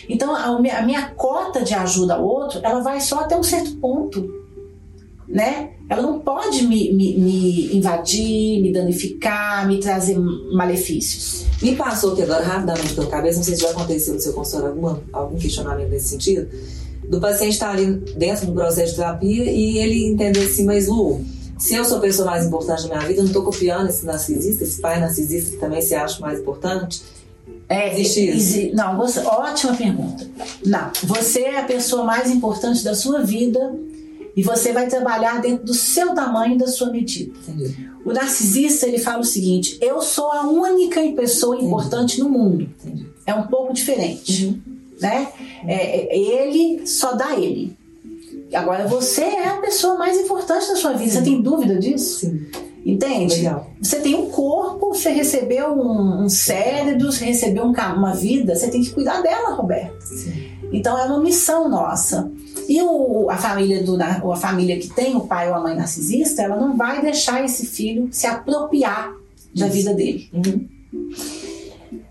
Então 0.10 0.36
a 0.36 0.60
minha, 0.60 0.80
a 0.80 0.82
minha 0.82 1.10
cota 1.12 1.64
de 1.64 1.74
ajuda 1.74 2.16
ao 2.16 2.26
outro, 2.26 2.60
ela 2.64 2.82
vai 2.82 3.00
só 3.00 3.20
até 3.20 3.38
um 3.38 3.44
certo 3.44 3.76
ponto 3.78 4.49
né? 5.30 5.70
Ela 5.88 6.02
não 6.02 6.20
pode 6.20 6.64
me, 6.66 6.92
me, 6.92 7.18
me, 7.18 7.78
invadir, 7.78 8.62
me 8.62 8.74
danificar, 8.74 9.68
me 9.68 9.80
trazer 9.80 10.18
malefícios. 10.18 11.46
Me 11.62 11.76
passou 11.76 12.14
aqui 12.14 12.24
agora 12.24 12.44
rapidamente 12.44 12.96
pela 12.96 13.08
cabeça, 13.08 13.38
não 13.38 13.44
sei 13.44 13.56
se 13.56 13.62
já 13.62 13.70
aconteceu 13.70 14.16
no 14.16 14.20
seu 14.20 14.34
consultório 14.34 14.70
alguma, 14.70 15.02
algum 15.14 15.38
questionamento 15.38 15.90
nesse 15.90 16.10
sentido, 16.10 16.50
do 17.08 17.20
paciente 17.20 17.54
estar 17.54 17.72
ali 17.72 17.86
dentro 18.18 18.48
do 18.48 18.54
processo 18.54 18.92
de 18.92 18.98
terapia 18.98 19.52
e 19.52 19.78
ele 19.78 20.08
entender 20.08 20.46
assim, 20.46 20.66
mas 20.66 20.88
Lu, 20.88 21.24
se 21.58 21.76
eu 21.76 21.86
sou 21.86 21.98
a 21.98 22.02
pessoa 22.02 22.30
mais 22.30 22.46
importante 22.46 22.84
da 22.84 22.96
minha 22.96 23.08
vida, 23.08 23.20
eu 23.20 23.24
não 23.24 23.28
estou 23.28 23.44
copiando 23.44 23.90
esse 23.90 24.06
narcisista, 24.06 24.64
esse 24.64 24.82
pai 24.82 25.00
narcisista 25.00 25.52
que 25.52 25.58
também 25.58 25.82
se 25.82 25.94
acha 25.94 26.20
mais 26.22 26.40
importante. 26.40 27.02
É, 27.68 27.94
Existe 27.94 28.30
isso? 28.30 28.76
Não, 28.76 28.98
você, 28.98 29.20
ótima 29.20 29.76
pergunta. 29.76 30.28
Não, 30.66 30.92
você 31.04 31.42
é 31.42 31.60
a 31.60 31.64
pessoa 31.64 32.04
mais 32.04 32.32
importante 32.32 32.84
da 32.84 32.96
sua 32.96 33.22
vida 33.22 33.60
e 34.40 34.42
você 34.42 34.72
vai 34.72 34.88
trabalhar 34.88 35.42
dentro 35.42 35.66
do 35.66 35.74
seu 35.74 36.14
tamanho 36.14 36.56
e 36.56 36.58
da 36.58 36.68
sua 36.68 36.90
medida. 36.90 37.38
Entendi. 37.46 37.90
O 38.06 38.14
narcisista 38.14 38.88
ele 38.88 38.98
fala 38.98 39.20
o 39.20 39.26
seguinte: 39.26 39.78
eu 39.82 40.02
sou 40.02 40.32
a 40.32 40.48
única 40.48 41.02
pessoa 41.12 41.58
importante 41.58 42.22
Entendi. 42.22 42.22
no 42.22 42.30
mundo. 42.30 42.70
Entendi. 42.82 43.06
É 43.26 43.34
um 43.34 43.48
pouco 43.48 43.74
diferente, 43.74 44.46
uhum. 44.46 44.62
né? 45.02 45.28
É, 45.68 46.16
é, 46.16 46.18
ele 46.18 46.88
só 46.88 47.16
dá 47.16 47.38
ele. 47.38 47.78
Agora 48.54 48.88
você 48.88 49.24
é 49.24 49.50
a 49.50 49.58
pessoa 49.58 49.98
mais 49.98 50.18
importante 50.18 50.70
da 50.70 50.78
sua 50.78 50.94
vida. 50.94 51.12
Sim. 51.12 51.18
Você 51.18 51.24
tem 51.24 51.42
dúvida 51.42 51.76
disso? 51.76 52.20
Sim. 52.22 52.48
Entende? 52.86 53.36
Legal. 53.36 53.70
Você 53.82 54.00
tem 54.00 54.16
um 54.16 54.30
corpo, 54.30 54.94
você 54.94 55.10
recebeu 55.10 55.74
um, 55.74 56.24
um 56.24 56.30
cérebro, 56.30 57.12
você 57.12 57.26
recebeu 57.26 57.66
um, 57.66 57.72
uma 57.72 58.14
vida, 58.14 58.56
você 58.56 58.70
tem 58.70 58.82
que 58.82 58.92
cuidar 58.92 59.22
dela, 59.22 59.56
Roberto. 59.56 60.02
Sim. 60.02 60.50
Então 60.72 60.98
é 60.98 61.06
uma 61.06 61.20
missão 61.20 61.68
nossa. 61.68 62.32
E 62.68 62.82
o, 62.82 63.30
a, 63.30 63.38
família 63.38 63.84
do, 63.84 63.98
a 64.02 64.36
família 64.36 64.78
que 64.80 64.88
tem 64.88 65.16
o 65.16 65.22
pai 65.22 65.50
ou 65.50 65.56
a 65.56 65.60
mãe 65.60 65.76
narcisista, 65.76 66.42
ela 66.42 66.56
não 66.56 66.78
vai 66.78 67.02
deixar 67.02 67.44
esse 67.44 67.66
filho 67.66 68.08
se 68.12 68.28
apropriar 68.28 69.14
da 69.56 69.68
Isso. 69.68 69.76
vida 69.76 69.94
dele. 69.94 70.30
Uhum. 70.32 70.68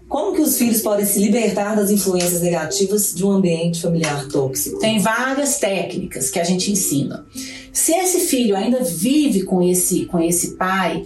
Como 0.08 0.34
que 0.34 0.40
os 0.40 0.56
filhos 0.56 0.80
podem 0.80 1.04
se 1.04 1.18
libertar 1.18 1.76
das 1.76 1.90
influências 1.90 2.40
negativas 2.40 3.14
de 3.14 3.24
um 3.24 3.30
ambiente 3.32 3.82
familiar 3.82 4.26
tóxico? 4.28 4.78
Tem 4.78 4.98
várias 4.98 5.58
técnicas 5.58 6.30
que 6.30 6.40
a 6.40 6.44
gente 6.44 6.72
ensina. 6.72 7.26
Se 7.72 7.92
esse 7.92 8.20
filho 8.20 8.56
ainda 8.56 8.82
vive 8.82 9.42
com 9.42 9.62
esse, 9.62 10.06
com 10.06 10.18
esse 10.18 10.56
pai, 10.56 11.04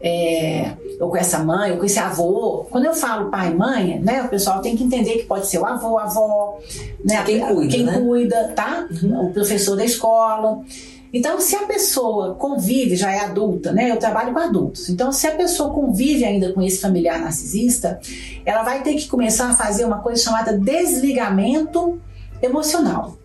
é, 0.00 0.76
ou 1.00 1.08
com 1.08 1.16
essa 1.16 1.38
mãe, 1.38 1.72
ou 1.72 1.78
com 1.78 1.84
esse 1.84 1.98
avô. 1.98 2.66
Quando 2.70 2.84
eu 2.84 2.94
falo 2.94 3.30
pai 3.30 3.50
e 3.50 3.54
mãe, 3.54 4.00
né, 4.00 4.22
o 4.22 4.28
pessoal 4.28 4.60
tem 4.60 4.76
que 4.76 4.84
entender 4.84 5.14
que 5.14 5.24
pode 5.24 5.46
ser 5.46 5.58
o 5.58 5.64
avô, 5.64 5.98
a 5.98 6.04
avó, 6.04 6.58
né, 7.02 7.22
quem 7.24 7.40
cuida, 7.40 7.72
quem 7.72 7.84
né? 7.84 7.98
cuida 7.98 8.52
tá? 8.54 8.86
Uhum. 9.02 9.28
O 9.28 9.32
professor 9.32 9.76
da 9.76 9.84
escola. 9.84 10.60
Então, 11.14 11.40
se 11.40 11.54
a 11.54 11.62
pessoa 11.62 12.34
convive, 12.34 12.96
já 12.96 13.12
é 13.12 13.20
adulta, 13.20 13.70
né? 13.70 13.88
Eu 13.88 13.98
trabalho 13.98 14.34
com 14.34 14.40
adultos. 14.40 14.88
Então, 14.88 15.12
se 15.12 15.28
a 15.28 15.36
pessoa 15.36 15.72
convive 15.72 16.24
ainda 16.24 16.52
com 16.52 16.60
esse 16.60 16.78
familiar 16.78 17.20
narcisista, 17.20 18.00
ela 18.44 18.64
vai 18.64 18.82
ter 18.82 18.94
que 18.94 19.06
começar 19.06 19.50
a 19.50 19.54
fazer 19.54 19.84
uma 19.84 20.00
coisa 20.00 20.20
chamada 20.20 20.58
desligamento 20.58 22.00
emocional. 22.42 23.16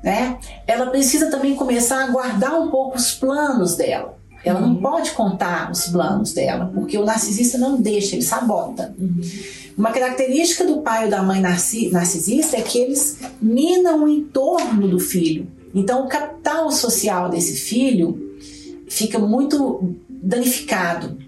Né? 0.00 0.38
Ela 0.64 0.86
precisa 0.90 1.28
também 1.28 1.56
começar 1.56 2.04
a 2.04 2.06
guardar 2.06 2.54
um 2.60 2.70
pouco 2.70 2.96
os 2.96 3.12
planos 3.12 3.74
dela. 3.74 4.16
Ela 4.44 4.60
uhum. 4.60 4.74
não 4.74 4.76
pode 4.76 5.10
contar 5.10 5.72
os 5.72 5.88
planos 5.88 6.32
dela, 6.32 6.70
porque 6.72 6.96
o 6.96 7.04
narcisista 7.04 7.58
não 7.58 7.80
deixa, 7.80 8.14
ele 8.14 8.22
sabota. 8.22 8.94
Uhum. 8.96 9.20
Uma 9.76 9.90
característica 9.90 10.64
do 10.64 10.82
pai 10.82 11.06
ou 11.06 11.10
da 11.10 11.20
mãe 11.20 11.40
narcisista 11.40 12.56
é 12.56 12.62
que 12.62 12.78
eles 12.78 13.18
minam 13.42 14.04
o 14.04 14.08
entorno 14.08 14.86
do 14.86 15.00
filho. 15.00 15.48
Então, 15.74 16.04
o 16.04 16.08
capital 16.08 16.70
social 16.70 17.28
desse 17.28 17.56
filho 17.56 18.38
fica 18.88 19.18
muito 19.18 19.94
danificado. 20.08 21.18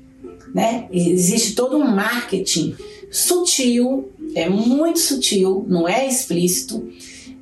Né? 0.55 0.87
Existe 0.91 1.55
todo 1.55 1.77
um 1.77 1.87
marketing 1.87 2.75
sutil, 3.11 4.11
é 4.35 4.49
muito 4.49 4.99
sutil, 4.99 5.65
não 5.69 5.89
é 5.89 6.07
explícito, 6.07 6.87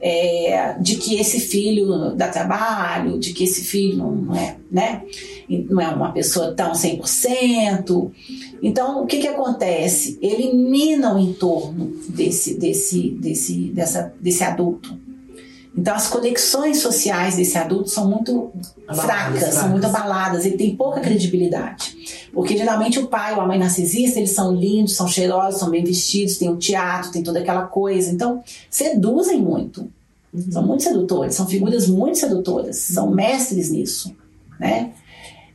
é, 0.01 0.77
de 0.81 0.97
que 0.97 1.17
esse 1.17 1.41
filho 1.41 2.15
dá 2.15 2.29
trabalho, 2.29 3.19
de 3.19 3.33
que 3.33 3.45
esse 3.45 3.65
filho 3.65 3.97
não 3.97 4.35
é, 4.35 4.57
né, 4.71 5.03
não 5.49 5.81
é 5.81 5.89
uma 5.89 6.13
pessoa 6.13 6.53
tão 6.53 6.73
100%. 6.73 8.11
Então, 8.63 9.03
o 9.03 9.07
que, 9.07 9.19
que 9.19 9.29
acontece? 9.29 10.19
Ele 10.21 10.53
mina 10.53 11.15
o 11.15 11.19
entorno 11.19 11.93
desse, 12.09 12.55
desse, 12.59 13.11
desse, 13.11 13.55
dessa, 13.69 14.13
desse 14.21 14.45
adulto. 14.45 14.95
Então, 15.77 15.95
as 15.95 16.07
conexões 16.07 16.79
sociais 16.79 17.35
desse 17.35 17.59
adulto 17.59 17.91
são 17.91 18.09
muito 18.09 18.53
abaladas, 18.87 19.05
fracas, 19.05 19.39
fracas, 19.41 19.55
são 19.55 19.69
muito 19.71 19.87
abaladas, 19.87 20.47
ele 20.47 20.57
tem 20.57 20.77
pouca 20.77 21.01
credibilidade. 21.01 22.29
Porque 22.33 22.57
geralmente 22.57 22.99
o 23.01 23.09
pai 23.09 23.35
ou 23.35 23.41
a 23.41 23.47
mãe 23.47 23.59
narcisista, 23.59 24.21
eles 24.21 24.31
são 24.31 24.55
lindos, 24.55 24.95
são 24.95 25.09
cheirosos, 25.09 25.59
são 25.59 25.71
bem 25.71 25.83
vestidos, 25.83 26.39
tem 26.39 26.49
o 26.49 26.57
teatro, 26.57 27.11
tem 27.11 27.25
toda 27.25 27.41
aquela 27.41 27.63
coisa. 27.63 28.11
Então, 28.13 28.43
seduzem 28.71 29.41
muito. 29.41 29.89
Uhum. 30.33 30.53
São 30.53 30.67
muito 30.67 30.85
sedutores, 30.85 31.35
são 31.35 31.47
figuras 31.47 31.89
muito 31.89 32.19
sedutoras, 32.19 32.77
são 32.77 33.11
mestres 33.11 33.71
nisso, 33.71 34.15
né? 34.59 34.91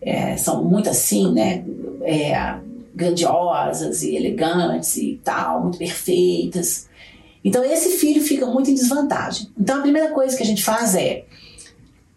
É, 0.02 0.36
são 0.38 0.64
muito 0.64 0.90
assim, 0.90 1.34
né? 1.34 1.64
É, 2.02 2.56
grandiosas 2.94 4.04
e 4.04 4.16
elegantes 4.16 4.98
e 4.98 5.20
tal, 5.24 5.62
muito 5.64 5.78
perfeitas. 5.78 6.89
Então 7.44 7.64
esse 7.64 7.98
filho 7.98 8.22
fica 8.22 8.46
muito 8.46 8.70
em 8.70 8.74
desvantagem. 8.74 9.50
Então 9.58 9.80
a 9.80 9.82
primeira 9.82 10.10
coisa 10.12 10.36
que 10.36 10.44
a 10.44 10.46
gente 10.46 10.64
faz 10.64 10.96
é 10.96 11.26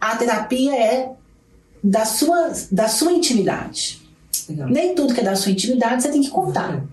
a 0.01 0.17
terapia 0.17 0.75
é 0.75 1.13
da 1.83 2.05
sua, 2.05 2.53
da 2.71 2.89
sua 2.89 3.13
intimidade. 3.13 4.01
Legal. 4.49 4.69
Nem 4.69 4.95
tudo 4.95 5.15
que 5.15 5.21
é 5.21 5.25
da 5.25 5.37
sua 5.37 5.53
intimidade 5.53 6.03
você 6.03 6.11
tem 6.11 6.23
que 6.23 6.31
contar. 6.31 6.85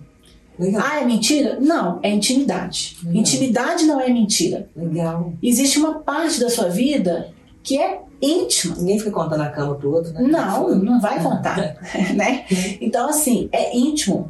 Legal. 0.57 0.83
Ah, 0.85 0.99
é 0.99 1.05
mentira? 1.05 1.57
Não, 1.59 1.99
é 2.03 2.09
intimidade. 2.09 2.97
Legal. 3.03 3.21
Intimidade 3.21 3.85
não 3.85 3.99
é 3.99 4.09
mentira. 4.09 4.69
Legal. 4.75 5.33
Existe 5.41 5.79
uma 5.79 5.99
parte 5.99 6.39
da 6.39 6.49
sua 6.49 6.67
vida 6.67 7.33
que 7.63 7.77
é 7.77 8.01
íntima. 8.21 8.75
Ninguém 8.75 8.99
fica 8.99 9.11
contando 9.11 9.41
a 9.41 9.49
cama 9.49 9.75
pro 9.75 9.93
outro, 9.93 10.11
né? 10.13 10.21
Não, 10.21 10.75
não 10.75 10.99
vai 10.99 11.21
contar, 11.23 11.77
né? 12.13 12.45
Então, 12.81 13.09
assim, 13.09 13.47
é 13.51 13.75
íntimo. 13.75 14.29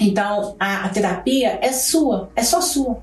Então, 0.00 0.56
a, 0.58 0.86
a, 0.86 0.88
terapia 0.88 1.58
é 1.60 1.72
sua, 1.72 2.30
é 2.34 2.42
só 2.42 2.62
sua. 2.62 3.02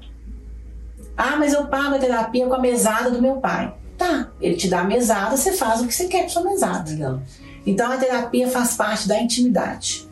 Ah, 1.15 1.35
mas 1.37 1.53
eu 1.53 1.67
pago 1.67 1.95
a 1.95 1.99
terapia 1.99 2.47
com 2.47 2.55
a 2.55 2.59
mesada 2.59 3.11
do 3.11 3.21
meu 3.21 3.35
pai. 3.35 3.71
Tá, 3.95 4.29
ele 4.41 4.55
te 4.55 4.67
dá 4.67 4.81
a 4.81 4.83
mesada, 4.83 5.37
você 5.37 5.51
faz 5.51 5.81
o 5.81 5.87
que 5.87 5.93
você 5.93 6.07
quer 6.07 6.21
com 6.21 6.25
a 6.25 6.29
sua 6.29 6.43
mesada. 6.43 6.89
Legal. 6.89 7.21
Então, 7.65 7.91
a 7.91 7.97
terapia 7.97 8.47
faz 8.47 8.75
parte 8.75 9.07
da 9.07 9.21
intimidade. 9.21 10.07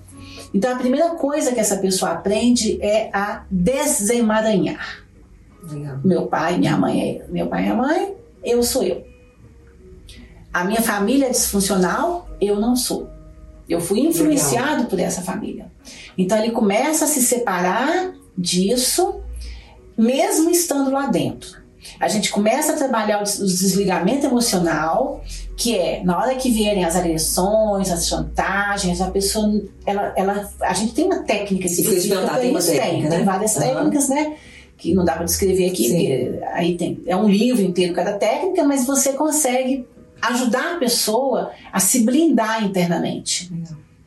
Então, 0.54 0.72
a 0.72 0.76
primeira 0.76 1.10
coisa 1.16 1.52
que 1.52 1.60
essa 1.60 1.78
pessoa 1.78 2.12
aprende 2.12 2.80
é 2.82 3.10
a 3.12 3.44
desemaranhar. 3.50 5.04
Legal. 5.64 6.00
Meu 6.04 6.28
pai, 6.28 6.58
minha 6.58 6.78
mãe 6.78 7.02
é 7.02 7.26
meu 7.30 7.48
pai 7.48 7.62
e 7.62 7.64
minha 7.64 7.76
mãe, 7.76 8.16
eu 8.44 8.62
sou 8.62 8.84
eu. 8.84 9.06
A 10.54 10.64
minha 10.64 10.82
família 10.82 11.28
é 11.28 11.32
disfuncional, 11.32 12.30
eu 12.40 12.60
não 12.60 12.76
sou. 12.76 13.10
Eu 13.68 13.82
fui 13.82 14.00
influenciado 14.02 14.70
Legal. 14.70 14.86
por 14.86 15.00
essa 15.00 15.22
família. 15.22 15.75
Então 16.18 16.38
ele 16.38 16.52
começa 16.52 17.06
a 17.06 17.08
se 17.08 17.22
separar 17.22 18.14
disso, 18.38 19.22
mesmo 19.98 20.50
estando 20.50 20.92
lá 20.92 21.08
dentro. 21.08 21.66
A 22.00 22.08
gente 22.08 22.32
começa 22.32 22.74
a 22.74 22.76
trabalhar 22.76 23.22
o 23.22 23.24
desligamento 23.24 24.26
emocional, 24.26 25.24
que 25.56 25.78
é 25.78 26.04
na 26.04 26.18
hora 26.18 26.36
que 26.36 26.50
vierem 26.50 26.84
as 26.84 26.96
agressões, 26.96 27.92
as 27.92 28.08
chantagens, 28.08 29.00
a 29.02 29.10
pessoa, 29.12 29.62
ela, 29.86 30.14
ela, 30.16 30.50
a 30.62 30.74
gente 30.74 30.94
tem 30.94 31.06
uma 31.06 31.20
técnica 31.20 31.68
específica 31.68 32.22
para 32.22 32.44
isso, 32.44 32.72
tem, 32.72 32.80
técnica, 32.80 33.10
né? 33.10 33.16
tem 33.18 33.26
várias 33.26 33.56
uhum. 33.56 33.62
técnicas, 33.62 34.10
né? 34.10 34.36
Que 34.78 34.94
não 34.94 35.06
dá 35.06 35.14
para 35.14 35.26
descrever 35.26 35.70
aqui, 35.70 35.90
porque 35.90 36.40
aí 36.54 36.78
tem 36.78 37.02
é 37.06 37.16
um 37.16 37.30
livro 37.30 37.62
inteiro 37.62 37.94
cada 37.94 38.14
técnica, 38.14 38.64
mas 38.64 38.86
você 38.86 39.14
consegue 39.14 39.88
ajudar 40.22 40.76
a 40.76 40.78
pessoa 40.78 41.52
a 41.72 41.80
se 41.80 42.02
blindar 42.02 42.64
internamente, 42.64 43.52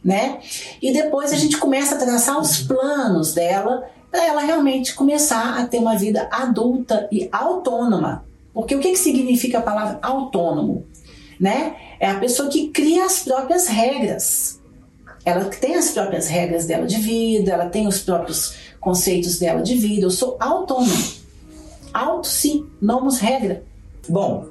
né? 0.05 0.39
E 0.81 0.93
depois 0.93 1.33
a 1.33 1.37
gente 1.37 1.57
começa 1.59 1.95
a 1.95 1.99
traçar 1.99 2.41
os 2.41 2.59
planos 2.59 3.35
dela 3.35 3.89
para 4.11 4.25
ela 4.25 4.41
realmente 4.41 4.95
começar 4.95 5.59
a 5.59 5.67
ter 5.67 5.79
uma 5.79 5.97
vida 5.97 6.29
adulta 6.31 7.09
e 7.13 7.29
autônoma. 7.31 8.25
Porque 8.55 8.75
o 8.75 8.81
que, 8.81 8.93
que 8.93 8.99
significa 8.99 9.59
a 9.59 9.63
palavra 9.63 9.99
autônomo? 10.03 10.87
Né? 11.39 11.77
É 12.01 12.11
a 12.11 12.19
pessoa 12.19 12.49
que 12.49 12.69
cria 12.69 13.05
as 13.05 13.21
próprias 13.21 13.67
regras. 13.67 14.59
Ela 15.25 15.45
tem 15.45 15.77
as 15.77 15.91
próprias 15.91 16.27
regras 16.27 16.67
dela 16.67 16.87
de 16.87 16.97
vida, 16.97 17.53
ela 17.53 17.67
tem 17.67 17.87
os 17.87 18.01
próprios 18.01 18.55
conceitos 18.81 19.39
dela 19.39 19.63
de 19.63 19.75
vida. 19.75 20.07
Eu 20.07 20.11
sou 20.11 20.37
autônomo. 20.41 21.19
Auto 21.93 22.27
sim, 22.27 22.67
nomos 22.81 23.19
regra. 23.19 23.63
Bom, 24.09 24.47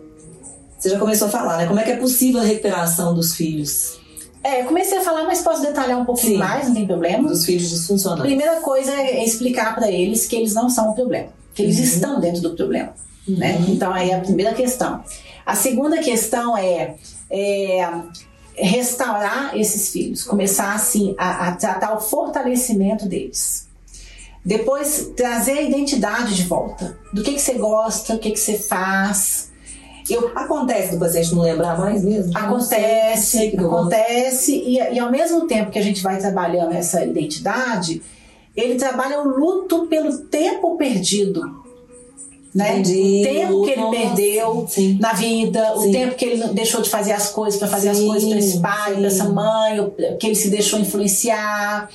você 0.78 0.89
já 0.89 1.00
começou 1.00 1.28
a 1.28 1.32
falar, 1.32 1.58
né? 1.58 1.66
Como 1.66 1.80
é 1.80 1.84
que 1.84 1.91
é 1.91 1.98
possível 1.98 2.41
a 2.41 2.43
recuperação 2.43 3.14
dos 3.14 3.36
filhos? 3.36 4.00
É, 4.48 4.64
comecei 4.64 4.98
a 4.98 5.02
falar, 5.02 5.26
mas 5.26 5.41
posso 5.41 5.62
detalhar 5.62 6.00
um 6.00 6.06
pouquinho 6.06 6.36
Sim, 6.36 6.38
mais, 6.38 6.68
não 6.68 6.74
tem 6.74 6.88
problema. 6.88 7.28
Dos 7.28 7.45
filhos 7.45 7.70
disfuncionais. 7.70 8.22
Primeira 8.22 8.62
coisa 8.62 8.93
é 8.93 9.22
explicar 9.22 9.76
para 9.76 9.91
eles 9.91 10.26
que 10.26 10.38
eles 10.38 10.54
não 10.54 10.70
são 10.70 10.91
o 10.91 10.95
problema, 10.95 11.28
que 11.54 11.64
eles 11.64 11.78
uhum. 11.78 11.84
estão 11.84 12.20
dentro 12.22 12.41
do 12.41 12.56
problema. 12.56 12.93
Né? 13.28 13.58
Uhum. 13.58 13.60
Né? 13.60 13.66
Então, 13.68 13.91
aí 13.93 14.10
é 14.10 14.16
a 14.16 14.22
primeira 14.22 14.54
questão. 14.54 15.04
A 15.45 15.54
segunda 15.54 15.98
questão 15.98 16.58
é, 16.58 16.95
é 17.30 17.89
restaurar 18.56 19.52
esses 19.54 19.89
filhos, 19.91 20.24
começar 20.24 20.74
assim 20.74 21.14
a, 21.18 21.50
a 21.50 21.52
tratar 21.58 21.93
o 21.93 22.00
fortalecimento 22.00 23.06
deles. 23.06 23.68
Depois, 24.45 25.12
trazer 25.18 25.58
a 25.58 25.62
identidade 25.62 26.34
de 26.34 26.43
volta. 26.43 26.98
Do 27.12 27.22
que, 27.22 27.34
que 27.34 27.41
você 27.41 27.56
gosta, 27.56 28.16
o 28.16 28.18
que, 28.18 28.32
que 28.32 28.39
você 28.39 28.58
faz, 28.58 29.52
eu, 30.10 30.32
acontece 30.36 30.93
do 30.93 30.99
paciente 30.99 31.34
não 31.36 31.43
lembrar 31.43 31.78
mais 31.78 32.03
mesmo? 32.03 32.32
Acontece, 32.38 33.55
acontece, 33.58 34.55
e, 34.55 34.76
e 34.76 34.99
ao 34.99 35.12
mesmo 35.12 35.47
tempo 35.47 35.72
que 35.72 35.80
a 35.80 35.82
gente 35.82 36.01
vai 36.01 36.18
trabalhando 36.18 36.74
essa 36.74 37.03
identidade, 37.03 38.01
ele 38.55 38.76
trabalha 38.76 39.22
o 39.22 39.28
luto 39.28 39.86
pelo 39.88 40.18
tempo 40.18 40.76
perdido. 40.78 41.66
Né? 42.55 42.80
Entendi. 42.80 43.22
O 43.22 43.24
tempo 43.24 43.64
que 43.64 43.72
ele 43.72 43.82
Nossa. 43.82 43.97
perdeu 43.99 44.66
Sim. 44.68 44.97
na 44.99 45.14
vida, 45.14 45.74
Sim. 45.76 45.89
o 45.89 45.91
tempo 45.91 46.16
que 46.16 46.26
ele 46.26 46.47
deixou 46.47 46.82
de 46.82 46.89
fazer 46.89 47.12
as 47.12 47.30
coisas 47.30 47.60
para 47.60 47.68
fazer 47.68 47.93
Sim. 47.93 48.01
as 48.01 48.08
coisas 48.08 48.30
para 48.30 48.39
esse 48.39 48.60
pai, 48.60 48.95
para 48.95 49.05
essa 49.05 49.30
mãe, 49.30 49.93
que 50.20 50.26
ele 50.26 50.36
se 50.36 50.49
deixou 50.49 50.80
influenciar, 50.80 51.88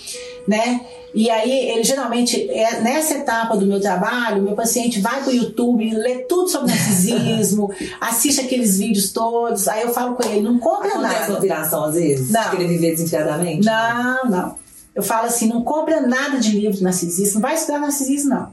né? 0.46 0.80
E 1.14 1.28
aí, 1.30 1.70
ele 1.70 1.84
geralmente, 1.84 2.50
é, 2.50 2.80
nessa 2.80 3.14
etapa 3.14 3.56
do 3.56 3.66
meu 3.66 3.80
trabalho, 3.80 4.42
meu 4.42 4.54
paciente 4.54 5.00
vai 5.00 5.20
para 5.20 5.30
o 5.30 5.34
YouTube, 5.34 5.94
lê 5.94 6.20
tudo 6.20 6.48
sobre 6.48 6.70
narcisismo, 6.70 7.70
assiste 8.00 8.40
aqueles 8.40 8.78
vídeos 8.78 9.12
todos, 9.12 9.68
aí 9.68 9.82
eu 9.82 9.92
falo 9.92 10.14
com 10.14 10.26
ele, 10.26 10.40
não 10.40 10.58
compra 10.58 10.88
Acontece 10.88 11.02
nada. 11.02 11.14
Acontece 11.14 11.30
uma 11.32 11.40
viração 11.40 11.84
às 11.84 11.94
vezes? 11.94 12.30
Não. 12.30 12.50
Querer 12.50 12.68
viver 12.68 12.90
desenfreadamente? 12.92 13.66
Não, 13.66 14.24
não. 14.24 14.54
Eu 14.94 15.02
falo 15.02 15.26
assim, 15.26 15.48
não 15.48 15.62
compra 15.62 16.00
nada 16.00 16.38
de 16.38 16.50
livro 16.52 16.76
de 16.76 16.82
narcisista, 16.82 17.34
não 17.34 17.42
vai 17.42 17.54
estudar 17.54 17.78
narcisismo, 17.78 18.30
não. 18.30 18.52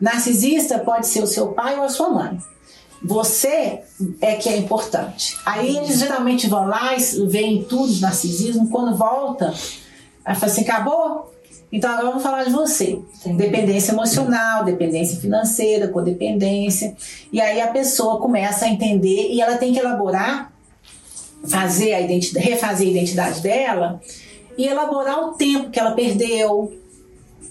Narcisista 0.00 0.78
pode 0.78 1.06
ser 1.06 1.22
o 1.22 1.26
seu 1.26 1.48
pai 1.48 1.76
ou 1.76 1.84
a 1.84 1.88
sua 1.88 2.08
mãe. 2.08 2.38
Você 3.02 3.80
é 4.20 4.34
que 4.36 4.48
é 4.48 4.56
importante. 4.58 5.36
Aí 5.44 5.76
eles 5.76 5.98
geralmente 5.98 6.46
vão 6.48 6.66
lá 6.66 6.94
e 6.94 7.26
veem 7.26 7.64
tudo 7.64 7.92
de 7.92 8.00
narcisismo, 8.00 8.68
quando 8.68 8.96
volta, 8.96 9.54
aí 10.30 10.36
fala 10.36 10.52
assim, 10.52 10.62
acabou? 10.62 11.32
Então 11.72 11.90
agora 11.90 12.08
vamos 12.08 12.22
falar 12.22 12.44
de 12.44 12.50
você. 12.50 13.00
Dependência 13.26 13.92
emocional, 13.92 14.64
dependência 14.64 15.20
financeira, 15.20 15.88
codependência. 15.88 16.96
E 17.32 17.40
aí 17.40 17.60
a 17.60 17.68
pessoa 17.68 18.20
começa 18.20 18.64
a 18.64 18.68
entender 18.68 19.30
e 19.30 19.40
ela 19.40 19.56
tem 19.56 19.72
que 19.72 19.78
elaborar, 19.78 20.52
fazer 21.46 21.94
a 21.94 22.00
identidade, 22.00 22.46
refazer 22.46 22.88
a 22.88 22.90
identidade 22.90 23.40
dela 23.40 24.00
e 24.56 24.66
elaborar 24.66 25.20
o 25.20 25.32
tempo 25.34 25.70
que 25.70 25.78
ela 25.78 25.92
perdeu, 25.92 26.76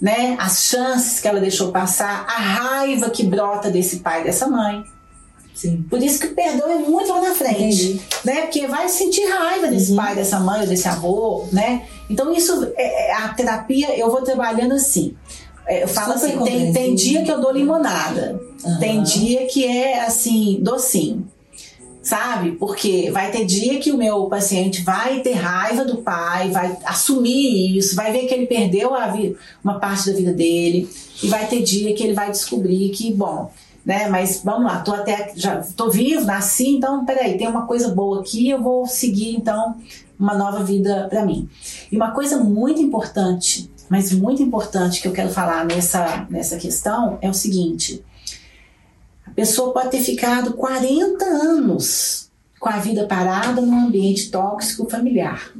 né? 0.01 0.37
As 0.39 0.63
chances 0.63 1.19
que 1.19 1.27
ela 1.27 1.39
deixou 1.39 1.71
passar, 1.71 2.25
a 2.27 2.39
raiva 2.39 3.09
que 3.09 3.23
brota 3.23 3.69
desse 3.69 3.99
pai 3.99 4.23
dessa 4.23 4.47
mãe. 4.47 4.83
Sim. 5.59 5.83
Por 5.89 6.01
isso 6.01 6.21
que 6.21 6.27
o 6.27 6.33
perdão 6.33 6.71
é 6.71 6.75
muito 6.75 7.11
lá 7.11 7.19
na 7.19 7.35
frente, 7.35 7.63
Entendi. 7.63 8.01
né? 8.23 8.43
Porque 8.43 8.65
vai 8.65 8.87
sentir 8.87 9.25
raiva 9.25 9.67
desse 9.67 9.91
uhum. 9.91 9.97
pai, 9.97 10.15
dessa 10.15 10.39
mãe, 10.39 10.65
desse 10.65 10.87
avô, 10.87 11.47
né? 11.51 11.85
Então 12.09 12.33
isso, 12.33 12.71
é, 12.77 13.09
é, 13.09 13.13
a 13.13 13.27
terapia 13.33 13.93
eu 13.97 14.09
vou 14.09 14.21
trabalhando 14.21 14.75
assim. 14.75 15.17
É, 15.67 15.83
eu 15.83 15.87
falo 15.89 16.13
assim, 16.13 16.41
tem, 16.45 16.71
tem 16.71 16.95
dia 16.95 17.25
que 17.25 17.31
eu 17.31 17.41
dou 17.41 17.51
limonada, 17.51 18.39
uhum. 18.63 18.79
tem 18.79 19.03
dia 19.03 19.47
que 19.47 19.65
é 19.65 19.99
assim, 19.99 20.59
docinho 20.61 21.27
sabe? 22.01 22.53
Porque 22.53 23.11
vai 23.11 23.29
ter 23.29 23.45
dia 23.45 23.77
que 23.79 23.91
o 23.91 23.97
meu 23.97 24.25
paciente 24.27 24.81
vai 24.81 25.19
ter 25.19 25.33
raiva 25.33 25.83
do 25.85 25.97
pai, 25.97 26.49
vai 26.49 26.75
assumir 26.85 27.77
isso, 27.77 27.95
vai 27.95 28.11
ver 28.11 28.25
que 28.25 28.33
ele 28.33 28.47
perdeu 28.47 28.95
a 28.95 29.07
vida, 29.09 29.35
uma 29.63 29.77
parte 29.77 30.09
da 30.09 30.15
vida 30.15 30.33
dele, 30.33 30.89
e 31.21 31.27
vai 31.27 31.45
ter 31.47 31.61
dia 31.61 31.93
que 31.93 32.01
ele 32.01 32.13
vai 32.13 32.31
descobrir 32.31 32.89
que, 32.89 33.13
bom, 33.13 33.51
né? 33.89 34.07
Mas 34.07 34.43
vamos 34.43 34.65
lá, 34.65 34.81
tô 34.81 34.93
até 34.93 35.33
já 35.35 35.63
tô 35.75 35.89
vivo, 35.89 36.23
nasci, 36.23 36.75
então 36.75 37.03
peraí, 37.03 37.39
tem 37.39 37.47
uma 37.47 37.65
coisa 37.65 37.89
boa 37.89 38.21
aqui, 38.21 38.47
eu 38.47 38.61
vou 38.61 38.85
seguir 38.85 39.35
então 39.35 39.77
uma 40.19 40.35
nova 40.35 40.63
vida 40.63 41.07
para 41.09 41.25
mim. 41.25 41.49
E 41.91 41.95
uma 41.95 42.11
coisa 42.11 42.37
muito 42.37 42.79
importante, 42.79 43.67
mas 43.89 44.11
muito 44.11 44.43
importante 44.43 45.01
que 45.01 45.07
eu 45.07 45.11
quero 45.11 45.29
falar 45.29 45.65
nessa 45.65 46.27
nessa 46.29 46.57
questão 46.57 47.17
é 47.19 47.27
o 47.27 47.33
seguinte: 47.33 48.05
a 49.25 49.31
pessoa 49.31 49.73
pode 49.73 49.89
ter 49.89 50.03
ficado 50.03 50.53
40 50.53 51.25
anos 51.25 52.29
com 52.59 52.69
a 52.69 52.77
vida 52.77 53.07
parada 53.07 53.59
num 53.59 53.87
ambiente 53.87 54.29
tóxico 54.29 54.87
familiar. 54.87 55.51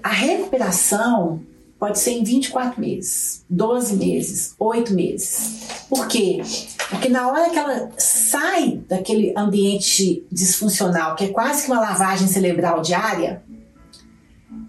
A 0.00 0.10
recuperação 0.10 1.40
pode 1.78 1.98
ser 1.98 2.12
em 2.12 2.24
24 2.24 2.80
meses, 2.80 3.44
12 3.48 3.96
meses, 3.96 4.54
8 4.58 4.94
meses. 4.94 5.66
Por 5.88 6.08
quê? 6.08 6.42
Porque 6.90 7.08
na 7.08 7.28
hora 7.28 7.50
que 7.50 7.58
ela 7.58 7.90
sai 7.98 8.80
daquele 8.88 9.32
ambiente 9.36 10.26
disfuncional, 10.30 11.14
que 11.14 11.24
é 11.24 11.28
quase 11.28 11.64
que 11.64 11.70
uma 11.70 11.80
lavagem 11.80 12.28
cerebral 12.28 12.80
diária, 12.80 13.42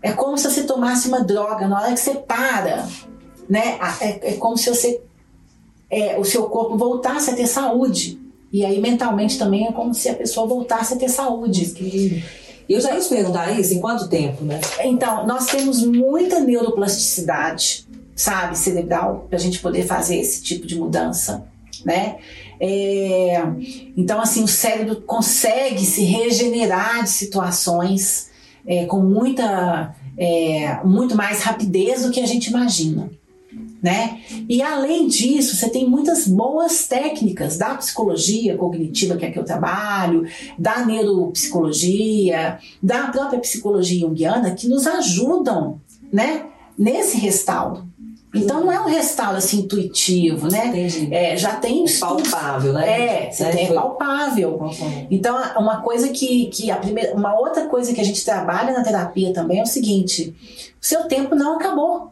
é 0.02 0.12
como 0.12 0.38
se 0.38 0.50
você 0.50 0.64
tomasse 0.64 1.08
uma 1.08 1.24
droga. 1.24 1.68
Na 1.68 1.82
hora 1.82 1.94
que 1.94 2.00
você 2.00 2.16
para, 2.16 2.88
né, 3.50 3.80
é, 4.02 4.34
é 4.34 4.34
como 4.34 4.58
se 4.58 4.70
você, 4.70 5.02
é, 5.90 6.18
o 6.20 6.26
seu 6.26 6.44
corpo 6.50 6.78
voltasse 6.78 7.30
a 7.32 7.36
ter 7.36 7.48
saúde. 7.48 8.20
E 8.52 8.66
aí 8.66 8.80
mentalmente 8.80 9.38
também 9.38 9.68
é 9.68 9.72
como 9.72 9.94
se 9.94 10.10
a 10.10 10.14
pessoa 10.14 10.48
voltasse 10.48 10.94
a 10.94 10.98
ter 10.98 11.10
saúde. 11.10 12.24
E 12.68 12.74
eu 12.74 12.82
já 12.82 12.94
ia 12.94 13.00
te 13.00 13.08
perguntar 13.08 13.58
isso, 13.58 13.74
em 13.74 13.80
quanto 13.80 14.08
tempo, 14.08 14.44
né? 14.44 14.60
Então, 14.84 15.26
nós 15.26 15.46
temos 15.46 15.84
muita 15.84 16.40
neuroplasticidade, 16.40 17.88
sabe, 18.16 18.58
cerebral, 18.58 19.26
para 19.30 19.38
a 19.38 19.42
gente 19.42 19.60
poder 19.60 19.86
fazer 19.86 20.18
esse 20.18 20.44
tipo 20.44 20.68
de 20.68 20.78
mudança, 20.78 21.46
né? 21.86 22.18
É, 22.60 23.42
então, 23.96 24.20
assim, 24.20 24.44
o 24.44 24.48
cérebro 24.48 25.02
consegue 25.02 25.86
se 25.86 26.04
regenerar 26.04 27.04
de 27.04 27.10
situações 27.10 28.30
é, 28.66 28.86
com 28.86 29.00
muita, 29.00 29.96
é, 30.18 30.80
muito 30.84 31.16
mais 31.16 31.44
rapidez 31.44 32.04
do 32.04 32.12
que 32.12 32.20
a 32.20 32.26
gente 32.26 32.48
imagina. 32.48 33.10
Né? 33.82 34.22
E 34.50 34.62
além 34.62 35.08
disso, 35.08 35.56
você 35.56 35.70
tem 35.70 35.88
muitas 35.88 36.28
boas 36.28 36.88
técnicas 36.88 37.58
da 37.58 37.76
psicologia 37.76 38.58
cognitiva, 38.58 39.16
que 39.16 39.26
é 39.26 39.32
que 39.32 39.38
eu 39.38 39.46
trabalho, 39.46 40.28
da 40.58 40.84
neuropsicologia, 40.84 42.58
da 42.82 43.08
própria 43.08 43.40
psicologia 43.40 44.00
junguiana, 44.00 44.52
que 44.56 44.68
nos 44.68 44.88
ajudam 44.88 45.80
né, 46.12 46.46
nesse 46.78 47.18
restauro. 47.18 47.88
Então 48.36 48.60
não 48.62 48.72
é 48.72 48.80
um 48.80 48.86
restauro 48.86 49.38
assim 49.38 49.62
intuitivo, 49.62 50.48
né? 50.52 50.68
Entendi. 50.68 51.14
É, 51.14 51.38
já 51.38 51.56
tem 51.56 51.86
É 51.86 52.00
palpável, 52.00 52.74
né? 52.74 53.26
É, 53.28 53.32
você 53.32 53.44
Né? 53.44 53.52
tem, 53.52 53.66
é 53.68 53.74
palpável. 53.74 54.60
Então, 55.10 55.38
uma 55.58 55.82
coisa 55.82 56.10
que, 56.10 56.48
que 56.48 56.70
a 56.70 56.76
primeira, 56.76 57.16
uma 57.16 57.40
outra 57.40 57.68
coisa 57.68 57.94
que 57.94 58.02
a 58.02 58.04
gente 58.04 58.24
trabalha 58.24 58.74
na 58.74 58.84
terapia 58.84 59.34
também 59.34 59.60
é 59.60 59.64
o 59.64 59.68
seguinte: 59.68 60.36
o 60.82 60.86
seu 60.86 61.06
tempo 61.06 61.36
não 61.36 61.56
acabou. 61.56 62.12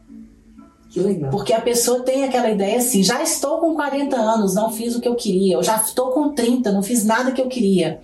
Que 0.95 1.01
legal. 1.01 1.29
Porque 1.29 1.51
a 1.51 1.59
pessoa 1.59 1.99
tem 2.03 2.23
aquela 2.23 2.49
ideia 2.49 2.77
assim: 2.77 3.03
já 3.03 3.21
estou 3.21 3.59
com 3.59 3.75
40 3.75 4.15
anos, 4.15 4.55
não 4.55 4.71
fiz 4.71 4.95
o 4.95 5.01
que 5.01 5.07
eu 5.09 5.15
queria, 5.15 5.55
eu 5.55 5.61
já 5.63 5.75
estou 5.75 6.11
com 6.11 6.29
30, 6.29 6.71
não 6.71 6.81
fiz 6.81 7.03
nada 7.03 7.33
que 7.33 7.41
eu 7.41 7.47
queria. 7.49 7.99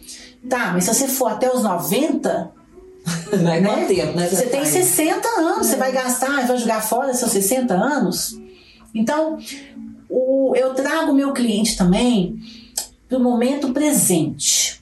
Tá, 0.50 0.72
mas 0.74 0.84
se 0.84 0.94
você 0.94 1.08
for 1.08 1.28
até 1.32 1.50
os 1.50 1.64
90, 1.64 2.52
Vai 3.42 3.62
né? 3.62 3.70
quanto 3.70 3.88
tempo, 3.88 4.18
né? 4.18 4.28
Você 4.28 4.46
tem 4.48 4.60
vai- 4.62 4.70
60 4.70 5.28
anos, 5.40 5.68
você 5.68 5.78
vai 5.78 5.92
gastar, 5.94 6.46
vai 6.46 6.58
jogar 6.58 6.82
fora 6.82 7.14
seus 7.14 7.32
60 7.32 7.74
anos. 7.74 8.38
Então, 8.94 9.38
o- 10.10 10.54
eu 10.56 10.74
trago 10.74 11.12
o 11.12 11.16
meu 11.16 11.32
cliente 11.32 11.78
também 11.78 12.36
para 13.08 13.18
o 13.18 13.22
momento 13.24 13.72
presente, 13.72 14.82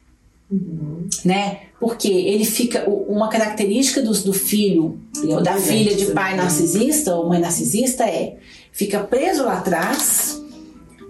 Uhum. 0.50 1.08
né? 1.24 1.60
Porque 1.80 2.10
ele 2.10 2.44
fica. 2.46 2.84
Uma 2.90 3.30
característica 3.30 4.02
do, 4.02 4.12
do 4.12 4.34
filho 4.34 5.00
ou 5.24 5.42
da 5.42 5.54
presente, 5.54 5.78
filha 5.78 5.96
de 5.96 6.12
pai 6.12 6.36
narcisista 6.36 7.16
ou 7.16 7.30
mãe 7.30 7.40
narcisista 7.40 8.04
é 8.04 8.38
fica 8.72 9.00
preso 9.00 9.44
lá 9.44 9.60
atrás 9.60 10.42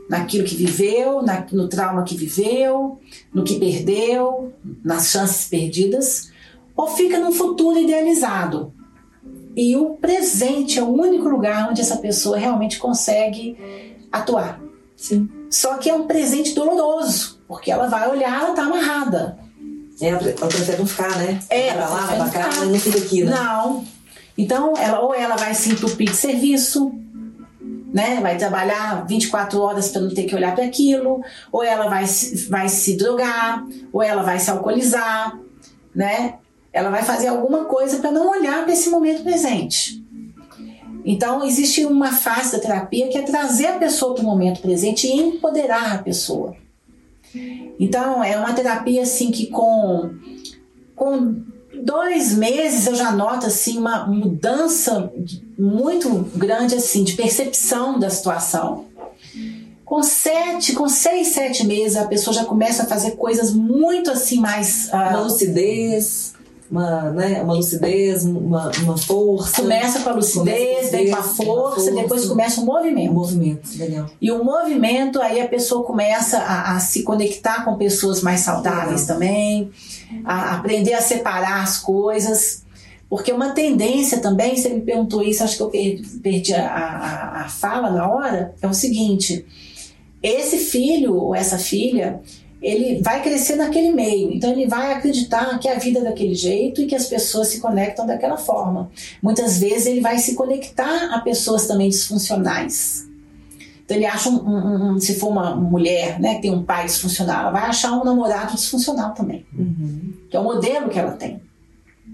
naquilo 0.09 0.43
que 0.43 0.55
viveu, 0.55 1.21
na- 1.21 1.45
no 1.51 1.67
trauma 1.67 2.03
que 2.03 2.15
viveu, 2.15 2.99
no 3.33 3.43
que 3.43 3.59
perdeu, 3.59 4.51
nas 4.83 5.09
chances 5.09 5.47
perdidas, 5.47 6.31
ou 6.75 6.87
fica 6.87 7.19
num 7.19 7.31
futuro 7.31 7.79
idealizado. 7.79 8.73
E 9.55 9.75
o 9.75 9.91
presente 9.95 10.79
é 10.79 10.83
o 10.83 10.87
único 10.89 11.27
lugar 11.27 11.69
onde 11.69 11.81
essa 11.81 11.97
pessoa 11.97 12.37
realmente 12.37 12.79
consegue 12.79 13.57
atuar. 14.11 14.61
Sim. 14.95 15.29
Só 15.49 15.77
que 15.77 15.89
é 15.89 15.93
um 15.93 16.05
presente 16.07 16.53
doloroso, 16.55 17.39
porque 17.47 17.71
ela 17.71 17.87
vai 17.87 18.09
olhar, 18.09 18.43
ela 18.43 18.53
tá 18.53 18.63
amarrada. 18.63 19.37
É, 20.01 20.07
ela 20.09 20.19
prefere 20.47 20.77
não 20.77 20.85
ficar, 20.87 21.17
né? 21.17 21.39
É, 21.49 21.73
pra 21.73 21.89
lá, 21.89 22.05
vai 22.05 22.17
pra 22.17 22.29
cá, 22.29 22.49
mas 22.57 22.69
não 22.69 22.79
fica 22.79 22.97
aqui, 22.99 23.23
né? 23.23 23.31
Não. 23.31 23.83
Então, 24.37 24.73
ela, 24.77 24.99
ou 25.01 25.13
ela 25.13 25.35
vai 25.35 25.53
se 25.53 25.69
entupir 25.71 26.09
de 26.09 26.15
serviço, 26.15 26.91
né? 27.93 28.19
Vai 28.21 28.37
trabalhar 28.37 29.05
24 29.05 29.59
horas 29.59 29.89
para 29.89 30.01
não 30.01 30.13
ter 30.13 30.23
que 30.23 30.35
olhar 30.35 30.55
para 30.55 30.63
aquilo, 30.63 31.21
ou 31.51 31.63
ela 31.63 31.89
vai, 31.89 32.05
se- 32.07 32.47
vai 32.49 32.69
se 32.69 32.95
drogar, 32.95 33.65
ou 33.91 34.01
ela 34.01 34.23
vai 34.23 34.39
se 34.39 34.49
alcoolizar, 34.49 35.37
né? 35.93 36.35
Ela 36.71 36.89
vai 36.89 37.03
fazer 37.03 37.27
alguma 37.27 37.65
coisa 37.65 37.97
para 37.97 38.11
não 38.11 38.29
olhar 38.29 38.63
para 38.63 38.71
esse 38.73 38.89
momento 38.89 39.23
presente. 39.23 40.01
Então, 41.03 41.43
existe 41.45 41.85
uma 41.85 42.11
fase 42.11 42.51
da 42.51 42.59
terapia 42.59 43.07
que 43.07 43.17
é 43.17 43.21
trazer 43.23 43.67
a 43.67 43.77
pessoa 43.79 44.13
para 44.13 44.23
o 44.23 44.25
momento 44.27 44.61
presente 44.61 45.07
e 45.07 45.13
empoderar 45.13 45.95
a 45.95 45.97
pessoa. 45.97 46.55
Então, 47.79 48.23
é 48.23 48.37
uma 48.37 48.53
terapia 48.53 49.03
assim 49.03 49.31
que 49.31 49.47
com, 49.47 50.11
com 50.95 51.35
dois 51.83 52.33
meses 52.35 52.87
eu 52.87 52.95
já 52.95 53.11
noto 53.11 53.45
assim 53.45 53.77
uma 53.77 54.05
mudança 54.07 55.11
muito 55.57 56.09
grande 56.35 56.75
assim 56.75 57.03
de 57.03 57.13
percepção 57.13 57.99
da 57.99 58.09
situação. 58.09 58.85
Com 59.85 60.03
sete, 60.03 60.73
com 60.73 60.87
seis, 60.87 61.29
sete 61.29 61.65
meses 61.65 61.97
a 61.97 62.05
pessoa 62.05 62.33
já 62.33 62.45
começa 62.45 62.83
a 62.83 62.85
fazer 62.85 63.11
coisas 63.11 63.53
muito 63.53 64.11
assim 64.11 64.39
mais 64.39 64.87
Uma 65.13 65.21
lucidez, 65.21 66.33
uma, 66.69 67.09
né, 67.11 67.41
uma 67.41 67.53
lucidez, 67.53 68.25
uma, 68.25 68.71
uma 68.83 68.97
força. 68.97 69.61
começa 69.61 69.99
com 70.01 70.09
a 70.09 70.13
lucidez, 70.13 70.91
vem 70.91 71.09
com 71.09 71.15
a 71.15 71.19
lucidez, 71.19 71.45
com 71.45 71.51
a 71.51 71.55
força, 71.55 71.91
depois 71.91 72.07
força. 72.07 72.27
começa 72.29 72.61
o 72.61 72.65
movimento. 72.65 73.13
movimento, 73.13 73.77
legal. 73.77 74.05
E 74.21 74.31
o 74.31 74.43
movimento, 74.43 75.19
aí 75.19 75.41
a 75.41 75.47
pessoa 75.47 75.83
começa 75.83 76.37
a, 76.37 76.75
a 76.75 76.79
se 76.79 77.03
conectar 77.03 77.65
com 77.65 77.75
pessoas 77.75 78.21
mais 78.21 78.41
saudáveis 78.41 79.01
Legal. 79.01 79.15
também, 79.15 79.71
a 80.23 80.55
aprender 80.55 80.93
a 80.93 81.01
separar 81.01 81.63
as 81.63 81.77
coisas. 81.77 82.63
Porque 83.09 83.31
uma 83.31 83.49
tendência 83.49 84.19
também, 84.19 84.55
você 84.55 84.69
me 84.69 84.81
perguntou 84.81 85.23
isso, 85.23 85.43
acho 85.43 85.57
que 85.57 85.63
eu 85.63 85.69
perdi, 85.69 86.19
perdi 86.19 86.53
a, 86.53 86.67
a, 86.67 87.41
a 87.41 87.49
fala 87.49 87.89
na 87.89 88.07
hora, 88.07 88.53
é 88.61 88.67
o 88.67 88.73
seguinte: 88.73 89.43
esse 90.21 90.57
filho 90.57 91.15
ou 91.15 91.33
essa 91.33 91.57
filha, 91.57 92.21
ele 92.61 93.01
vai 93.01 93.21
crescer 93.23 93.55
naquele 93.55 93.91
meio, 93.91 94.33
então 94.33 94.51
ele 94.51 94.67
vai 94.67 94.93
acreditar 94.93 95.57
que 95.59 95.67
a 95.69 95.79
vida 95.79 95.99
é 95.99 96.03
daquele 96.03 96.35
jeito 96.35 96.81
e 96.81 96.85
que 96.87 96.95
as 96.95 97.05
pessoas 97.07 97.47
se 97.47 97.59
conectam 97.59 98.05
daquela 98.05 98.35
forma. 98.37 98.91
Muitas 99.23 99.57
vezes 99.59 99.85
ele 99.87 100.01
vai 100.01 100.17
se 100.19 100.35
conectar 100.35 101.13
a 101.13 101.19
pessoas 101.21 101.65
também 101.67 101.89
disfuncionais. 101.89 103.07
Então 103.85 103.95
ele 103.97 104.05
acha 104.05 104.29
um, 104.29 104.35
um- 104.47 104.91
um- 104.95 104.99
se 104.99 105.15
for 105.15 105.29
uma 105.29 105.55
mulher, 105.55 106.19
né, 106.19 106.35
que 106.35 106.41
tem 106.43 106.51
um 106.51 106.63
pai 106.63 106.85
disfuncional, 106.85 107.41
ela 107.43 107.51
vai 107.51 107.63
achar 107.63 107.93
um 107.93 108.03
namorado 108.03 108.53
disfuncional 108.55 109.13
também, 109.13 109.45
Uhum. 109.57 110.13
que 110.29 110.35
é 110.35 110.39
o 110.39 110.43
modelo 110.43 110.89
que 110.89 110.99
ela 110.99 111.13
tem, 111.13 111.41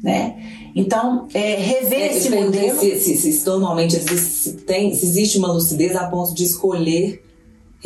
né? 0.02 0.38
Então 0.76 1.28
é, 1.34 1.56
rever 1.56 2.02
É, 2.02 2.16
esse 2.18 2.30
modelo. 2.30 2.80
se, 2.80 3.00
se, 3.00 3.32
se 3.34 3.46
normalmente 3.46 3.96
existe, 3.96 4.30
se 4.38 4.52
tem, 4.58 4.94
se 4.94 5.06
existe 5.06 5.38
uma 5.38 5.52
lucidez 5.52 5.96
a 5.96 6.08
ponto 6.08 6.34
de 6.36 6.44
escolher 6.44 7.22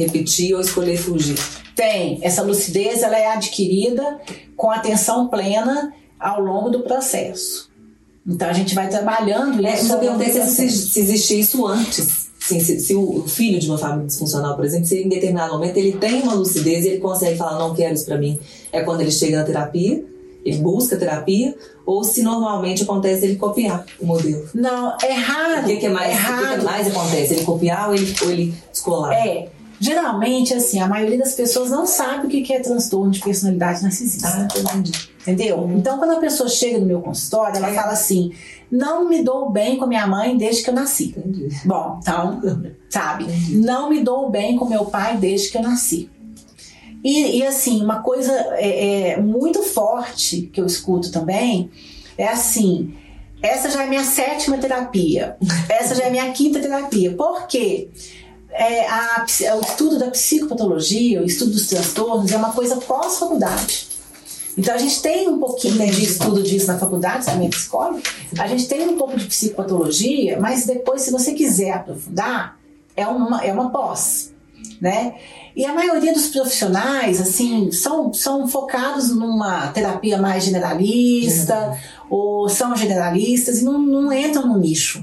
repetir 0.04 0.54
ou 0.56 0.62
escolher 0.62 0.98
fugir. 0.98 1.38
Tem 1.76 2.20
essa 2.22 2.42
lucidez, 2.42 3.04
ela 3.04 3.18
é 3.18 3.28
adquirida 3.34 4.20
com 4.56 4.70
atenção 4.72 5.28
plena 5.28 5.94
ao 6.20 6.42
longo 6.42 6.70
do 6.70 6.82
processo. 6.82 7.70
Então 8.28 8.50
a 8.50 8.54
gente 8.54 8.76
vai 8.76 8.90
trabalhando 8.90 9.66
É, 9.66 9.74
isso. 9.74 9.84
mas 9.84 9.90
eu 9.92 10.00
perguntei 10.00 10.30
se, 10.32 10.70
se 10.70 11.00
existia 11.00 11.40
isso 11.40 11.66
antes. 11.66 12.30
Sim, 12.40 12.60
se, 12.60 12.80
se 12.80 12.96
o 12.96 13.26
filho 13.28 13.60
de 13.60 13.68
uma 13.70 13.78
família 13.78 14.08
disfuncional, 14.08 14.56
por 14.56 14.66
exemplo, 14.66 14.86
se 14.88 15.02
em 15.04 15.10
determinado 15.10 15.54
momento 15.54 15.78
ele 15.78 15.94
tem 15.94 16.22
uma 16.22 16.34
lucidez 16.34 16.86
e 16.86 16.90
ele 16.90 17.00
consegue 17.00 17.38
falar, 17.38 17.60
não 17.60 17.76
quero 17.76 17.94
isso 17.94 18.06
pra 18.06 18.18
mim, 18.18 18.40
é 18.72 18.82
quando 18.82 19.02
ele 19.02 19.12
chega 19.12 19.38
na 19.38 19.44
terapia, 19.44 20.04
ele 20.44 20.58
busca 20.58 20.96
terapia, 20.96 21.56
ou 21.86 22.04
se 22.04 22.22
normalmente 22.24 22.84
acontece 22.84 23.26
ele 23.26 23.36
copiar 23.36 23.86
o 24.00 24.06
modelo. 24.06 24.48
Não, 24.54 24.96
é 25.04 25.12
raro. 25.14 25.62
O 25.64 25.66
que, 25.66 25.78
que 25.78 25.86
é 25.86 25.90
mais, 25.90 26.12
é 26.12 26.14
o 26.14 26.18
que 26.18 26.24
que 26.26 26.32
raro. 26.32 26.64
mais 26.64 26.88
acontece? 26.88 27.34
Ele 27.34 27.44
copiar 27.44 27.90
ou 27.90 27.96
ele, 27.96 28.16
ou 28.24 28.32
ele 28.32 28.54
descolar? 28.72 29.14
É, 29.14 29.50
geralmente, 29.80 30.54
assim, 30.54 30.80
a 30.80 30.88
maioria 30.88 31.18
das 31.18 31.34
pessoas 31.34 31.70
não 31.70 31.86
sabe 31.86 32.28
o 32.28 32.30
que 32.30 32.54
é 32.54 32.60
transtorno 32.60 33.12
de 33.12 33.20
personalidade 33.22 33.82
narcisista. 33.82 34.28
Ah, 34.28 34.48
entendi. 34.60 35.10
Entendeu? 35.22 35.70
Então, 35.76 35.98
quando 35.98 36.12
a 36.12 36.20
pessoa 36.20 36.50
chega 36.50 36.80
no 36.80 36.86
meu 36.86 37.02
consultório, 37.02 37.58
ela 37.58 37.70
É. 37.70 37.74
fala 37.74 37.92
assim: 37.92 38.32
não 38.72 39.08
me 39.08 39.24
dou 39.24 39.50
bem 39.52 39.78
com 39.78 39.86
minha 39.86 40.08
mãe 40.08 40.38
desde 40.38 40.64
que 40.64 40.70
eu 40.70 40.74
nasci. 40.74 41.14
Entendi. 41.18 41.50
Bom, 41.66 42.00
então, 42.02 42.42
sabe? 42.90 43.26
Entendi. 43.26 43.58
Não 43.58 43.90
me 43.90 44.02
dou 44.04 44.30
bem 44.30 44.56
com 44.58 44.66
meu 44.66 44.86
pai 44.86 45.18
desde 45.18 45.50
que 45.50 45.58
eu 45.58 45.62
nasci. 45.62 46.10
E, 47.04 47.38
e, 47.38 47.46
assim, 47.46 47.82
uma 47.84 48.02
coisa 48.02 48.34
é, 48.58 49.12
é, 49.12 49.22
muito 49.22 49.62
forte 49.64 50.50
que 50.52 50.60
eu 50.60 50.66
escuto 50.66 51.12
também 51.12 51.70
é 52.18 52.28
assim: 52.28 52.94
essa 53.42 53.70
já 53.70 53.84
é 53.84 53.88
minha 53.88 54.04
sétima 54.04 54.58
terapia, 54.58 55.38
essa 55.70 55.96
já 55.96 56.04
é 56.06 56.10
minha 56.10 56.30
quinta 56.32 56.60
terapia. 56.60 57.14
Por 57.14 57.48
quê? 57.48 57.90
É, 58.60 58.86
a 58.90 59.26
o 59.56 59.62
estudo 59.62 59.98
da 59.98 60.12
psicopatologia, 60.12 61.22
o 61.22 61.26
estudo 61.26 61.52
dos 61.52 61.68
transtornos 61.68 62.30
é 62.30 62.36
uma 62.36 62.52
coisa 62.52 62.76
pós-faculdade. 62.76 63.88
Então 64.58 64.76
a 64.76 64.78
gente 64.78 65.02
tem 65.02 65.30
um 65.30 65.40
pouquinho 65.40 65.78
de 65.90 66.04
estudo 66.04 66.44
disso 66.44 66.68
na 66.68 66.78
faculdade, 66.78 67.26
também 67.26 67.48
é 67.48 67.50
psicóloga. 67.50 68.02
A 68.38 68.48
gente 68.48 68.68
tem 68.68 68.86
um 68.90 68.98
pouco 68.98 69.18
de 69.18 69.28
psicopatologia, 69.28 70.38
mas 70.42 70.66
depois, 70.66 71.04
se 71.04 71.12
você 71.12 71.32
quiser 71.32 71.72
aprofundar, 71.72 72.60
é 72.98 73.08
uma, 73.08 73.42
é 73.46 73.54
uma 73.54 73.70
pós, 73.70 74.34
né? 74.82 75.16
E 75.56 75.66
a 75.66 75.74
maioria 75.74 76.12
dos 76.12 76.28
profissionais, 76.28 77.22
assim, 77.22 77.72
são, 77.72 78.14
são 78.14 78.46
focados 78.46 79.10
numa 79.16 79.68
terapia 79.68 80.18
mais 80.18 80.44
generalista, 80.44 81.80
ou 82.10 82.50
são 82.50 82.76
generalistas 82.76 83.60
e 83.60 83.64
não, 83.64 83.80
não 83.80 84.12
entram 84.12 84.46
no 84.46 84.58
nicho, 84.58 85.02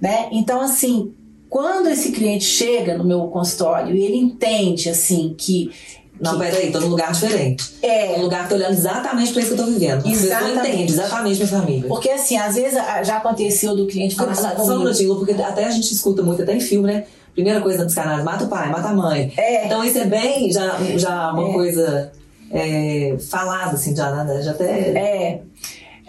né? 0.00 0.30
Então, 0.32 0.62
assim, 0.62 1.12
quando 1.50 1.88
esse 1.88 2.12
cliente 2.12 2.44
chega 2.44 2.96
no 2.96 3.04
meu 3.04 3.22
consultório 3.24 3.94
e 3.94 4.02
ele 4.04 4.16
entende, 4.16 4.88
assim, 4.88 5.34
que 5.36 5.70
Não, 6.20 6.38
peraí, 6.38 6.70
tô 6.70 6.78
num 6.80 6.88
lugar 6.88 7.12
diferente. 7.12 7.64
É. 7.82 8.14
Um 8.18 8.22
lugar 8.22 8.44
que 8.44 8.50
tô 8.50 8.54
olhando 8.54 8.72
exatamente 8.72 9.32
pra 9.32 9.42
isso 9.42 9.54
que 9.54 9.60
eu 9.60 9.64
tô 9.66 9.70
vivendo. 9.72 10.06
Exatamente. 10.06 10.58
entendem 10.58 10.84
exatamente 10.84 11.36
minha 11.36 11.48
família. 11.48 11.88
Porque 11.88 12.08
assim, 12.10 12.36
às 12.36 12.54
vezes 12.54 12.78
já 13.04 13.16
aconteceu 13.16 13.74
do 13.74 13.86
cliente 13.86 14.14
falar 14.14 14.32
assim 14.32 14.56
Só 14.56 14.76
um 14.76 14.78
minutinho, 14.78 15.16
porque 15.16 15.32
até 15.32 15.64
a 15.64 15.70
gente 15.70 15.92
escuta 15.92 16.22
muito, 16.22 16.42
até 16.42 16.54
em 16.54 16.60
filme, 16.60 16.86
né? 16.86 17.04
Primeira 17.34 17.60
coisa 17.60 17.78
na 17.78 17.84
psicanálise, 17.86 18.24
mata 18.24 18.44
o 18.44 18.48
pai, 18.48 18.70
mata 18.70 18.88
a 18.88 18.92
mãe. 18.94 19.32
É. 19.36 19.66
Então 19.66 19.82
isso 19.84 19.98
é 19.98 20.04
bem, 20.04 20.52
já, 20.52 20.78
já 20.96 21.32
uma 21.32 21.48
É. 21.48 21.52
coisa 21.52 22.12
é, 22.52 23.16
falada, 23.30 23.72
assim, 23.72 23.96
já, 23.96 24.24
né? 24.24 24.42
já 24.42 24.50
até... 24.52 24.64
É. 24.64 25.40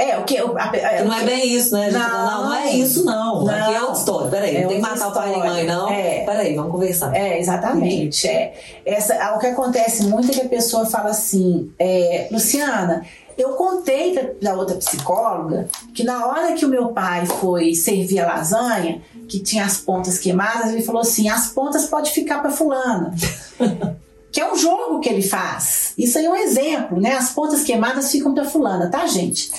É, 0.04 0.18
o 0.18 0.24
que. 0.24 0.36
a- 0.38 0.44
a- 0.44 1.04
Não 1.04 1.14
é 1.14 1.24
bem 1.24 1.54
isso, 1.56 1.74
né? 1.76 1.92
Não. 1.92 2.00
não, 2.00 2.44
não 2.46 2.54
é 2.56 2.72
isso, 2.74 3.06
não. 3.06 3.44
Não. 3.46 3.50
Aqui 3.54 3.74
é 3.76 3.82
outra 3.82 3.98
história. 4.00 4.30
Peraí, 4.32 4.56
É 4.56 4.62
não 4.62 4.68
tem 4.70 4.78
que 4.78 4.82
matar 4.90 5.08
o 5.10 5.12
pai 5.14 5.30
e 5.30 5.34
a 5.34 5.38
história. 5.38 5.54
mãe, 5.54 5.64
não. 5.68 5.90
É. 5.90 6.24
Peraí, 6.26 6.56
vamos 6.56 6.72
conversar. 6.72 7.16
É, 7.16 7.40
exatamente. 7.40 8.28
É. 8.28 8.54
Essa, 8.86 9.36
o 9.36 9.40
que 9.40 9.48
acontece 9.48 10.04
muito 10.06 10.32
é 10.32 10.34
que 10.34 10.42
a 10.42 10.50
pessoa 10.50 10.86
fala 10.88 11.10
assim, 11.12 11.72
é, 11.78 12.28
Luciana, 12.32 13.06
eu 13.38 13.50
contei 13.50 14.14
pra 14.40 14.54
outra 14.56 14.76
psicóloga 14.78 15.68
que 15.94 16.04
na 16.04 16.26
hora 16.26 16.54
que 16.54 16.66
o 16.66 16.70
meu 16.70 16.88
pai 16.90 17.26
foi 17.26 17.76
servir 17.76 18.20
a 18.22 18.28
lasanha, 18.28 19.02
que 19.30 19.40
tinha 19.40 19.64
as 19.66 19.78
pontas 19.78 20.18
queimadas, 20.18 20.72
ele 20.74 20.82
falou 20.82 21.02
assim: 21.02 21.30
as 21.30 21.48
pontas 21.50 21.86
pode 21.86 22.10
ficar 22.12 22.40
para 22.40 22.50
fulana. 22.52 23.14
que 24.32 24.40
é 24.40 24.52
um 24.52 24.56
jogo 24.56 25.00
que 25.00 25.10
ele 25.10 25.22
faz. 25.22 25.94
Isso 25.98 26.18
aí 26.18 26.26
é 26.26 26.30
um 26.30 26.36
exemplo, 26.36 27.00
né? 27.00 27.14
As 27.16 27.32
pontas 27.32 27.64
queimadas 27.64 28.12
ficam 28.12 28.34
para 28.34 28.46
fulana, 28.46 28.90
tá, 28.90 29.06
gente? 29.06 29.52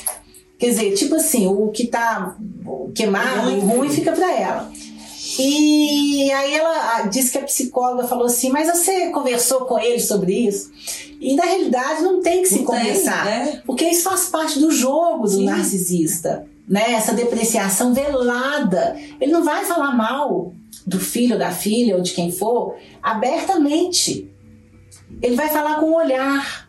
Quer 0.63 0.69
dizer, 0.71 0.95
tipo 0.95 1.17
assim, 1.17 1.49
o 1.49 1.73
que 1.73 1.89
tá 1.89 2.37
queimado, 2.95 3.51
Ruim. 3.51 3.59
ruim 3.59 3.89
fica 3.89 4.13
para 4.13 4.31
ela. 4.33 4.71
E 5.37 6.31
aí 6.31 6.55
ela 6.55 7.03
disse 7.07 7.33
que 7.33 7.39
a 7.39 7.43
psicóloga 7.43 8.07
falou 8.07 8.27
assim, 8.27 8.49
mas 8.49 8.69
você 8.69 9.11
conversou 9.11 9.63
com 9.63 9.77
ele 9.77 9.99
sobre 9.99 10.47
isso? 10.47 10.71
E 11.21 11.35
na 11.35 11.43
realidade 11.43 12.03
não 12.03 12.23
tem 12.23 12.43
que 12.43 12.49
se 12.49 12.61
Não 12.61 12.67
tem, 12.67 12.79
conversar, 12.79 13.25
né? 13.25 13.63
porque 13.67 13.89
isso 13.89 14.05
faz 14.05 14.27
parte 14.27 14.61
do 14.61 14.71
jogo 14.71 15.25
do 15.25 15.31
Sim. 15.31 15.47
narcisista, 15.47 16.47
né? 16.69 16.93
Essa 16.93 17.13
depreciação 17.13 17.93
velada. 17.93 18.97
Ele 19.21 19.33
não 19.33 19.43
vai 19.43 19.65
falar 19.65 19.97
mal 19.97 20.55
do 20.87 21.01
filho, 21.01 21.37
da 21.37 21.51
filha 21.51 21.97
ou 21.97 22.03
de 22.03 22.13
quem 22.13 22.31
for 22.31 22.77
abertamente. 23.03 24.31
Ele 25.21 25.35
vai 25.35 25.49
falar 25.49 25.81
com 25.81 25.87
o 25.87 25.97
olhar. 25.97 26.69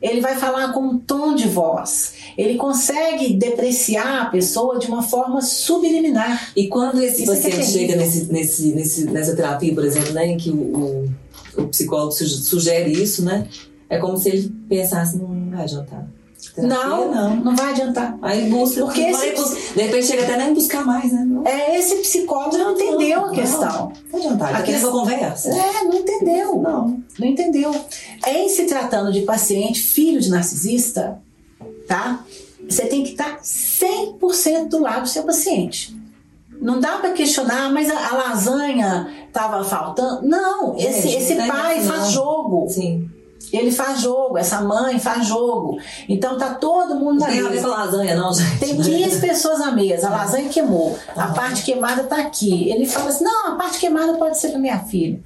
Ele 0.00 0.20
vai 0.20 0.36
falar 0.36 0.72
com 0.72 0.80
um 0.80 0.98
tom 0.98 1.34
de 1.34 1.48
voz. 1.48 2.12
Ele 2.36 2.54
consegue 2.56 3.34
depreciar 3.34 4.22
a 4.22 4.26
pessoa 4.26 4.78
de 4.78 4.86
uma 4.86 5.02
forma 5.02 5.40
subliminar. 5.40 6.52
E 6.56 6.68
quando 6.68 7.02
esse 7.02 7.22
Isso 7.24 7.32
é 7.32 7.36
que 7.40 7.46
é 7.46 7.50
paciente 7.50 7.70
chega 7.72 7.96
nesse, 7.96 8.32
nesse, 8.32 8.62
nesse, 8.74 9.04
nessa 9.06 9.34
terapia, 9.34 9.74
por 9.74 9.84
exemplo, 9.84 10.12
né, 10.12 10.26
em 10.28 10.36
que 10.36 10.50
o, 10.50 10.54
o, 11.56 11.62
o 11.62 11.68
psicólogo 11.68 12.12
suge- 12.12 12.42
sugere 12.42 12.92
isso, 12.92 13.24
né? 13.24 13.46
É 13.90 13.98
como 13.98 14.16
se 14.18 14.28
ele 14.28 14.54
pensasse, 14.68 15.16
não 15.16 15.50
vai 15.50 15.62
adiantar. 15.62 16.06
Não, 16.56 17.10
não. 17.12 17.36
não 17.36 17.56
vai 17.56 17.70
adiantar. 17.72 18.16
Aí 18.22 18.48
busca, 18.48 18.80
Porque 18.84 19.00
esse- 19.00 19.32
bus- 19.32 19.74
de 19.74 19.82
repente 19.82 20.06
chega 20.06 20.22
até 20.22 20.36
nem 20.36 20.54
buscar 20.54 20.84
mais, 20.84 21.12
né? 21.12 21.24
Não, 21.26 21.44
É, 21.46 21.76
esse 21.78 21.96
psicólogo 21.96 22.56
não 22.56 22.72
entendeu 22.72 23.20
a 23.24 23.26
não. 23.26 23.32
questão. 23.34 23.92
não 24.12 24.18
adiantar. 24.18 24.54
A 24.56 24.62
questão- 24.62 24.92
conversa. 24.92 25.48
É, 25.50 25.84
não 25.84 25.94
entendeu. 25.94 26.60
Não. 26.60 27.02
Não 27.18 27.26
entendeu. 27.26 27.74
Em 28.26 28.48
se 28.48 28.64
tratando 28.66 29.12
de 29.12 29.22
paciente 29.22 29.80
filho 29.80 30.20
de 30.20 30.30
narcisista, 30.30 31.20
tá? 31.88 32.24
Você 32.68 32.86
tem 32.86 33.02
que 33.02 33.10
estar 33.12 33.38
100% 33.42 34.68
do 34.68 34.78
lado 34.80 35.02
do 35.02 35.08
seu 35.08 35.22
paciente. 35.24 35.96
Não 36.60 36.80
dá 36.80 36.98
para 36.98 37.12
questionar, 37.12 37.72
mas 37.72 37.88
a, 37.88 38.08
a 38.08 38.12
lasanha 38.16 39.08
estava 39.28 39.62
faltando. 39.64 40.26
Não, 40.26 40.76
esse, 40.76 41.08
esse 41.08 41.34
não 41.34 41.42
tem 41.42 41.50
pai 41.52 41.80
faz 41.82 42.10
jogo. 42.10 42.68
Sim. 42.68 43.08
Ele 43.52 43.70
faz 43.70 44.00
jogo, 44.00 44.36
essa 44.36 44.60
mãe 44.60 44.98
faz 44.98 45.26
jogo. 45.26 45.78
Então 46.08 46.36
tá 46.36 46.54
todo 46.54 46.94
mundo 46.94 47.20
na 47.20 47.26
tem 47.26 47.40
a 47.40 47.50
mesa. 47.50 47.66
lasanha, 47.66 48.16
não, 48.16 48.32
gente. 48.32 48.58
Tem 48.58 48.76
15 48.76 49.20
pessoas 49.26 49.58
na 49.60 49.72
mesa, 49.72 50.08
a 50.08 50.10
lasanha 50.10 50.48
queimou, 50.48 50.98
a 51.16 51.28
parte 51.28 51.62
queimada 51.62 52.04
tá 52.04 52.18
aqui. 52.18 52.68
Ele 52.70 52.86
fala 52.86 53.08
assim: 53.10 53.24
não, 53.24 53.52
a 53.52 53.56
parte 53.56 53.78
queimada 53.78 54.14
pode 54.14 54.38
ser 54.38 54.50
para 54.50 54.58
minha 54.58 54.78
filha. 54.80 55.20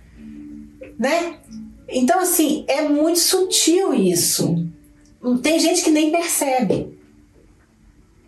Né? 0.99 1.37
Então, 1.89 2.21
assim, 2.21 2.65
é 2.69 2.83
muito 2.83 3.19
sutil 3.19 3.93
isso. 3.93 4.67
Tem 5.43 5.59
gente 5.59 5.83
que 5.83 5.91
nem 5.91 6.11
percebe. 6.11 6.99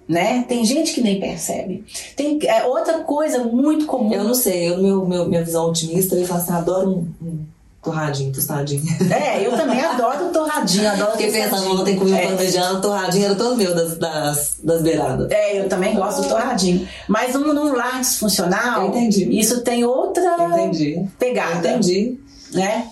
Né? 0.07 0.43
Tem 0.47 0.65
gente 0.65 0.93
que 0.93 1.01
nem 1.01 1.19
percebe. 1.19 1.85
Tem 2.15 2.39
é, 2.43 2.65
outra 2.65 3.01
coisa 3.05 3.45
muito 3.45 3.87
comum. 3.87 4.13
Eu 4.13 4.25
não 4.25 4.35
sei, 4.35 4.69
eu, 4.69 4.83
meu, 4.83 5.07
meu, 5.07 5.27
minha 5.27 5.43
visão 5.43 5.71
otimista, 5.71 6.15
eu 6.15 6.27
falo 6.27 6.41
assim, 6.41 6.53
adoro 6.53 6.91
um, 6.91 7.27
um 7.27 7.47
torradinho, 7.85 8.33
tostadinho. 8.33 8.83
É, 9.13 9.47
eu 9.47 9.53
também 9.57 9.81
adoro 9.81 10.31
torradinha, 10.33 10.93
adoro 10.93 11.13
Fiquei 11.13 11.31
pensando, 11.31 11.81
ontem 11.81 11.97
comi 11.97 12.13
um 12.13 12.17
É. 12.17 12.27
parmegiana, 12.27 12.81
torradinho 12.81 13.27
era 13.27 13.35
todo 13.35 13.57
meu 13.57 13.75
das, 13.75 13.99
das, 13.99 14.55
das 14.63 14.83
beiradas. 14.83 15.31
É, 15.31 15.61
eu 15.61 15.69
também 15.69 15.95
gosto 15.95 16.23
do 16.23 16.29
torradinho. 16.29 16.89
Mas 17.07 17.35
num, 17.35 17.53
num 17.53 17.75
lar 17.75 18.01
disfuncional, 18.01 18.83
Eu 18.85 18.89
entendi. 18.89 19.39
isso 19.39 19.61
tem 19.61 19.85
outra 19.85 20.23
Entendi. 20.51 21.05
pegada. 21.19 21.69
Entendi. 21.69 22.19
Né? 22.53 22.89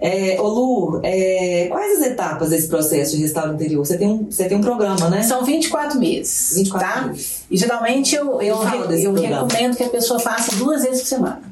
É, 0.00 0.36
ô 0.40 0.46
Lu, 0.46 1.00
é, 1.02 1.66
quais 1.68 1.98
as 1.98 2.06
etapas 2.06 2.50
desse 2.50 2.68
processo 2.68 3.16
de 3.16 3.22
restauro 3.22 3.54
interior? 3.54 3.84
Você 3.84 3.98
tem 3.98 4.06
um, 4.06 4.30
você 4.30 4.44
tem 4.44 4.56
um 4.56 4.60
programa, 4.60 5.10
né? 5.10 5.24
São 5.24 5.44
24 5.44 5.98
meses. 5.98 6.52
24 6.54 6.88
tá? 6.88 7.06
meses. 7.08 7.42
E 7.50 7.56
geralmente 7.56 8.14
eu, 8.14 8.40
eu, 8.40 8.54
eu 8.54 9.12
programa. 9.12 9.48
recomendo 9.48 9.76
que 9.76 9.82
a 9.82 9.88
pessoa 9.88 10.20
faça 10.20 10.54
duas 10.54 10.84
vezes 10.84 11.00
por 11.00 11.08
semana. 11.08 11.42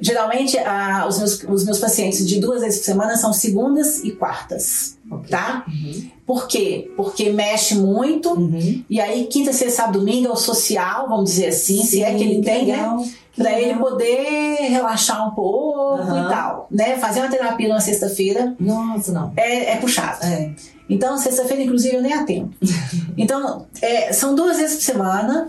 Geralmente 0.00 0.58
ah, 0.58 1.06
os, 1.08 1.18
meus, 1.18 1.42
os 1.44 1.64
meus 1.64 1.78
pacientes 1.78 2.26
de 2.26 2.38
duas 2.40 2.60
vezes 2.60 2.78
por 2.80 2.84
semana 2.84 3.16
são 3.16 3.32
segundas 3.32 4.02
e 4.04 4.12
quartas. 4.12 4.96
Ok. 5.10 5.30
Tá? 5.30 5.64
Uhum. 5.68 6.10
Por 6.26 6.48
quê? 6.48 6.90
Porque 6.96 7.30
mexe 7.30 7.76
muito. 7.76 8.30
Uhum. 8.30 8.84
E 8.90 9.00
aí, 9.00 9.26
quinta, 9.26 9.52
sexta, 9.52 9.82
sábado, 9.82 10.00
domingo 10.00 10.28
é 10.28 10.30
o 10.32 10.36
social, 10.36 11.08
vamos 11.08 11.30
dizer 11.30 11.46
assim, 11.48 11.82
se 11.84 12.02
é 12.02 12.14
que 12.14 12.22
ele 12.24 12.42
tem, 12.42 12.66
né? 12.66 12.76
legal. 12.76 13.04
Pra 13.36 13.50
Legal. 13.50 13.60
ele 13.70 13.78
poder 13.78 14.56
relaxar 14.70 15.28
um 15.28 15.34
pouco 15.34 16.00
Aham. 16.00 16.24
e 16.26 16.28
tal. 16.30 16.66
Né? 16.70 16.96
Fazer 16.96 17.20
uma 17.20 17.28
terapia 17.28 17.68
numa 17.68 17.80
sexta-feira 17.80 18.56
Nossa, 18.58 19.12
não. 19.12 19.30
é, 19.36 19.72
é 19.72 19.76
puxado. 19.76 20.24
É. 20.24 20.52
Então, 20.88 21.18
sexta-feira, 21.18 21.62
inclusive, 21.62 21.96
eu 21.96 22.02
nem 22.02 22.12
atendo. 22.14 22.50
Então, 23.18 23.66
é, 23.80 24.12
são 24.12 24.34
duas 24.34 24.56
vezes 24.58 24.76
por 24.76 24.82
semana, 24.84 25.48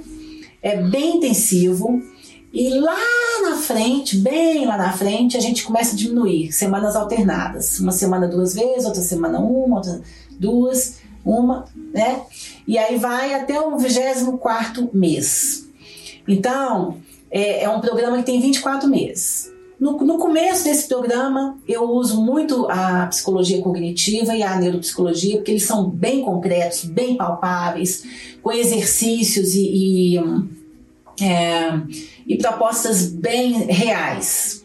é 0.61 0.77
bem 0.77 1.17
intensivo. 1.17 2.01
E 2.57 2.69
lá 2.69 2.97
na 3.43 3.57
frente, 3.57 4.17
bem 4.17 4.65
lá 4.65 4.75
na 4.75 4.91
frente, 4.91 5.37
a 5.37 5.39
gente 5.39 5.63
começa 5.63 5.93
a 5.93 5.95
diminuir, 5.95 6.51
semanas 6.51 6.95
alternadas. 6.95 7.79
Uma 7.79 7.91
semana 7.91 8.27
duas 8.27 8.55
vezes, 8.55 8.83
outra 8.83 9.03
semana 9.03 9.39
uma, 9.39 9.75
outra 9.75 10.01
duas, 10.39 10.97
uma, 11.23 11.65
né? 11.93 12.19
E 12.67 12.75
aí 12.75 12.97
vai 12.97 13.35
até 13.35 13.61
o 13.61 13.77
24 13.77 14.89
mês. 14.91 15.69
Então, 16.27 16.97
é, 17.29 17.65
é 17.65 17.69
um 17.69 17.79
programa 17.79 18.17
que 18.17 18.23
tem 18.23 18.41
24 18.41 18.89
meses. 18.89 19.53
No, 19.79 19.91
no 19.99 20.17
começo 20.17 20.63
desse 20.63 20.87
programa, 20.87 21.59
eu 21.67 21.83
uso 21.83 22.19
muito 22.19 22.65
a 22.71 23.05
psicologia 23.05 23.61
cognitiva 23.61 24.35
e 24.35 24.41
a 24.41 24.55
neuropsicologia, 24.55 25.35
porque 25.35 25.51
eles 25.51 25.63
são 25.63 25.87
bem 25.87 26.23
concretos, 26.23 26.85
bem 26.85 27.15
palpáveis, 27.15 28.03
com 28.41 28.51
exercícios 28.51 29.53
e, 29.53 30.15
e, 30.15 30.19
é, 31.21 31.81
e 32.27 32.37
propostas 32.37 33.07
bem 33.07 33.65
reais. 33.65 34.61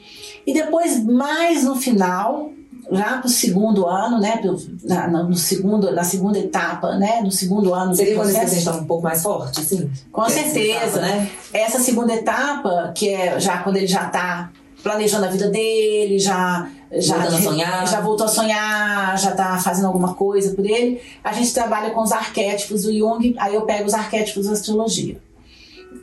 E 0.47 0.53
depois, 0.53 1.03
mais 1.05 1.65
no 1.65 1.77
final, 1.77 2.51
já 2.91 3.19
para 3.19 3.27
o 3.27 3.31
segundo 3.31 3.87
ano, 3.87 4.21
né, 4.21 4.41
na, 4.85 5.23
no 5.23 5.37
segundo, 5.37 5.93
na 5.93 6.03
segunda 6.03 6.39
etapa, 6.39 6.97
né, 6.97 7.21
no 7.23 7.31
segundo 7.31 7.73
ano 7.73 7.95
Seria 7.95 8.15
do 8.15 8.21
quando 8.21 8.33
paciente 8.33 8.59
está 8.59 8.73
um 8.73 8.85
pouco 8.85 9.05
mais 9.05 9.23
forte, 9.23 9.61
assim? 9.61 9.91
com 10.11 10.23
é 10.23 10.27
essa 10.27 10.35
certeza, 10.35 10.75
etapa, 10.75 11.01
né? 11.01 11.31
Essa 11.53 11.81
segunda 11.81 12.13
etapa, 12.13 12.93
que 12.95 13.09
é 13.09 13.39
já 13.39 13.59
quando 13.59 13.77
ele 13.77 13.87
já 13.87 14.07
está 14.07 14.51
planejando 14.83 15.27
a 15.27 15.29
vida 15.29 15.49
dele, 15.49 16.19
já 16.19 16.69
já, 16.95 17.31
sonhar. 17.31 17.87
já 17.87 18.01
voltou 18.01 18.27
a 18.27 18.29
sonhar, 18.29 19.19
já 19.19 19.31
está 19.31 19.57
fazendo 19.59 19.87
alguma 19.87 20.15
coisa 20.15 20.55
por 20.55 20.67
ele, 20.67 21.01
a 21.25 21.33
gente 21.33 21.55
trabalha 21.55 21.91
com 21.91 22.03
os 22.03 22.13
arquétipos 22.13 22.83
do 22.83 22.93
Jung, 22.93 23.35
aí 23.39 23.55
eu 23.55 23.63
pego 23.63 23.87
os 23.87 23.95
arquétipos 23.95 24.47
da 24.47 24.53
astrologia. 24.53 25.17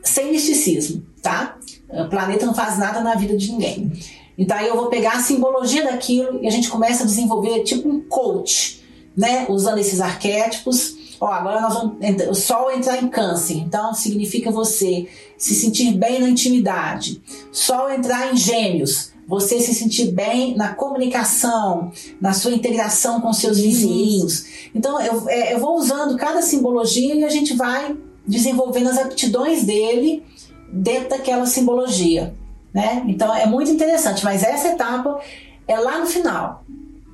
Sem 0.03 0.31
misticismo, 0.31 1.03
tá? 1.21 1.57
O 1.89 2.07
planeta 2.07 2.45
não 2.45 2.53
faz 2.53 2.77
nada 2.77 3.01
na 3.01 3.15
vida 3.15 3.35
de 3.35 3.51
ninguém. 3.51 3.91
Então 4.37 4.57
aí 4.57 4.67
eu 4.67 4.75
vou 4.75 4.87
pegar 4.87 5.13
a 5.13 5.21
simbologia 5.21 5.83
daquilo 5.83 6.39
e 6.41 6.47
a 6.47 6.49
gente 6.49 6.69
começa 6.69 7.03
a 7.03 7.05
desenvolver 7.05 7.63
tipo 7.63 7.89
um 7.89 8.01
coach, 8.01 8.81
né? 9.15 9.45
Usando 9.49 9.79
esses 9.79 9.99
arquétipos. 9.99 10.97
Ó, 11.19 11.27
agora 11.27 11.59
nós 11.59 11.73
vamos. 11.73 11.97
O 12.29 12.33
Sol 12.33 12.71
entrar 12.71 13.03
em 13.03 13.09
Câncer, 13.09 13.57
então 13.57 13.93
significa 13.93 14.49
você 14.49 15.09
se 15.37 15.53
sentir 15.53 15.93
bem 15.93 16.21
na 16.21 16.29
intimidade. 16.29 17.21
Sol 17.51 17.91
entrar 17.91 18.31
em 18.31 18.37
Gêmeos, 18.37 19.11
você 19.27 19.59
se 19.59 19.75
sentir 19.75 20.11
bem 20.11 20.55
na 20.55 20.73
comunicação, 20.73 21.91
na 22.21 22.31
sua 22.31 22.51
integração 22.51 23.19
com 23.19 23.33
seus 23.33 23.59
vizinhos. 23.59 24.45
Então 24.73 25.01
eu, 25.01 25.27
é, 25.27 25.53
eu 25.53 25.59
vou 25.59 25.75
usando 25.75 26.15
cada 26.15 26.41
simbologia 26.41 27.13
e 27.13 27.25
a 27.25 27.29
gente 27.29 27.53
vai 27.55 27.97
desenvolvendo 28.29 28.89
as 28.89 28.97
aptidões 28.97 29.63
dele 29.63 30.23
dentro 30.71 31.09
daquela 31.09 31.45
simbologia. 31.45 32.33
Né? 32.73 33.03
Então 33.07 33.35
é 33.35 33.45
muito 33.47 33.71
interessante, 33.71 34.23
mas 34.23 34.43
essa 34.43 34.69
etapa 34.69 35.19
é 35.67 35.77
lá 35.79 35.97
no 35.99 36.05
final. 36.05 36.63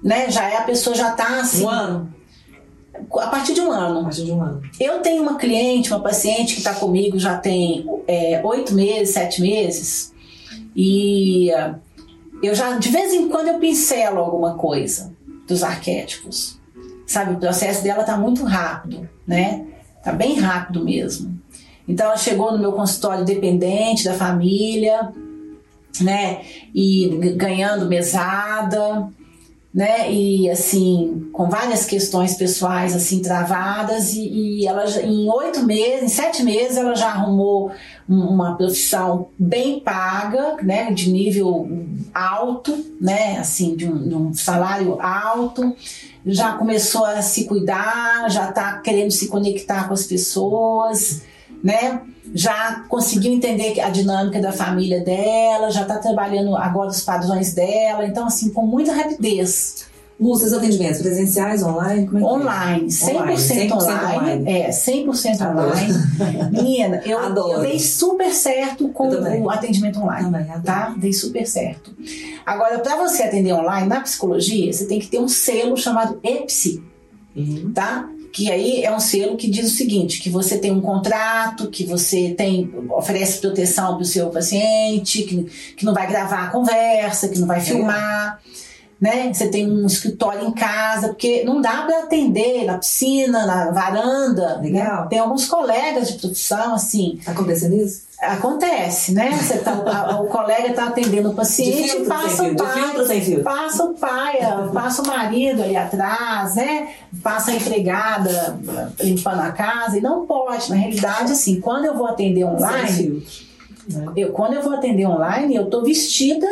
né? 0.03 0.29
Já 0.29 0.49
é 0.49 0.57
a 0.57 0.63
pessoa 0.63 0.95
já 0.95 1.11
tá 1.11 1.39
assim. 1.39 1.63
Um 1.63 1.69
ano? 1.69 2.13
A 3.19 3.27
partir 3.27 3.53
de 3.53 3.61
um 3.61 3.71
A 3.71 3.77
ano. 3.77 4.03
partir 4.03 4.25
de 4.25 4.31
um 4.31 4.41
ano. 4.41 4.61
Eu 4.79 4.99
tenho 5.01 5.21
uma 5.23 5.37
cliente, 5.37 5.91
uma 5.91 6.01
paciente 6.01 6.53
que 6.53 6.59
está 6.59 6.73
comigo 6.73 7.17
já 7.17 7.37
tem 7.37 7.85
é, 8.07 8.41
oito 8.43 8.73
meses, 8.73 9.13
sete 9.13 9.41
meses, 9.41 10.13
e 10.75 11.49
eu 12.43 12.53
já, 12.53 12.77
de 12.77 12.89
vez 12.89 13.13
em 13.13 13.27
quando, 13.29 13.47
eu 13.47 13.59
pincelo 13.59 14.19
alguma 14.19 14.55
coisa 14.55 15.13
dos 15.47 15.63
arquétipos. 15.63 16.59
Sabe, 17.07 17.33
o 17.33 17.37
processo 17.37 17.83
dela 17.83 18.01
está 18.01 18.17
muito 18.17 18.43
rápido, 18.43 19.07
né? 19.27 19.65
Tá 20.05 20.11
bem 20.11 20.35
rápido 20.35 20.85
mesmo. 20.85 21.35
Então, 21.87 22.05
ela 22.05 22.15
chegou 22.17 22.51
no 22.51 22.59
meu 22.59 22.71
consultório 22.73 23.25
dependente 23.25 24.05
da 24.05 24.13
família, 24.13 25.11
né? 25.99 26.41
E 26.73 27.09
ganhando 27.35 27.87
mesada, 27.87 29.07
né? 29.73 30.11
E 30.11 30.49
assim, 30.49 31.27
com 31.33 31.49
várias 31.49 31.85
questões 31.85 32.35
pessoais 32.35 32.95
assim 32.95 33.21
travadas 33.21 34.13
e, 34.13 34.21
e 34.61 34.67
ela 34.67 34.85
em 35.01 35.29
oito 35.29 35.65
meses, 35.65 36.03
em 36.03 36.07
sete 36.07 36.43
meses 36.43 36.77
ela 36.77 36.95
já 36.95 37.07
arrumou 37.09 37.67
um- 37.67 37.71
uma 38.07 38.55
profissão 38.55 39.29
bem 39.37 39.79
paga, 39.79 40.57
né? 40.61 40.91
De 40.91 41.09
nível 41.09 41.67
alto, 42.13 42.85
né? 43.01 43.37
Assim, 43.39 43.75
de 43.75 43.87
um, 43.87 44.07
de 44.07 44.15
um 44.15 44.33
salário 44.33 45.01
alto. 45.01 45.75
Já 46.25 46.53
começou 46.53 47.05
a 47.05 47.21
se 47.21 47.45
cuidar, 47.45 48.29
já 48.29 48.49
está 48.49 48.79
querendo 48.79 49.11
se 49.11 49.27
conectar 49.27 49.87
com 49.87 49.93
as 49.93 50.05
pessoas, 50.05 51.23
né? 51.63 52.01
Já 52.33 52.83
conseguiu 52.87 53.31
entender 53.31 53.79
a 53.79 53.89
dinâmica 53.89 54.41
da 54.41 54.51
família 54.51 55.03
dela, 55.03 55.71
já 55.71 55.83
está 55.83 55.97
trabalhando 55.97 56.55
agora 56.55 56.89
os 56.89 57.01
padrões 57.01 57.53
dela, 57.53 58.05
então 58.05 58.25
assim, 58.25 58.49
com 58.51 58.65
muita 58.65 58.93
rapidez. 58.93 59.87
Lu, 60.17 60.33
seus 60.37 60.53
atendimentos 60.53 61.01
presenciais, 61.01 61.61
online? 61.61 62.07
Como 62.07 62.17
é 62.17 62.21
é? 62.21 62.25
Online, 62.25 62.87
100%, 62.87 63.35
100% 63.35 63.71
online, 63.73 64.17
online. 64.17 64.51
É, 64.51 64.69
100% 64.69 65.41
Adoro. 65.41 65.67
online. 65.67 65.93
Menina, 66.51 67.01
eu, 67.05 67.19
eu 67.19 67.59
dei 67.61 67.79
super 67.79 68.31
certo 68.31 68.87
com 68.89 69.09
o 69.09 69.49
atendimento 69.49 69.99
online. 69.99 70.25
Também, 70.31 70.41
adoro. 70.49 70.63
Tá? 70.63 70.95
Dei 70.97 71.11
super 71.11 71.45
certo. 71.45 71.93
Agora, 72.45 72.79
para 72.79 72.95
você 72.95 73.23
atender 73.23 73.51
online 73.53 73.87
na 73.89 73.99
psicologia, 74.01 74.71
você 74.71 74.85
tem 74.85 74.99
que 74.99 75.07
ter 75.07 75.19
um 75.19 75.27
selo 75.27 75.75
chamado 75.75 76.17
EPSI, 76.23 76.81
Uhum. 77.35 77.73
tá? 77.73 78.09
Que 78.31 78.49
aí 78.49 78.83
é 78.83 78.93
um 78.95 78.99
selo 78.99 79.35
que 79.35 79.49
diz 79.49 79.65
o 79.71 79.75
seguinte, 79.75 80.21
que 80.21 80.29
você 80.29 80.57
tem 80.57 80.71
um 80.71 80.79
contrato, 80.81 81.69
que 81.69 81.85
você 81.85 82.33
tem 82.37 82.73
oferece 82.89 83.39
proteção 83.39 83.95
para 83.95 84.03
o 84.03 84.05
seu 84.05 84.29
paciente, 84.29 85.23
que, 85.23 85.43
que 85.75 85.85
não 85.85 85.93
vai 85.93 86.07
gravar 86.07 86.45
a 86.45 86.47
conversa, 86.49 87.27
que 87.27 87.39
não 87.39 87.47
vai 87.47 87.59
filmar, 87.59 88.39
né? 88.99 89.31
Você 89.33 89.47
tem 89.49 89.69
um 89.69 89.85
escritório 89.85 90.47
em 90.47 90.51
casa, 90.53 91.09
porque 91.09 91.43
não 91.43 91.61
dá 91.61 91.81
para 91.83 92.03
atender 92.03 92.65
na 92.65 92.77
piscina, 92.77 93.45
na 93.45 93.71
varanda. 93.71 94.59
Legal. 94.61 95.01
Né? 95.03 95.07
Tem 95.09 95.19
alguns 95.19 95.45
colegas 95.47 96.07
de 96.13 96.19
profissão 96.19 96.73
assim, 96.73 97.19
acontecendo 97.25 97.75
isso? 97.75 98.05
Acontece, 98.21 99.11
né? 99.13 99.29
Você 99.33 99.57
tá, 99.57 99.73
a- 99.73 100.21
o 100.21 100.27
colega 100.27 100.69
está 100.69 100.85
atendendo 100.87 101.31
o 101.31 101.33
paciente, 101.35 101.89
filtro 101.89 102.05
passa 102.07 102.43
o 102.43 102.55
pai, 102.55 102.73
filtro 102.73 103.43
passa 103.43 103.83
o 103.83 103.93
pai, 103.93 104.39
passa 104.73 105.01
o 105.01 105.07
marido 105.07 105.61
ali 105.61 105.75
atrás, 105.75 106.55
né? 106.55 106.93
Passa 107.21 107.51
a 107.51 107.55
empregada 107.55 108.57
limpando 109.01 109.41
a 109.41 109.51
casa 109.51 109.97
e 109.97 110.01
não 110.01 110.25
pode. 110.25 110.69
Na 110.69 110.77
realidade, 110.77 111.33
assim, 111.33 111.59
quando 111.59 111.85
eu 111.85 111.95
vou 111.97 112.07
atender 112.07 112.45
online, 112.45 113.21
né? 113.89 114.05
eu, 114.15 114.31
quando 114.31 114.53
eu 114.53 114.61
vou 114.63 114.73
atender 114.73 115.05
online, 115.05 115.53
eu 115.53 115.69
tô 115.69 115.83
vestida 115.83 116.47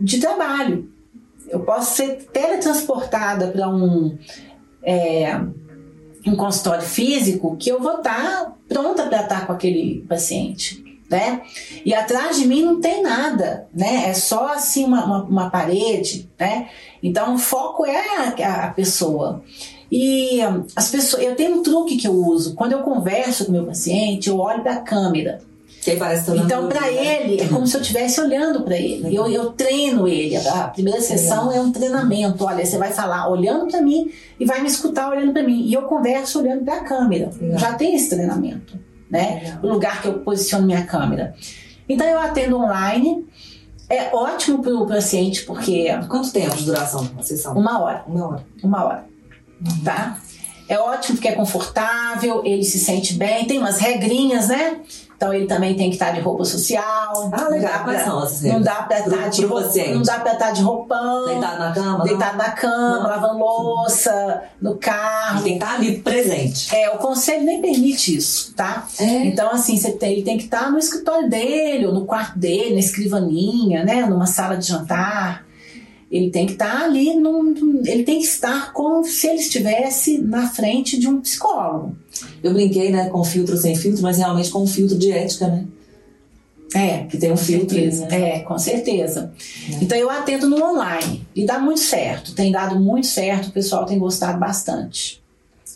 de 0.00 0.18
trabalho. 0.20 0.88
Eu 1.48 1.60
posso 1.60 1.96
ser 1.96 2.26
teletransportada 2.32 3.48
para 3.48 3.68
um, 3.68 4.16
é, 4.82 5.38
um 6.26 6.36
consultório 6.36 6.82
físico 6.82 7.56
que 7.56 7.70
eu 7.70 7.80
vou 7.80 7.98
estar 7.98 8.56
pronta 8.68 9.06
para 9.06 9.22
estar 9.22 9.46
com 9.46 9.52
aquele 9.52 10.04
paciente. 10.08 10.84
Né? 11.08 11.42
E 11.84 11.94
atrás 11.94 12.36
de 12.36 12.46
mim 12.46 12.62
não 12.62 12.80
tem 12.80 13.00
nada, 13.00 13.68
né? 13.72 14.08
É 14.08 14.12
só 14.12 14.48
assim 14.48 14.84
uma, 14.84 15.04
uma, 15.04 15.22
uma 15.22 15.50
parede, 15.50 16.28
né? 16.36 16.68
Então 17.00 17.36
o 17.36 17.38
foco 17.38 17.86
é 17.86 18.42
a, 18.42 18.64
a 18.64 18.70
pessoa. 18.72 19.40
E 19.90 20.40
as 20.74 20.90
pessoas, 20.90 21.22
eu 21.22 21.36
tenho 21.36 21.58
um 21.58 21.62
truque 21.62 21.96
que 21.96 22.08
eu 22.08 22.12
uso. 22.12 22.56
Quando 22.56 22.72
eu 22.72 22.82
converso 22.82 23.46
com 23.46 23.52
meu 23.52 23.64
paciente, 23.64 24.28
eu 24.28 24.38
olho 24.38 24.64
para 24.64 24.74
a 24.74 24.80
câmera. 24.80 25.40
Parece 25.94 26.30
Então, 26.36 26.68
para 26.68 26.80
né? 26.80 27.22
ele, 27.22 27.40
é 27.40 27.46
como 27.48 27.66
se 27.66 27.76
eu 27.76 27.80
estivesse 27.80 28.20
olhando 28.20 28.62
para 28.62 28.76
ele. 28.76 29.14
Eu, 29.14 29.28
eu 29.28 29.52
treino 29.52 30.08
ele. 30.08 30.36
A 30.36 30.68
primeira 30.68 31.00
sessão 31.00 31.52
é 31.52 31.60
um 31.60 31.70
treinamento. 31.70 32.44
Olha, 32.44 32.66
você 32.66 32.76
vai 32.78 32.92
falar 32.92 33.28
olhando 33.28 33.66
para 33.70 33.80
mim 33.80 34.10
e 34.40 34.44
vai 34.44 34.60
me 34.60 34.66
escutar 34.66 35.08
olhando 35.10 35.32
para 35.32 35.42
mim. 35.44 35.62
E 35.66 35.72
eu 35.74 35.82
converso 35.82 36.40
olhando 36.40 36.64
para 36.64 36.76
a 36.78 36.84
câmera. 36.84 37.30
Já 37.56 37.74
tem 37.74 37.94
esse 37.94 38.08
treinamento, 38.10 38.78
né? 39.10 39.58
O 39.62 39.68
lugar 39.68 40.02
que 40.02 40.08
eu 40.08 40.14
posiciono 40.20 40.66
minha 40.66 40.84
câmera. 40.84 41.34
Então, 41.88 42.06
eu 42.06 42.18
atendo 42.18 42.56
online. 42.58 43.24
É 43.88 44.12
ótimo 44.12 44.60
para 44.62 44.74
o 44.74 44.84
paciente, 44.84 45.44
porque 45.44 45.86
Quanto 46.08 46.32
tempo 46.32 46.56
de 46.56 46.64
duração 46.64 47.08
a 47.16 47.22
sessão? 47.22 47.54
uma 47.56 47.80
hora 47.80 48.02
Uma 48.08 48.26
hora. 48.30 48.44
uma 48.64 48.84
hora, 48.84 49.04
tá? 49.84 50.18
É 50.68 50.76
ótimo 50.76 51.14
porque 51.16 51.28
é 51.28 51.32
confortável, 51.36 52.42
ele 52.44 52.64
se 52.64 52.80
sente 52.80 53.14
bem, 53.14 53.44
tem 53.46 53.58
umas 53.58 53.78
regrinhas, 53.78 54.48
né? 54.48 54.80
Então 55.16 55.32
ele 55.32 55.46
também 55.46 55.74
tem 55.74 55.88
que 55.88 55.96
estar 55.96 56.10
de 56.12 56.20
roupa 56.20 56.44
social. 56.44 57.30
Ah, 57.32 57.48
legal. 57.48 57.78
Não 57.78 57.84
Quais 57.84 58.02
são 58.02 58.22
essas 58.22 58.42
Não 58.42 58.60
dá 58.60 58.74
pra 58.82 58.98
estar 59.00 59.28
de 59.30 59.46
roupa, 59.46 59.62
paciente. 59.64 59.94
não 59.94 60.02
dá 60.02 60.18
pra 60.20 60.32
estar 60.34 60.50
de 60.50 60.62
roupão, 60.62 61.24
Deitado 61.26 61.58
na 61.58 61.72
cama? 61.72 61.98
não? 61.98 62.04
deitado 62.04 62.36
na 62.38 62.50
cama, 62.50 62.98
Não. 62.98 63.02
lavando 63.08 63.38
louça, 63.38 64.42
no 64.60 64.76
carro. 64.76 65.42
Tem 65.42 65.58
que 65.58 65.64
estar 65.64 65.74
ali 65.76 65.98
presente. 66.00 66.74
É, 66.76 66.90
o 66.90 66.98
conselho 66.98 67.44
nem 67.44 67.62
permite 67.62 68.14
isso, 68.16 68.52
tá? 68.54 68.86
É. 69.00 69.04
Então, 69.24 69.50
assim, 69.50 69.76
você 69.78 69.92
tem, 69.92 70.12
ele 70.12 70.22
tem 70.22 70.36
que 70.36 70.44
estar 70.44 70.70
no 70.70 70.78
escritório 70.78 71.30
dele, 71.30 71.86
ou 71.86 71.94
no 71.94 72.04
quarto 72.04 72.38
dele, 72.38 72.74
na 72.74 72.80
escrivaninha, 72.80 73.84
né? 73.84 74.04
Numa 74.06 74.26
sala 74.26 74.56
de 74.56 74.66
jantar. 74.66 75.46
Ele 76.10 76.30
tem 76.30 76.46
que 76.46 76.52
estar 76.52 76.82
ali, 76.84 77.14
num, 77.16 77.82
ele 77.84 78.04
tem 78.04 78.20
que 78.20 78.26
estar 78.26 78.72
como 78.72 79.04
se 79.04 79.26
ele 79.26 79.40
estivesse 79.40 80.18
na 80.18 80.48
frente 80.48 80.98
de 80.98 81.08
um 81.08 81.20
psicólogo. 81.20 81.96
Eu 82.42 82.52
brinquei, 82.52 82.90
né, 82.90 83.08
com 83.08 83.24
filtro 83.24 83.56
sem 83.56 83.74
filtro, 83.74 84.02
mas 84.02 84.16
realmente 84.18 84.50
com 84.50 84.62
um 84.62 84.66
filtro 84.68 84.96
de 84.96 85.10
ética, 85.10 85.48
né? 85.48 85.64
É, 86.74 87.04
Que 87.04 87.16
tem 87.16 87.32
um 87.32 87.36
filtro, 87.36 87.76
né? 87.76 88.06
É, 88.10 88.38
com 88.40 88.58
certeza. 88.58 89.32
É. 89.72 89.78
Então 89.82 89.96
eu 89.96 90.10
atendo 90.10 90.48
no 90.48 90.62
online 90.64 91.26
e 91.34 91.44
dá 91.46 91.58
muito 91.58 91.80
certo, 91.80 92.34
tem 92.34 92.52
dado 92.52 92.78
muito 92.78 93.06
certo, 93.06 93.48
o 93.48 93.52
pessoal 93.52 93.84
tem 93.86 93.98
gostado 93.98 94.38
bastante. 94.38 95.22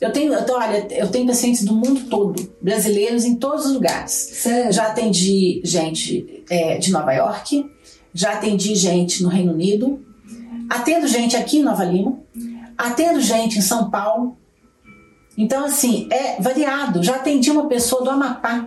Eu 0.01 0.12
tenho, 0.12 0.45
tô- 0.47 0.55
olha, 0.57 0.87
eu 0.93 1.09
tenho 1.09 1.26
pacientes 1.26 1.64
do 1.64 1.74
mundo 1.74 2.09
todo, 2.09 2.51
brasileiros 2.61 3.24
em 3.24 3.35
todos 3.37 3.66
os 3.66 3.72
lugares. 3.74 4.12
Sério? 4.12 4.72
Já 4.72 4.87
atendi 4.89 5.61
gente 5.64 6.43
é, 6.49 6.78
de 6.78 6.91
Nova 6.91 7.12
York, 7.12 7.64
já 8.14 8.33
atendi 8.33 8.74
gente 8.74 9.22
no 9.22 9.28
Reino 9.28 9.53
Unido, 9.53 10.01
atendo 10.71 11.07
gente 11.09 11.37
aqui 11.37 11.59
em 11.59 11.62
Nova 11.62 11.85
Lima, 11.85 12.18
atendo 12.79 13.21
gente 13.21 13.59
em 13.59 13.62
São 13.62 13.91
Paulo. 13.91 14.37
Então, 15.37 15.64
assim, 15.64 16.07
é 16.11 16.41
variado. 16.41 17.03
Já 17.03 17.16
atendi 17.16 17.51
uma 17.51 17.66
pessoa 17.66 18.03
do 18.05 18.11
Amapá, 18.11 18.66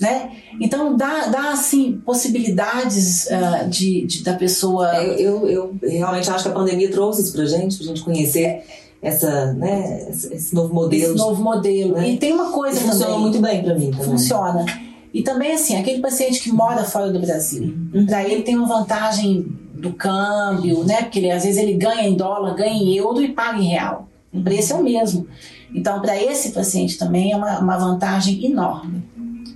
né? 0.00 0.30
Então, 0.60 0.96
dá, 0.96 1.26
dá 1.26 1.50
assim, 1.52 2.00
possibilidades 2.06 3.30
ah, 3.30 3.64
de, 3.64 4.06
de- 4.06 4.22
da 4.22 4.34
pessoa... 4.34 4.94
É, 4.96 5.14
Eu, 5.20 5.46
eu, 5.48 5.76
eu 5.82 5.90
realmente 5.90 6.30
acho 6.30 6.44
que 6.44 6.50
a 6.50 6.52
pandemia 6.52 6.90
trouxe 6.90 7.22
isso 7.22 7.32
pra 7.32 7.44
gente, 7.44 7.76
pra 7.76 7.86
gente 7.86 8.02
conhecer 8.02 8.62
essa, 9.02 9.52
né, 9.54 10.08
esse 10.10 10.54
novo 10.54 10.72
modelo. 10.74 11.02
esse 11.04 11.16
novo 11.16 11.42
modelo. 11.42 11.94
né? 11.94 12.08
E 12.10 12.16
tem 12.16 12.32
uma 12.32 12.50
coisa 12.50 12.80
funcionou 12.80 13.06
também. 13.06 13.20
muito 13.20 13.40
bem 13.40 13.62
pra 13.62 13.74
mim 13.74 13.90
também. 13.90 14.06
Funciona. 14.06 14.64
E 15.12 15.22
também, 15.22 15.52
assim, 15.52 15.76
aquele 15.76 16.00
paciente 16.00 16.40
que 16.40 16.52
mora 16.52 16.84
fora 16.84 17.10
do 17.10 17.18
Brasil, 17.18 17.74
para 18.06 18.22
ele 18.28 18.42
tem 18.42 18.56
uma 18.56 18.68
vantagem 18.68 19.46
do 19.78 19.92
câmbio, 19.92 20.84
né? 20.84 21.02
Porque 21.02 21.18
ele, 21.18 21.30
às 21.30 21.44
vezes 21.44 21.60
ele 21.60 21.74
ganha 21.74 22.08
em 22.08 22.14
dólar, 22.16 22.54
ganha 22.54 22.72
em 22.72 22.94
euro 22.96 23.22
e 23.22 23.28
paga 23.32 23.58
em 23.58 23.68
real. 23.68 24.08
O 24.32 24.42
preço 24.42 24.72
é 24.72 24.76
o 24.76 24.82
mesmo. 24.82 25.26
Então, 25.74 26.00
para 26.00 26.20
esse 26.22 26.50
paciente 26.50 26.98
também 26.98 27.32
é 27.32 27.36
uma, 27.36 27.58
uma 27.60 27.76
vantagem 27.78 28.44
enorme, 28.44 29.02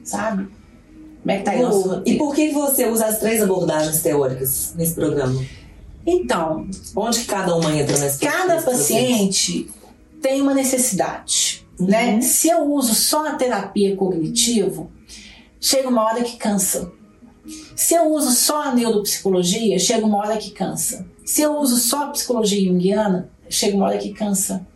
sabe? 0.04 0.48
Como 1.22 1.30
é 1.30 1.38
que 1.38 1.44
tá 1.44 1.52
aí 1.52 1.62
nosso 1.62 1.88
Lu, 1.88 2.02
E 2.04 2.16
por 2.16 2.34
que 2.34 2.50
você 2.50 2.88
usa 2.88 3.06
as 3.06 3.18
três 3.18 3.42
abordagens 3.42 4.02
teóricas 4.02 4.74
nesse 4.76 4.94
programa? 4.94 5.40
Então, 6.04 6.66
Onde 6.96 7.20
que 7.20 7.26
cada 7.26 7.54
uma 7.54 7.72
entra 7.76 7.96
nesse 7.98 8.18
cada 8.18 8.60
paciente 8.60 9.70
tem 10.20 10.40
uma 10.42 10.54
necessidade, 10.54 11.62
Uhum. 11.78 11.86
né? 11.86 12.20
Se 12.20 12.48
eu 12.48 12.64
uso 12.64 12.94
só 12.94 13.26
a 13.26 13.34
terapia 13.34 13.96
cognitivo, 13.96 14.90
chega 15.60 15.88
uma 15.88 16.04
hora 16.04 16.22
que 16.22 16.36
cansa. 16.36 16.92
Se 17.74 17.94
eu 17.94 18.12
uso 18.12 18.30
só 18.32 18.64
a 18.64 18.74
neuropsicologia, 18.74 19.78
chega 19.78 20.06
uma 20.06 20.18
hora 20.18 20.36
que 20.36 20.50
cansa. 20.50 21.06
Se 21.24 21.42
eu 21.42 21.58
uso 21.58 21.76
só 21.76 22.04
a 22.04 22.08
psicologia 22.08 22.62
junguiana, 22.64 23.28
chega 23.48 23.76
uma 23.76 23.86
hora 23.86 23.98
que 23.98 24.12
cansa. 24.12 24.66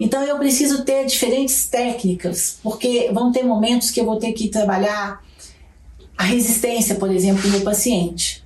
Então 0.00 0.22
eu 0.22 0.38
preciso 0.38 0.84
ter 0.84 1.04
diferentes 1.06 1.66
técnicas, 1.68 2.58
porque 2.62 3.10
vão 3.12 3.32
ter 3.32 3.42
momentos 3.42 3.90
que 3.90 4.00
eu 4.00 4.04
vou 4.04 4.16
ter 4.16 4.32
que 4.32 4.48
trabalhar 4.48 5.22
a 6.16 6.24
resistência, 6.24 6.94
por 6.94 7.10
exemplo, 7.10 7.42
do 7.42 7.48
meu 7.48 7.60
paciente. 7.60 8.44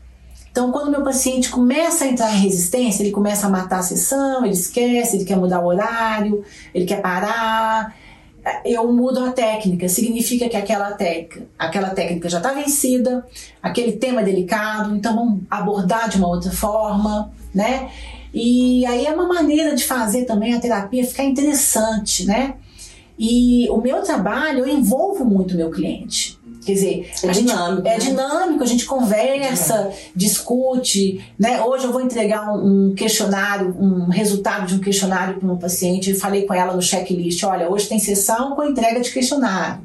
Então, 0.51 0.71
quando 0.71 0.91
meu 0.91 1.03
paciente 1.03 1.49
começa 1.49 2.05
a 2.05 2.09
entrar 2.09 2.31
em 2.35 2.41
resistência, 2.41 3.03
ele 3.03 3.11
começa 3.11 3.47
a 3.47 3.51
matar 3.51 3.79
a 3.79 3.83
sessão, 3.83 4.45
ele 4.45 4.53
esquece, 4.53 5.17
ele 5.17 5.25
quer 5.25 5.39
mudar 5.39 5.61
o 5.61 5.67
horário, 5.67 6.45
ele 6.75 6.85
quer 6.85 7.01
parar, 7.01 7.97
eu 8.65 8.93
mudo 8.93 9.25
a 9.25 9.33
técnica. 9.33 9.89
Significa 9.89 10.49
que 10.49 10.57
aquela 10.57 10.93
técnica, 10.93 11.47
aquela 11.59 11.91
técnica 11.91 12.29
já 12.29 12.39
está 12.39 12.53
vencida, 12.53 13.27
aquele 13.63 13.93
tema 13.93 14.21
é 14.21 14.25
delicado, 14.25 14.95
então 14.95 15.15
vamos 15.15 15.43
abordar 15.51 16.09
de 16.09 16.17
uma 16.19 16.29
outra 16.29 16.51
forma, 16.51 17.33
né? 17.55 17.91
E 18.35 18.85
aí 18.87 19.07
é 19.07 19.13
uma 19.13 19.29
maneira 19.29 19.75
de 19.75 19.85
fazer 19.85 20.25
também 20.25 20.55
a 20.55 20.61
terapia 20.61 21.05
ficar 21.05 21.25
interessante, 21.25 22.25
né? 22.25 22.55
E 23.19 23.69
o 23.71 23.77
meu 23.81 24.03
trabalho, 24.03 24.61
eu 24.61 24.69
envolvo 24.69 25.25
muito 25.25 25.55
o 25.55 25.57
meu 25.57 25.71
cliente. 25.71 26.39
Quer 26.65 26.75
dizer, 26.75 27.11
é 27.25 27.29
a 27.29 27.33
dinâmico, 27.33 27.89
gente, 27.89 27.89
é 27.89 27.99
né? 27.99 27.99
dinâmico, 27.99 28.63
a 28.63 28.67
gente 28.67 28.85
conversa, 28.85 29.75
é 29.75 29.93
discute, 30.15 31.25
né? 31.39 31.61
Hoje 31.63 31.85
eu 31.85 31.93
vou 31.93 32.01
entregar 32.01 32.53
um, 32.53 32.91
um, 32.91 32.95
questionário, 32.95 33.77
um 33.79 34.09
resultado 34.09 34.67
de 34.67 34.75
um 34.77 34.79
questionário 34.79 35.41
para 35.41 35.53
um 35.53 35.57
paciente. 35.57 36.11
Eu 36.11 36.17
falei 36.17 36.47
com 36.47 36.55
ela 36.55 36.73
no 36.73 36.83
checklist, 36.83 37.43
olha, 37.43 37.69
hoje 37.69 37.89
tem 37.89 37.99
sessão 37.99 38.55
com 38.55 38.63
entrega 38.63 39.01
de 39.01 39.11
questionário. 39.11 39.83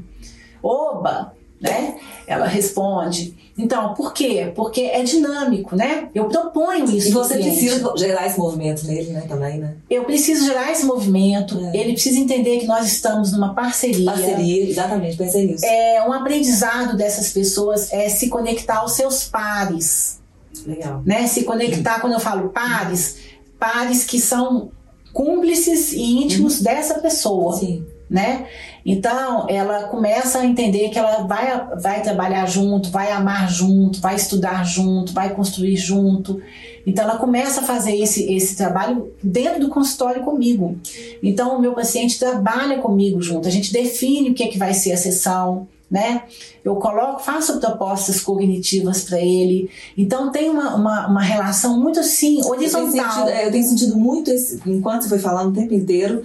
Oba, 0.61 1.33
né? 1.59 1.95
Ela 2.27 2.45
responde. 2.45 3.35
Então, 3.57 3.95
por 3.95 4.13
quê? 4.13 4.51
Porque 4.55 4.81
é 4.81 5.01
dinâmico, 5.01 5.75
né? 5.75 6.09
Eu 6.13 6.25
proponho 6.25 6.85
isso. 6.85 7.07
E 7.07 7.11
você 7.11 7.37
precisa 7.37 7.91
gerar 7.97 8.27
esse 8.27 8.37
movimento 8.37 8.85
nele, 8.85 9.11
né? 9.11 9.21
Também, 9.27 9.57
né? 9.57 9.75
Eu 9.89 10.03
preciso 10.03 10.45
gerar 10.45 10.71
esse 10.71 10.85
movimento. 10.85 11.59
É. 11.59 11.77
Ele 11.77 11.93
precisa 11.93 12.19
entender 12.19 12.59
que 12.59 12.67
nós 12.67 12.85
estamos 12.85 13.31
numa 13.31 13.55
parceria. 13.55 14.05
Parceria, 14.05 14.69
exatamente, 14.69 15.17
pensei 15.17 15.47
nisso. 15.47 15.65
É, 15.65 16.03
um 16.07 16.13
aprendizado 16.13 16.95
dessas 16.95 17.31
pessoas 17.31 17.91
é 17.91 18.07
se 18.09 18.29
conectar 18.29 18.77
aos 18.77 18.91
seus 18.91 19.23
pares. 19.23 20.19
Legal. 20.65 21.01
Né? 21.03 21.25
Se 21.27 21.43
conectar, 21.43 21.99
quando 21.99 22.13
eu 22.13 22.19
falo 22.19 22.49
pares, 22.49 23.17
pares 23.59 24.03
que 24.03 24.19
são 24.19 24.69
cúmplices 25.11 25.93
e 25.93 26.23
íntimos 26.23 26.57
uhum. 26.57 26.63
dessa 26.63 26.99
pessoa. 26.99 27.55
Sim 27.57 27.83
né? 28.09 28.45
Então 28.85 29.47
ela 29.49 29.83
começa 29.83 30.39
a 30.39 30.45
entender 30.45 30.89
que 30.89 30.97
ela 30.97 31.23
vai, 31.23 31.67
vai 31.81 32.01
trabalhar 32.01 32.45
junto, 32.45 32.89
vai 32.89 33.11
amar 33.11 33.49
junto, 33.49 33.99
vai 33.99 34.15
estudar 34.15 34.63
junto, 34.63 35.13
vai 35.13 35.33
construir 35.33 35.75
junto. 35.75 36.41
Então 36.85 37.03
ela 37.03 37.17
começa 37.17 37.59
a 37.59 37.63
fazer 37.63 37.97
esse, 37.97 38.31
esse 38.31 38.55
trabalho 38.55 39.11
dentro 39.21 39.59
do 39.59 39.69
consultório 39.69 40.23
comigo. 40.23 40.77
Então 41.21 41.57
o 41.57 41.61
meu 41.61 41.73
paciente 41.73 42.17
trabalha 42.17 42.77
comigo 42.79 43.21
junto, 43.21 43.47
a 43.47 43.51
gente 43.51 43.73
define 43.73 44.29
o 44.29 44.33
que 44.33 44.43
é 44.43 44.47
que 44.47 44.57
vai 44.57 44.73
ser 44.73 44.93
a 44.93 44.97
sessão, 44.97 45.67
né? 45.89 46.23
Eu 46.63 46.75
coloco, 46.75 47.21
faço 47.21 47.59
propostas 47.59 48.19
cognitivas 48.19 49.03
para 49.03 49.19
ele. 49.19 49.69
Então 49.97 50.31
tem 50.31 50.49
uma, 50.49 50.75
uma, 50.75 51.07
uma, 51.07 51.21
relação 51.21 51.79
muito 51.79 51.99
assim, 51.99 52.41
horizontal. 52.45 52.85
Eu 52.85 52.91
tenho 52.91 53.11
sentido, 53.11 53.29
eu 53.29 53.51
tenho 53.51 53.63
sentido 53.63 53.97
muito, 53.97 54.29
esse, 54.29 54.61
enquanto 54.65 55.03
você 55.03 55.09
foi 55.09 55.19
falando 55.19 55.51
o 55.51 55.53
tempo 55.53 55.73
inteiro, 55.73 56.23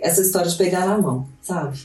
essa 0.00 0.20
história 0.20 0.50
de 0.50 0.56
pegar 0.56 0.86
na 0.86 0.98
mão, 0.98 1.26
sabe? 1.40 1.78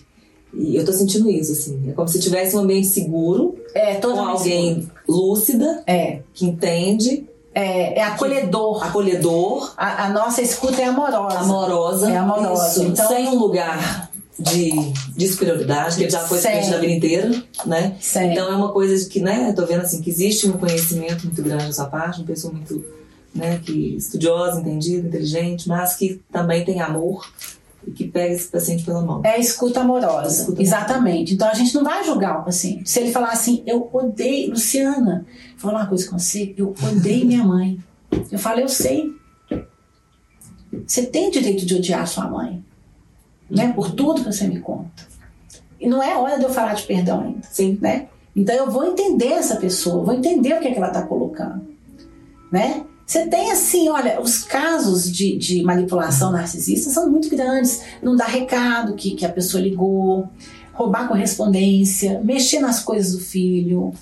E 0.53 0.75
eu 0.75 0.85
tô 0.85 0.91
sentindo 0.91 1.29
isso, 1.29 1.51
assim. 1.53 1.89
É 1.89 1.93
como 1.93 2.07
se 2.07 2.19
tivesse 2.19 2.55
um 2.55 2.59
ambiente 2.59 2.87
seguro, 2.87 3.55
é, 3.73 3.95
com 3.95 4.19
alguém 4.19 4.75
seguro. 4.75 4.91
lúcida, 5.07 5.83
é. 5.87 6.19
que 6.33 6.45
entende. 6.45 7.25
É, 7.53 7.99
é 7.99 8.03
acolhedor. 8.03 8.79
Que, 8.79 8.87
acolhedor. 8.87 9.73
A, 9.77 10.05
a, 10.05 10.09
nossa 10.09 10.41
escuta 10.41 10.81
é 10.81 10.85
amorosa. 10.85 11.39
Amorosa. 11.39 12.11
É 12.11 12.17
amorosa. 12.17 12.67
Isso. 12.67 12.83
Então, 12.83 13.07
sem 13.07 13.27
um 13.27 13.35
lugar 13.35 14.11
de, 14.37 14.71
de 15.15 15.27
superioridade, 15.27 15.97
que 15.97 16.09
já 16.09 16.19
foi 16.19 16.37
experiente 16.37 16.69
na 16.69 16.77
vida 16.77 16.93
inteira, 16.93 17.43
né? 17.65 17.95
Sem. 17.99 18.31
Então 18.31 18.51
é 18.51 18.55
uma 18.55 18.69
coisa 18.69 19.07
que, 19.09 19.19
né, 19.19 19.49
eu 19.49 19.55
tô 19.55 19.65
vendo 19.65 19.81
assim, 19.81 20.01
que 20.01 20.09
existe 20.09 20.47
um 20.47 20.53
conhecimento 20.53 21.25
muito 21.25 21.41
grande 21.41 21.67
da 21.67 21.73
sua 21.73 21.85
parte, 21.85 22.19
uma 22.19 22.27
pessoa 22.27 22.53
muito, 22.53 22.83
né, 23.33 23.61
que 23.63 23.95
estudiosa, 23.95 24.59
entendida, 24.59 25.07
inteligente, 25.07 25.67
mas 25.67 25.95
que 25.95 26.21
também 26.31 26.65
tem 26.65 26.81
amor 26.81 27.25
que 27.95 28.07
pega 28.07 28.33
esse 28.33 28.47
paciente 28.47 28.83
pela 28.83 29.01
mão. 29.01 29.21
É 29.23 29.39
escuta 29.39 29.81
amorosa. 29.81 30.41
Escuta 30.41 30.61
Exatamente. 30.61 31.33
Então 31.33 31.47
a 31.47 31.53
gente 31.53 31.73
não 31.73 31.83
vai 31.83 32.03
julgar 32.03 32.39
o 32.39 32.43
paciente. 32.43 32.89
Se 32.89 32.99
ele 32.99 33.11
falar 33.11 33.29
assim, 33.29 33.63
eu 33.65 33.89
odeio, 33.91 34.51
Luciana, 34.51 35.25
vou 35.57 35.71
falar 35.71 35.83
uma 35.83 35.89
coisa 35.89 36.09
com 36.09 36.19
você, 36.19 36.53
eu 36.57 36.75
odeio 36.91 37.25
minha 37.25 37.43
mãe. 37.43 37.79
Eu 38.31 38.37
falo, 38.37 38.59
eu 38.59 38.69
sei. 38.69 39.11
Você 40.85 41.05
tem 41.05 41.29
direito 41.31 41.65
de 41.65 41.75
odiar 41.75 42.07
sua 42.07 42.27
mãe, 42.29 42.63
né? 43.49 43.73
Por 43.73 43.91
tudo 43.91 44.23
que 44.23 44.31
você 44.31 44.47
me 44.47 44.59
conta. 44.59 45.11
E 45.79 45.87
não 45.87 46.01
é 46.01 46.15
hora 46.15 46.37
de 46.37 46.43
eu 46.43 46.49
falar 46.49 46.75
de 46.75 46.83
perdão 46.83 47.21
ainda. 47.21 47.41
Sim. 47.49 47.77
Né? 47.81 48.07
Então 48.35 48.55
eu 48.55 48.69
vou 48.69 48.85
entender 48.85 49.33
essa 49.33 49.57
pessoa, 49.57 50.03
vou 50.03 50.13
entender 50.13 50.53
o 50.53 50.59
que, 50.59 50.67
é 50.67 50.71
que 50.71 50.77
ela 50.77 50.87
está 50.87 51.01
colocando. 51.01 51.67
Né? 52.51 52.85
Você 53.11 53.27
tem 53.27 53.51
assim, 53.51 53.89
olha, 53.89 54.21
os 54.21 54.45
casos 54.45 55.11
de, 55.11 55.37
de 55.37 55.61
manipulação 55.63 56.31
narcisista 56.31 56.89
são 56.89 57.09
muito 57.09 57.29
grandes. 57.29 57.81
Não 58.01 58.15
dar 58.15 58.27
recado 58.27 58.95
que, 58.95 59.15
que 59.15 59.25
a 59.25 59.29
pessoa 59.29 59.61
ligou, 59.61 60.29
roubar 60.71 61.09
correspondência, 61.09 62.21
mexer 62.23 62.61
nas 62.61 62.81
coisas 62.81 63.11
do 63.11 63.19
filho, 63.19 63.93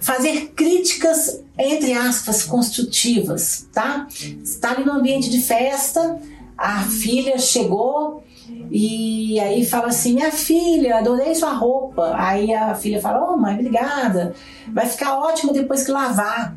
fazer 0.00 0.48
críticas, 0.48 1.44
entre 1.56 1.92
aspas, 1.92 2.42
construtivas, 2.42 3.68
tá? 3.72 4.08
Está 4.42 4.72
ali 4.72 4.84
no 4.84 4.94
ambiente 4.94 5.30
de 5.30 5.40
festa, 5.40 6.18
a 6.58 6.82
filha 6.82 7.38
chegou 7.38 8.24
e 8.68 9.38
aí 9.38 9.64
fala 9.64 9.90
assim: 9.90 10.14
Minha 10.14 10.32
filha, 10.32 10.98
adorei 10.98 11.36
sua 11.36 11.52
roupa. 11.52 12.16
Aí 12.16 12.52
a 12.52 12.74
filha 12.74 13.00
fala: 13.00 13.32
Oh, 13.32 13.36
mãe, 13.36 13.54
obrigada. 13.54 14.34
Vai 14.72 14.86
ficar 14.86 15.20
ótimo 15.20 15.52
depois 15.52 15.84
que 15.84 15.92
lavar. 15.92 16.56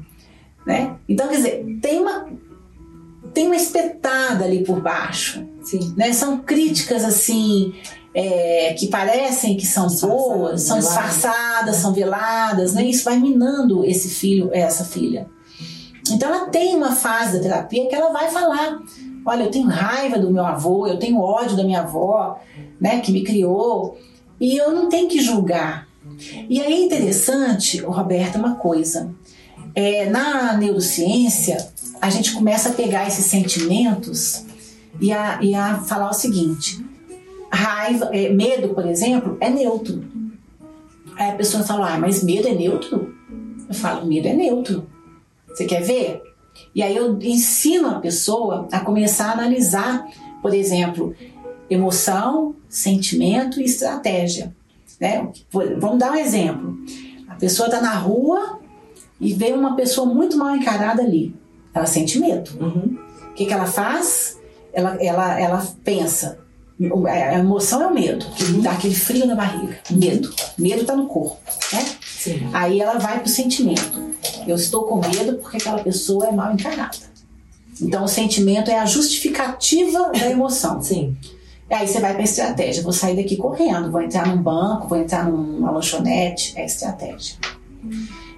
Né? 0.66 0.96
Então, 1.08 1.28
quer 1.28 1.36
dizer, 1.36 1.78
tem 1.82 2.00
uma, 2.00 2.28
tem 3.34 3.46
uma 3.46 3.56
espetada 3.56 4.46
ali 4.46 4.64
por 4.64 4.82
baixo. 4.82 5.46
Sim. 5.62 5.94
Né? 5.96 6.14
São 6.14 6.40
críticas 6.40 7.04
assim 7.04 7.74
é, 8.16 8.74
que 8.74 8.88
parecem 8.88 9.58
que 9.58 9.66
são 9.66 9.88
boas, 9.88 10.62
são 10.62 10.80
disfarçadas, 10.80 11.76
são 11.76 11.94
veladas, 11.94 12.74
né? 12.74 12.86
Isso 12.86 13.04
vai 13.04 13.20
minando 13.20 13.84
esse 13.84 14.08
filho, 14.08 14.50
essa 14.54 14.86
filha. 14.86 15.28
Então 16.10 16.34
ela 16.34 16.46
tem 16.46 16.76
uma 16.76 16.94
fase 16.94 17.38
da 17.38 17.44
terapia 17.44 17.90
que 17.90 17.94
ela 17.94 18.14
vai 18.14 18.30
falar: 18.30 18.80
olha, 19.26 19.44
eu 19.44 19.52
tenho 19.52 19.68
raiva 19.68 20.18
do 20.18 20.32
meu 20.32 20.46
avô, 20.46 20.88
eu 20.88 20.98
tenho 20.98 21.20
ódio 21.20 21.58
da 21.58 21.64
minha 21.64 21.82
avó, 21.82 22.40
né, 22.80 23.02
que 23.02 23.12
me 23.12 23.22
criou, 23.22 23.98
e 24.40 24.56
eu 24.56 24.72
não 24.72 24.88
tenho 24.88 25.10
que 25.10 25.20
julgar. 25.20 25.86
E 26.50 26.62
aí 26.62 26.74
é 26.74 26.86
interessante, 26.86 27.80
Roberta, 27.82 28.38
uma 28.38 28.56
coisa. 28.56 29.14
É, 29.76 30.10
na 30.10 30.56
neurociência, 30.58 31.58
a 32.02 32.10
gente 32.10 32.34
começa 32.34 32.70
a 32.70 32.74
pegar 32.74 33.08
esses 33.08 33.26
sentimentos 33.26 34.46
e 35.02 35.12
a, 35.12 35.40
e 35.42 35.54
a 35.54 35.80
falar 35.80 36.10
o 36.10 36.14
seguinte: 36.14 36.84
raiva, 37.52 38.10
é, 38.14 38.30
medo, 38.30 38.70
por 38.70 38.86
exemplo, 38.86 39.38
é 39.42 39.50
neutro. 39.50 40.04
Aí 41.18 41.32
a 41.32 41.36
pessoa 41.36 41.64
fala, 41.64 41.94
ah, 41.94 41.98
mas 41.98 42.24
medo 42.24 42.48
é 42.48 42.54
neutro? 42.54 43.14
Eu 43.68 43.76
falo, 43.76 44.06
medo 44.06 44.28
é 44.28 44.34
neutro. 44.34 44.88
Você 45.48 45.66
quer 45.66 45.82
ver? 45.82 46.22
E 46.74 46.84
aí 46.84 46.96
eu 46.96 47.18
ensino 47.22 47.90
a 47.90 48.00
pessoa 48.00 48.68
a 48.72 48.80
começar 48.80 49.30
a 49.30 49.34
analisar, 49.34 50.06
por 50.42 50.54
exemplo, 50.54 51.16
emoção, 51.70 52.56
sentimento 52.68 53.60
e 53.60 53.66
estratégia. 53.66 54.54
Né? 55.00 55.30
Vamos 55.78 56.00
dar 56.00 56.12
um 56.12 56.16
exemplo. 56.16 56.78
A 57.28 57.36
pessoa 57.36 57.68
está 57.68 57.82
na 57.82 57.96
rua 57.96 58.60
e 59.20 59.34
vê 59.34 59.52
uma 59.54 59.76
pessoa 59.76 60.06
muito 60.06 60.38
mal 60.38 60.56
encarada 60.56 61.02
ali. 61.02 61.36
Ela 61.74 61.86
sente 61.86 62.20
medo. 62.20 62.52
Uhum. 62.60 62.98
O 63.32 63.34
que, 63.34 63.46
que 63.46 63.54
ela 63.54 63.66
faz? 63.66 64.38
Ela, 64.74 64.98
ela, 65.02 65.40
ela 65.40 65.68
pensa. 65.84 66.40
A 67.06 67.40
emoção 67.40 67.82
é 67.84 67.88
o 67.88 67.94
medo, 67.94 68.26
Uhum. 68.42 68.60
dá 68.62 68.72
aquele 68.72 68.96
frio 68.96 69.26
na 69.26 69.34
barriga. 69.36 69.78
Medo. 69.90 70.34
Medo 70.58 70.82
está 70.82 70.94
no 70.96 71.08
corpo. 71.08 71.38
Né? 71.72 71.86
Sim. 72.06 72.50
Aí 72.52 72.82
ela 72.82 72.98
vai 73.00 73.20
pro 73.22 73.30
sentimento. 73.30 74.04
Eu 74.46 74.58
estou 74.58 74.84
com 74.84 74.98
medo 75.00 75.38
porque 75.38 75.58
aquela 75.58 75.82
pessoa 75.82 76.28
é 76.28 76.32
mal 76.34 76.54
encarada. 76.54 76.98
Então 77.82 78.04
o 78.04 78.08
sentimento 78.08 78.70
é 78.70 78.78
a 78.78 78.86
justificativa 78.86 80.12
da 80.12 80.30
emoção. 80.30 80.82
Sim. 80.82 81.16
Aí 81.70 81.88
você 81.88 82.00
vai 82.00 82.12
para 82.12 82.22
a 82.22 82.26
estratégia. 82.26 82.84
Vou 82.84 82.94
sair 82.94 83.16
daqui 83.16 83.38
correndo, 83.38 83.90
vou 83.92 84.02
entrar 84.02 84.28
num 84.28 84.42
banco, 84.42 84.88
vou 84.88 84.98
entrar 84.98 85.26
numa 85.30 85.72
lanchonete. 85.72 86.54
É 86.58 86.64
a 86.64 86.66
estratégia. 86.66 87.38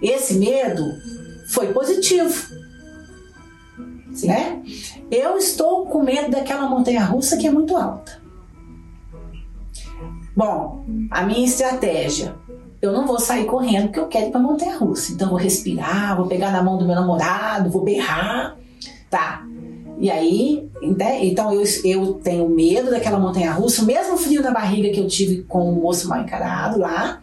Esse 0.02 0.36
medo 0.36 0.84
foi 1.50 1.74
positivo. 1.74 2.56
Né? 4.24 4.62
Eu 5.12 5.38
estou 5.38 5.86
com 5.86 6.04
medo 6.04 6.32
daquela 6.32 6.68
montanha 6.68 7.04
russa 7.04 7.38
que 7.38 7.48
é 7.48 7.52
muito 7.52 7.76
alta. 7.76 8.22
Bom, 10.36 10.86
a 11.10 11.24
minha 11.24 11.46
estratégia. 11.46 12.36
Eu 12.80 12.92
não 12.92 13.08
vou 13.08 13.20
sair 13.20 13.46
correndo 13.46 13.86
porque 13.86 14.00
eu 14.00 14.08
quero 14.08 14.28
ir 14.28 14.32
para 14.32 14.40
montanha 14.40 14.78
russa. 14.78 15.12
Então 15.12 15.28
eu 15.28 15.32
vou 15.32 15.40
respirar, 15.40 16.16
vou 16.16 16.28
pegar 16.28 16.52
na 16.52 16.62
mão 16.62 16.78
do 16.78 16.86
meu 16.86 16.96
namorado, 16.96 17.72
vou 17.72 17.84
berrar. 17.84 18.56
Tá. 19.10 19.44
E 20.00 20.12
aí, 20.12 20.70
né? 20.96 21.26
então 21.26 21.52
eu, 21.52 21.64
eu 21.84 22.14
tenho 22.16 22.48
medo 22.48 22.92
daquela 22.92 23.20
montanha 23.20 23.52
russa, 23.52 23.82
o 23.82 23.86
mesmo 23.86 24.16
frio 24.16 24.44
na 24.44 24.52
barriga 24.52 24.92
que 24.92 25.00
eu 25.00 25.08
tive 25.08 25.42
com 25.44 25.72
o 25.72 25.82
moço 25.82 26.08
mal 26.08 26.22
encarado 26.22 26.80
lá, 26.80 27.20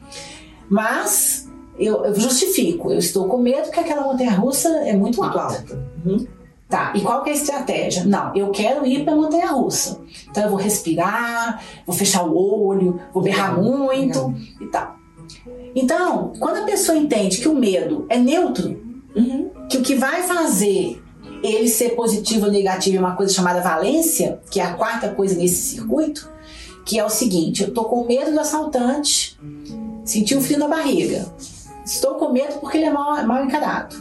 mas 0.69 1.44
eu, 1.79 2.05
eu 2.05 2.15
justifico, 2.15 2.91
eu 2.91 2.99
estou 2.99 3.27
com 3.29 3.39
medo 3.39 3.65
porque 3.65 3.81
aquela 3.81 4.03
montanha 4.03 4.33
russa 4.33 4.69
é 4.87 4.93
muito, 4.97 5.21
Muito 5.21 5.39
alta. 5.39 5.59
alta. 5.59 5.89
Uhum. 6.05 6.27
Tá, 6.69 6.93
e 6.97 7.01
qual 7.03 7.23
que 7.23 7.31
é 7.31 7.33
a 7.33 7.37
estratégia? 7.37 8.05
Não, 8.05 8.35
eu 8.35 8.51
quero 8.51 8.85
ir 8.87 9.05
para 9.05 9.15
montanha 9.15 9.47
russa. 9.53 10.01
Então 10.31 10.45
eu 10.45 10.49
vou 10.49 10.59
respirar, 10.59 11.63
vou 11.87 11.95
fechar 11.95 12.25
o 12.27 12.37
olho, 12.37 13.01
vou 13.13 13.23
berrar 13.23 13.61
muito 13.61 14.35
e 14.61 14.67
tal. 14.67 14.97
Então, 15.75 16.33
quando 16.39 16.59
a 16.59 16.65
pessoa 16.65 16.97
entende 16.97 17.39
que 17.39 17.49
o 17.49 17.55
medo 17.55 18.07
é 18.09 18.19
neutro, 18.19 18.83
Uhum. 19.15 19.51
que 19.71 19.79
o 19.79 19.83
que 19.83 19.95
vai 19.95 20.25
fazer 20.25 21.01
ele 21.43 21.69
ser 21.69 21.91
positivo 21.91 22.47
ou 22.47 22.51
negativo 22.53 22.97
é 22.97 23.01
uma 23.01 23.15
coisa 23.15 23.33
chamada 23.33 23.61
valência, 23.61 24.41
que 24.51 24.59
é 24.59 24.65
a 24.65 24.75
quarta 24.75 25.11
coisa 25.11 25.37
nesse 25.37 25.77
circuito, 25.77 26.29
que 26.85 26.99
é 26.99 27.05
o 27.05 27.09
seguinte: 27.11 27.63
eu 27.63 27.73
tô 27.73 27.85
com 27.85 28.05
medo 28.07 28.33
do 28.33 28.41
assaltante, 28.41 29.39
senti 30.05 30.35
um 30.37 30.41
frio 30.41 30.59
na 30.59 30.67
barriga. 30.67 31.27
Estou 31.85 32.15
com 32.15 32.33
medo 32.33 32.61
porque 32.61 32.79
ele 32.79 32.87
é 32.87 32.91
mal, 32.91 33.25
mal 33.27 33.45
encarado. 33.45 33.95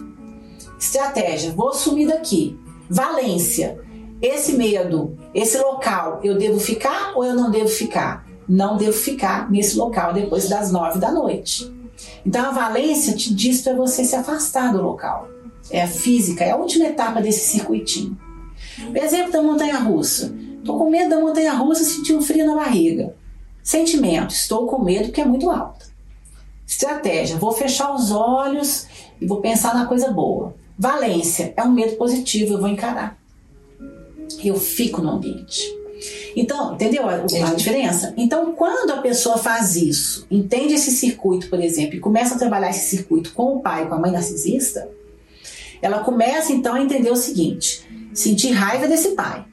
Estratégia: 0.80 1.52
vou 1.52 1.74
sumir 1.74 2.08
daqui. 2.08 2.58
Valência: 2.90 3.80
esse 4.22 4.54
medo, 4.54 5.18
esse 5.34 5.58
local, 5.58 6.22
eu 6.24 6.38
devo 6.38 6.60
ficar 6.60 7.14
ou 7.16 7.26
eu 7.26 7.34
não 7.34 7.52
devo 7.52 7.68
ficar? 7.68 8.26
Não 8.48 8.78
devo 8.78 8.94
ficar 8.94 9.52
nesse 9.52 9.78
local 9.78 10.14
depois 10.14 10.48
das 10.48 10.72
nove 10.72 11.00
da 11.00 11.12
noite. 11.12 11.74
Então 12.26 12.46
a 12.46 12.52
valência 12.52 13.16
te 13.16 13.34
diz 13.34 13.62
para 13.62 13.74
você 13.74 14.04
se 14.04 14.16
afastar 14.16 14.72
do 14.72 14.82
local. 14.82 15.28
É 15.70 15.84
a 15.84 15.88
física, 15.88 16.44
é 16.44 16.52
a 16.52 16.58
última 16.58 16.86
etapa 16.86 17.22
desse 17.22 17.48
circuitinho. 17.48 18.18
O 18.94 18.98
exemplo 18.98 19.32
da 19.32 19.42
montanha 19.42 19.80
russa. 19.80 20.34
Estou 20.58 20.78
com 20.78 20.90
medo 20.90 21.10
da 21.10 21.20
montanha 21.20 21.54
russa, 21.54 21.84
senti 21.84 22.14
um 22.14 22.22
frio 22.22 22.46
na 22.46 22.56
barriga. 22.56 23.16
Sentimento, 23.62 24.32
estou 24.32 24.68
com 24.68 24.84
medo 24.84 25.06
porque 25.06 25.22
é 25.22 25.26
muito 25.26 25.50
alta. 25.50 25.93
Estratégia, 26.74 27.38
vou 27.38 27.52
fechar 27.52 27.94
os 27.94 28.12
olhos 28.12 28.88
e 29.22 29.28
vou 29.28 29.42
pensar 29.42 29.76
na 29.76 29.86
coisa 29.86 30.12
boa. 30.12 30.56
Valência, 30.78 31.54
é 31.56 31.64
um 31.64 31.72
medo 31.72 31.96
positivo, 31.98 32.54
eu 32.54 32.60
vou 32.60 32.68
encarar. 32.68 33.18
Eu 34.44 34.56
fico 34.56 35.00
no 35.00 35.12
ambiente. 35.12 35.72
Então, 36.36 36.74
entendeu 36.74 37.08
a, 37.08 37.18
diferença? 37.54 38.14
Então, 38.18 38.54
quando 38.54 38.90
a 38.92 38.98
pessoa 38.98 39.38
faz 39.38 39.76
isso, 39.76 40.26
entende 40.32 40.74
esse 40.74 40.92
circuito, 40.92 41.48
por 41.48 41.62
exemplo, 41.62 41.96
e 41.96 42.00
começa 42.00 42.34
a 42.34 42.40
trabalhar 42.40 42.72
esse 42.72 42.90
circuito 42.90 43.34
com 43.34 43.56
o 43.56 43.60
pai 43.62 43.88
com 43.88 43.94
a 43.94 44.00
mãe 44.00 44.12
narcisista, 44.12 44.90
ela 45.80 46.00
começa 46.00 46.52
então 46.52 46.74
a 46.74 46.82
entender 46.82 47.12
o 47.12 47.16
seguinte: 47.16 47.88
sentir 48.14 48.52
raiva 48.52 48.88
desse 48.88 49.10
pai. 49.10 49.46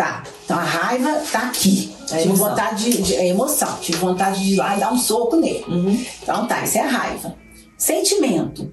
Tá, 0.00 0.22
então 0.46 0.58
a 0.58 0.62
raiva 0.62 1.20
tá 1.30 1.40
aqui. 1.48 1.94
É 2.10 2.16
tive 2.16 2.22
emoção. 2.30 2.48
vontade 2.48 2.84
de, 2.90 3.02
de- 3.02 3.14
é 3.16 3.28
emoção, 3.28 3.76
tive 3.82 3.98
vontade 3.98 4.42
de 4.42 4.54
ir 4.54 4.56
lá 4.56 4.74
e 4.74 4.80
dar 4.80 4.90
um 4.94 4.96
soco 4.98 5.36
nele. 5.36 5.62
Uhum. 5.68 6.06
Então 6.22 6.46
tá, 6.46 6.64
isso 6.64 6.78
é 6.78 6.80
a 6.80 6.86
raiva. 6.88 7.34
Sentimento. 7.76 8.72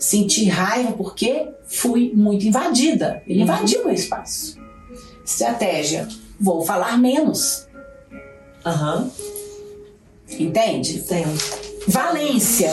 Sentir 0.00 0.48
raiva 0.48 0.90
porque 0.92 1.46
fui 1.68 2.10
muito 2.12 2.44
invadida. 2.44 3.22
Ele 3.24 3.38
Uhum. 3.38 3.44
invadiu 3.44 3.84
meu 3.84 3.94
espaço. 3.94 4.58
Estratégia. 5.24 6.08
Vou 6.40 6.64
falar 6.64 6.98
menos. 6.98 7.68
Aham. 8.66 9.08
Entende? 10.28 10.96
Entendo. 10.96 11.38
Valência. 11.86 12.72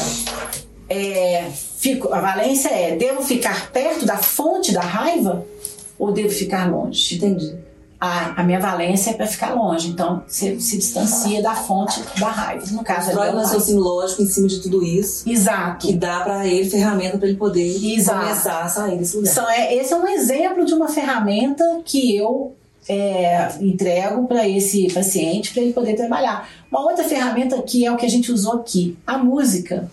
É, 0.89 1.52
fico, 1.78 2.12
a 2.12 2.20
valência 2.20 2.70
é: 2.70 2.95
devo 2.95 3.22
ficar 3.22 3.70
perto 3.72 4.06
da 4.08 4.18
fonte 4.18 4.72
da 4.72 4.82
raiva 4.82 5.45
ou 5.99 6.12
devo 6.12 6.30
ficar 6.30 6.68
longe? 6.72 7.16
Entendi. 7.18 7.56
A, 8.04 8.41
a 8.41 8.43
minha 8.43 8.60
valência 8.60 9.12
é 9.12 9.14
para 9.14 9.28
ficar 9.28 9.54
longe, 9.54 9.89
então 9.89 10.24
você 10.26 10.60
se 10.60 10.76
distancia 10.76 11.39
da 11.39 11.54
fonte 11.54 12.02
da 12.20 12.30
raiva. 12.30 12.66
No 12.72 12.84
caso, 12.84 13.12
Constrói 13.12 13.28
é 13.28 13.32
um 13.32 13.36
raciocínio 13.36 13.80
lógico 13.84 14.24
em 14.24 14.26
cima 14.26 14.47
de 14.47 14.60
tudo 14.60 14.84
isso, 14.84 15.30
Exato. 15.30 15.86
que 15.86 15.93
dá 15.93 16.22
pra 16.22 16.47
ele 16.47 16.68
ferramenta 16.68 17.20
pra 17.20 17.28
ele 17.28 17.38
poder 17.38 17.95
Exato. 17.95 18.22
começar 18.22 18.64
a 18.64 18.68
sair 18.68 18.97
desse 18.97 19.18
lugar. 19.18 19.32
São, 19.32 19.47
é, 19.47 19.76
esse 19.76 19.93
é 19.93 19.95
um 19.95 20.08
exemplo 20.08 20.66
de 20.66 20.74
uma 20.74 20.88
ferramenta 20.88 21.64
que 21.86 22.18
eu 22.18 22.56
é, 22.89 23.49
entrego 23.60 24.28
para 24.28 24.49
esse 24.49 24.91
paciente 24.91 25.54
para 25.54 25.62
ele 25.62 25.74
poder 25.74 25.95
trabalhar. 25.95 26.49
Uma 26.72 26.82
outra 26.82 27.04
ferramenta 27.04 27.62
que 27.62 27.86
é 27.86 27.91
o 27.91 27.97
que 27.97 28.06
a 28.08 28.10
gente 28.10 28.32
usou 28.32 28.54
aqui, 28.54 28.97
a 29.06 29.20
música. 29.20 29.91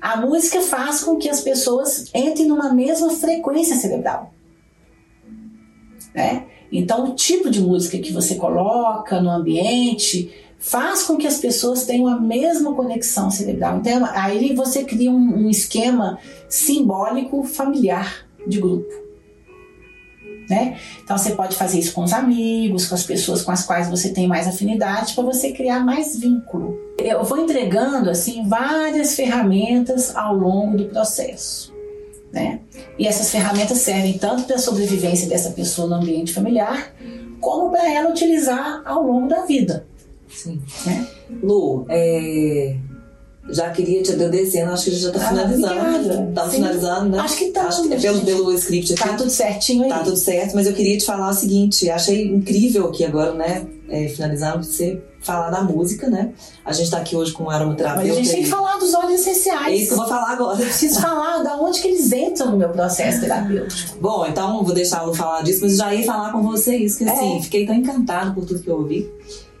A 0.00 0.16
música 0.16 0.62
faz 0.62 1.02
com 1.02 1.16
que 1.16 1.28
as 1.28 1.42
pessoas 1.42 2.06
entrem 2.14 2.48
numa 2.48 2.72
mesma 2.72 3.10
frequência 3.10 3.76
cerebral. 3.76 4.32
Né? 6.14 6.46
Então, 6.70 7.10
o 7.10 7.14
tipo 7.14 7.50
de 7.50 7.60
música 7.60 7.98
que 7.98 8.12
você 8.12 8.34
coloca 8.34 9.20
no 9.20 9.30
ambiente 9.30 10.30
faz 10.58 11.04
com 11.04 11.16
que 11.16 11.26
as 11.26 11.38
pessoas 11.38 11.84
tenham 11.84 12.08
a 12.08 12.20
mesma 12.20 12.74
conexão 12.74 13.30
cerebral. 13.30 13.78
Então, 13.78 14.04
aí 14.12 14.54
você 14.54 14.84
cria 14.84 15.10
um, 15.10 15.44
um 15.46 15.50
esquema 15.50 16.18
simbólico 16.48 17.44
familiar 17.44 18.26
de 18.46 18.60
grupo. 18.60 19.08
Né? 20.48 20.78
Então 21.04 21.18
você 21.18 21.32
pode 21.32 21.54
fazer 21.54 21.78
isso 21.78 21.92
com 21.92 22.04
os 22.04 22.12
amigos, 22.12 22.86
com 22.86 22.94
as 22.94 23.02
pessoas 23.02 23.42
com 23.42 23.52
as 23.52 23.66
quais 23.66 23.90
você 23.90 24.08
tem 24.14 24.26
mais 24.26 24.48
afinidade, 24.48 25.14
para 25.14 25.22
você 25.22 25.52
criar 25.52 25.80
mais 25.80 26.18
vínculo. 26.18 26.74
Eu 26.98 27.22
vou 27.22 27.36
entregando 27.38 28.08
assim 28.08 28.48
várias 28.48 29.14
ferramentas 29.14 30.16
ao 30.16 30.34
longo 30.34 30.78
do 30.78 30.86
processo. 30.86 31.76
Né? 32.32 32.60
E 32.98 33.06
essas 33.06 33.30
ferramentas 33.30 33.78
servem 33.78 34.18
tanto 34.18 34.44
para 34.44 34.56
a 34.56 34.58
sobrevivência 34.58 35.28
dessa 35.28 35.50
pessoa 35.50 35.88
no 35.88 35.94
ambiente 35.94 36.32
familiar, 36.32 36.94
como 37.40 37.70
para 37.70 37.90
ela 37.92 38.10
utilizar 38.10 38.82
ao 38.84 39.02
longo 39.02 39.28
da 39.28 39.44
vida. 39.46 39.86
Sim. 40.28 40.60
Né? 40.84 41.06
Lu, 41.42 41.86
é, 41.88 42.76
já 43.50 43.70
queria 43.70 44.02
te 44.02 44.12
agradecendo, 44.12 44.72
acho 44.72 44.84
que 44.84 44.90
a 44.90 44.92
gente 44.92 45.02
já 45.02 45.10
tá 45.10 45.20
Ah, 45.22 45.28
finalizando. 45.28 46.28
Estamos 46.28 46.50
Sim. 46.50 46.56
finalizando, 46.56 47.08
né? 47.10 47.18
Acho 47.18 47.36
que 47.38 47.44
tá. 47.46 47.62
Acho 47.62 47.88
que 47.88 47.94
é 47.94 47.98
pelo, 47.98 48.20
pelo 48.20 48.52
script 48.52 48.92
aqui. 48.92 49.02
Tá 49.02 49.16
tudo 49.16 49.30
certinho 49.30 49.84
aí. 49.84 49.88
Tá 49.88 50.00
tudo 50.00 50.16
certo, 50.16 50.54
mas 50.54 50.66
eu 50.66 50.74
queria 50.74 50.98
te 50.98 51.04
falar 51.06 51.30
o 51.30 51.34
seguinte, 51.34 51.88
achei 51.90 52.26
incrível 52.26 52.88
aqui 52.88 53.04
agora, 53.04 53.32
né, 53.32 53.66
é, 53.88 54.08
finalizando, 54.08 54.64
você 54.64 55.00
falar 55.28 55.50
da 55.50 55.62
música, 55.62 56.08
né? 56.10 56.30
A 56.64 56.72
gente 56.72 56.90
tá 56.90 56.98
aqui 56.98 57.14
hoje 57.14 57.32
com 57.32 57.44
Mas 57.44 57.54
aromaterapeuta. 57.56 58.10
a 58.12 58.14
gente 58.16 58.30
tem 58.30 58.42
que 58.42 58.48
falar 58.48 58.76
dos 58.78 58.92
óleos 58.94 59.26
É 59.26 59.30
essenciais. 59.30 59.78
isso 59.80 59.86
que 59.88 59.92
eu 59.92 59.98
vou 59.98 60.08
falar 60.08 60.30
agora. 60.32 60.58
Eu 60.58 60.64
preciso 60.66 61.00
falar 61.00 61.42
da 61.42 61.56
onde 61.56 61.80
que 61.80 61.88
eles 61.88 62.10
entram 62.12 62.50
no 62.52 62.56
meu 62.56 62.70
processo 62.70 63.20
terapêutico. 63.20 63.98
Bom, 64.00 64.26
então 64.26 64.64
vou 64.64 64.74
deixar 64.74 65.02
Lu 65.02 65.14
falar 65.14 65.42
disso, 65.42 65.60
mas 65.62 65.76
já 65.76 65.94
ia 65.94 66.04
falar 66.04 66.32
com 66.32 66.42
você 66.42 66.76
isso, 66.76 66.98
que 66.98 67.04
assim, 67.08 67.38
É. 67.38 67.42
fiquei 67.42 67.66
tão 67.66 67.74
encantada 67.74 68.32
por 68.32 68.44
tudo 68.44 68.60
que 68.60 68.68
eu 68.68 68.76
ouvi 68.78 69.08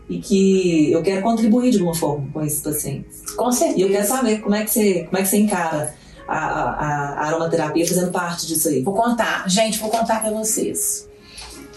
e 0.08 0.18
que 0.18 0.90
eu 0.90 1.02
quero 1.02 1.22
contribuir 1.22 1.70
de 1.70 1.78
alguma 1.78 1.94
forma 1.94 2.26
com 2.32 2.42
esses 2.42 2.60
pacientes. 2.60 3.20
Com 3.36 3.52
certeza. 3.52 3.78
E 3.78 3.82
eu 3.82 3.88
quero 3.90 4.06
saber 4.06 4.40
como 4.40 4.54
é 4.54 4.64
que 4.64 4.70
você, 4.70 5.04
como 5.04 5.18
é 5.18 5.22
que 5.22 5.28
você 5.28 5.36
encara 5.36 5.94
a, 6.26 6.36
a, 6.36 6.86
a 7.20 7.26
aromaterapia 7.26 7.86
fazendo 7.86 8.10
parte 8.10 8.46
disso 8.46 8.68
aí. 8.68 8.82
Vou 8.82 8.94
contar. 8.94 9.48
Gente, 9.48 9.78
vou 9.78 9.90
contar 9.90 10.20
pra 10.22 10.30
vocês. 10.30 11.06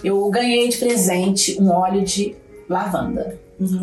Eu 0.03 0.27
ganhei 0.29 0.67
de 0.69 0.77
presente 0.77 1.57
um 1.61 1.69
óleo 1.71 2.03
de 2.03 2.35
lavanda. 2.70 3.39
Uhum. 3.59 3.78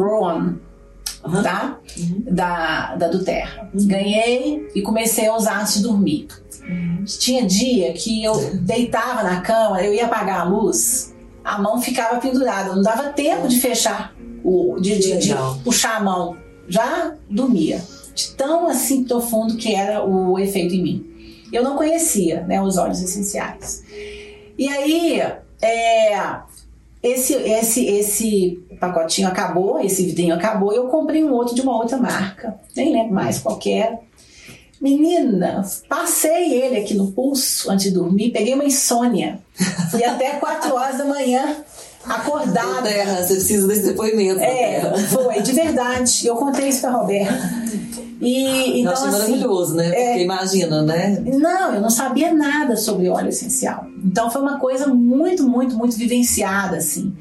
Aham. 1.25 1.43
tá? 1.43 1.79
Uhum. 1.99 2.23
Da, 2.31 2.95
da 2.97 3.09
do 3.09 3.25
Terra. 3.25 3.69
Uhum. 3.75 3.87
Ganhei 3.89 4.69
e 4.75 4.83
comecei 4.83 5.27
a 5.27 5.37
usar 5.37 5.61
antes 5.61 5.75
de 5.75 5.83
dormir. 5.83 6.29
Uhum. 6.63 7.05
Tinha 7.05 7.45
dia 7.47 7.93
que 7.93 8.23
eu 8.23 8.35
deitava 8.57 9.23
na 9.23 9.41
cama, 9.41 9.83
eu 9.83 9.93
ia 9.93 10.07
apagar 10.07 10.41
a 10.41 10.45
luz, 10.45 11.15
a 11.45 11.61
mão 11.61 11.81
ficava 11.81 12.21
pendurada, 12.21 12.75
não 12.75 12.83
dava 12.83 13.11
tempo 13.13 13.49
de 13.49 13.59
fechar, 13.59 14.15
o, 14.45 14.77
de, 14.81 14.99
de- 14.99 15.19
de 15.19 15.35
puxar 15.65 15.97
a 15.97 16.01
mão. 16.01 16.37
Já 16.69 17.15
dormia. 17.29 17.83
De 18.15 18.31
tão 18.33 18.69
assim 18.69 19.05
profundo 19.05 19.57
que 19.57 19.75
era 19.75 20.05
o 20.05 20.39
efeito 20.39 20.75
em 20.75 20.83
mim. 20.83 21.07
Eu 21.53 21.63
não 21.63 21.77
conhecia 21.77 22.43
né, 22.43 22.61
os 22.61 22.77
óleos 22.77 23.01
essenciais. 23.01 23.83
E 24.59 24.69
aí, 24.69 25.21
é, 25.63 26.19
esse, 27.03 27.35
esse, 27.35 27.87
esse 27.87 28.63
pacotinho 28.81 29.29
acabou, 29.29 29.81
esse 29.81 30.05
vidrinho 30.05 30.35
acabou, 30.35 30.73
e 30.73 30.77
eu 30.77 30.89
comprei 30.89 31.23
um 31.25 31.33
outro 31.33 31.55
de 31.55 31.61
uma 31.61 31.77
outra 31.77 31.97
marca, 31.97 32.59
nem 32.77 32.93
lembro 32.93 33.15
mais 33.15 33.39
qual 33.39 33.57
que 33.57 33.73
era. 33.73 33.99
Menina, 34.81 35.65
passei 35.89 36.53
ele 36.55 36.77
aqui 36.77 36.95
no 36.95 37.11
pulso 37.11 37.71
antes 37.71 37.87
de 37.87 37.91
dormir, 37.91 38.31
peguei 38.31 38.55
uma 38.55 38.65
insônia. 38.65 39.41
Fui 39.91 40.05
até 40.05 40.35
4 40.35 40.73
horas 40.73 40.99
da 40.99 41.05
manhã, 41.05 41.57
acordada. 42.05 42.83
Terra, 42.83 43.23
você 43.23 43.35
precisa 43.35 43.67
desse 43.67 43.87
depoimento. 43.87 44.41
É, 44.41 44.81
foi, 45.09 45.43
de 45.43 45.53
verdade. 45.53 46.27
Eu 46.27 46.37
contei 46.37 46.69
isso 46.69 46.81
pra 46.81 46.91
Roberta. 46.91 47.35
E, 48.21 48.43
eu 48.43 48.77
então, 48.79 48.93
achei 48.93 49.09
assim, 49.09 49.19
maravilhoso, 49.19 49.75
né? 49.75 49.91
Porque 49.91 50.23
imagina, 50.23 50.83
né? 50.83 51.23
não, 51.25 51.75
eu 51.75 51.81
não 51.81 51.91
sabia 51.91 52.35
nada 52.35 52.77
sobre 52.77 53.09
óleo 53.09 53.29
essencial. 53.29 53.87
Então 54.05 54.31
foi 54.31 54.43
uma 54.43 54.59
coisa 54.59 54.89
muito, 54.89 55.49
muito, 55.49 55.77
muito 55.77 55.97
vivenciada, 55.97 56.77
assim. 56.77 57.15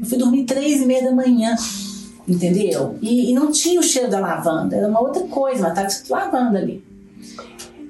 Eu 0.00 0.06
fui 0.06 0.18
dormir 0.18 0.44
três 0.44 0.80
e 0.82 0.86
meia 0.86 1.04
da 1.04 1.12
manhã, 1.12 1.54
entendeu? 2.26 2.96
E, 3.00 3.30
e 3.30 3.34
não 3.34 3.52
tinha 3.52 3.78
o 3.78 3.82
cheiro 3.82 4.10
da 4.10 4.18
lavanda, 4.18 4.76
era 4.76 4.88
uma 4.88 5.00
outra 5.00 5.22
coisa, 5.24 5.62
mas 5.62 5.70
estava 5.70 5.86
escrito 5.86 6.10
lavanda 6.10 6.58
ali. 6.58 6.82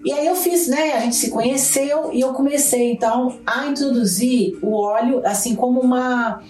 E 0.05 0.13
aí 0.13 0.27
eu 0.27 0.35
fiz, 0.35 0.67
né? 0.69 0.95
A 0.95 1.01
gente 1.01 1.17
se 1.17 1.31
conheceu 1.31 2.11
e 2.13 2.21
eu 2.21 2.33
comecei 2.33 2.93
então 2.93 3.39
a 3.47 3.67
introduzir 3.67 4.59
o 4.63 4.73
óleo 4.73 5.21
assim 5.25 5.55
como 5.55 5.81
uma 5.81 6.41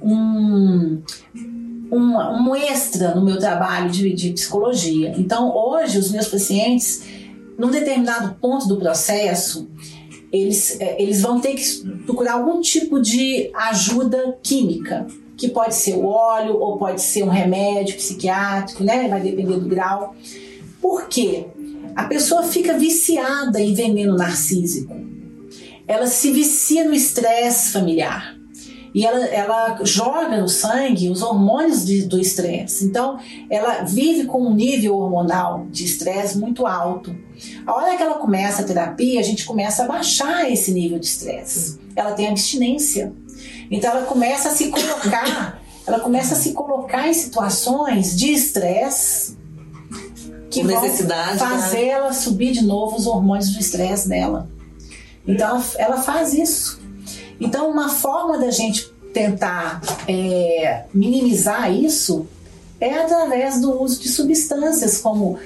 um, 0.00 1.02
um, 1.90 2.16
um 2.16 2.54
extra 2.54 3.14
no 3.14 3.24
meu 3.24 3.38
trabalho 3.38 3.90
de, 3.90 4.12
de 4.12 4.32
psicologia. 4.32 5.14
Então, 5.16 5.54
hoje, 5.54 5.98
os 5.98 6.10
meus 6.10 6.28
pacientes, 6.28 7.02
num 7.58 7.70
determinado 7.70 8.36
ponto 8.40 8.66
do 8.66 8.76
processo, 8.76 9.68
eles, 10.32 10.80
é, 10.80 11.00
eles 11.00 11.22
vão 11.22 11.40
ter 11.40 11.54
que 11.54 11.88
procurar 12.04 12.34
algum 12.34 12.60
tipo 12.60 13.00
de 13.00 13.50
ajuda 13.54 14.38
química, 14.42 15.06
que 15.36 15.48
pode 15.48 15.74
ser 15.74 15.94
o 15.94 16.06
óleo 16.06 16.56
ou 16.58 16.78
pode 16.78 17.02
ser 17.02 17.24
um 17.24 17.28
remédio 17.28 17.96
psiquiátrico, 17.96 18.84
né? 18.84 19.08
Vai 19.08 19.20
depender 19.20 19.58
do 19.58 19.68
grau. 19.68 20.14
Por 20.80 21.08
quê? 21.08 21.46
A 21.94 22.04
pessoa 22.04 22.42
fica 22.42 22.76
viciada 22.76 23.60
em 23.60 23.74
veneno 23.74 24.16
narcísico. 24.16 24.94
Ela 25.86 26.06
se 26.06 26.30
vicia 26.30 26.84
no 26.84 26.94
estresse 26.94 27.70
familiar 27.70 28.34
e 28.94 29.04
ela, 29.04 29.24
ela 29.26 29.78
joga 29.82 30.40
no 30.40 30.48
sangue 30.48 31.10
os 31.10 31.20
hormônios 31.20 31.84
de, 31.84 32.02
do 32.02 32.20
estresse. 32.20 32.84
Então, 32.84 33.18
ela 33.50 33.82
vive 33.82 34.24
com 34.26 34.46
um 34.46 34.54
nível 34.54 34.96
hormonal 34.96 35.66
de 35.68 35.84
estresse 35.84 36.38
muito 36.38 36.64
alto. 36.64 37.14
A 37.66 37.74
hora 37.74 37.96
que 37.96 38.02
ela 38.02 38.14
começa 38.14 38.62
a 38.62 38.64
terapia, 38.64 39.18
a 39.18 39.22
gente 39.24 39.44
começa 39.44 39.82
a 39.82 39.88
baixar 39.88 40.48
esse 40.48 40.70
nível 40.70 41.00
de 41.00 41.06
estresse. 41.06 41.80
Ela 41.96 42.12
tem 42.12 42.28
abstinência. 42.28 43.12
Então, 43.68 43.90
ela 43.90 44.06
começa 44.06 44.50
a 44.50 44.52
se 44.52 44.68
colocar, 44.68 45.60
ela 45.84 45.98
começa 45.98 46.34
a 46.34 46.38
se 46.38 46.52
colocar 46.52 47.08
em 47.08 47.14
situações 47.14 48.16
de 48.16 48.32
estresse 48.32 49.36
que 50.50 50.62
vão 50.62 50.80
Necessidade, 50.80 51.38
fazer 51.38 51.78
né? 51.78 51.88
ela 51.88 52.12
subir 52.12 52.52
de 52.52 52.62
novo 52.62 52.96
os 52.96 53.08
hormônios 53.08 53.50
do 53.50 53.58
estresse 53.58 54.08
dela. 54.08 54.48
Então, 55.26 55.60
ela 55.78 56.00
faz 56.00 56.32
isso. 56.32 56.83
Então, 57.44 57.70
uma 57.70 57.88
forma 57.88 58.38
da 58.38 58.50
gente 58.50 58.92
tentar 59.12 59.80
é, 60.08 60.84
minimizar 60.92 61.72
isso 61.72 62.26
é 62.80 62.94
através 62.94 63.60
do 63.60 63.80
uso 63.82 64.00
de 64.00 64.08
substâncias 64.08 64.98
como 64.98 65.38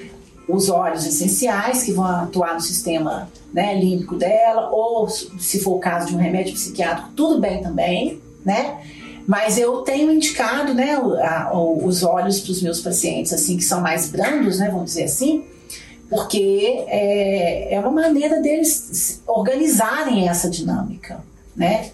os 0.47 0.69
óleos 0.69 1.05
essenciais 1.05 1.83
que 1.83 1.91
vão 1.91 2.05
atuar 2.05 2.55
no 2.55 2.59
sistema 2.61 3.29
né, 3.53 3.79
límbico 3.79 4.15
dela, 4.15 4.69
ou 4.71 5.07
se 5.07 5.59
for 5.59 5.75
o 5.75 5.79
caso 5.79 6.07
de 6.07 6.15
um 6.15 6.19
remédio 6.19 6.53
psiquiátrico, 6.53 7.09
tudo 7.15 7.39
bem 7.39 7.61
também, 7.61 8.19
né? 8.43 8.77
Mas 9.27 9.59
eu 9.59 9.81
tenho 9.83 10.11
indicado 10.11 10.73
né, 10.73 10.95
a- 11.21 11.51
o- 11.53 11.85
os 11.85 12.01
óleos 12.01 12.39
para 12.39 12.51
os 12.51 12.61
meus 12.63 12.79
pacientes 12.81 13.31
assim 13.31 13.57
que 13.57 13.63
são 13.63 13.79
mais 13.81 14.09
brandos, 14.09 14.57
né, 14.57 14.69
vamos 14.69 14.85
dizer 14.85 15.03
assim, 15.03 15.43
porque 16.09 16.83
é, 16.87 17.75
é 17.75 17.79
uma 17.79 17.91
maneira 17.91 18.41
deles 18.41 19.21
organizarem 19.27 20.27
essa 20.27 20.49
dinâmica, 20.49 21.19
né? 21.59 21.91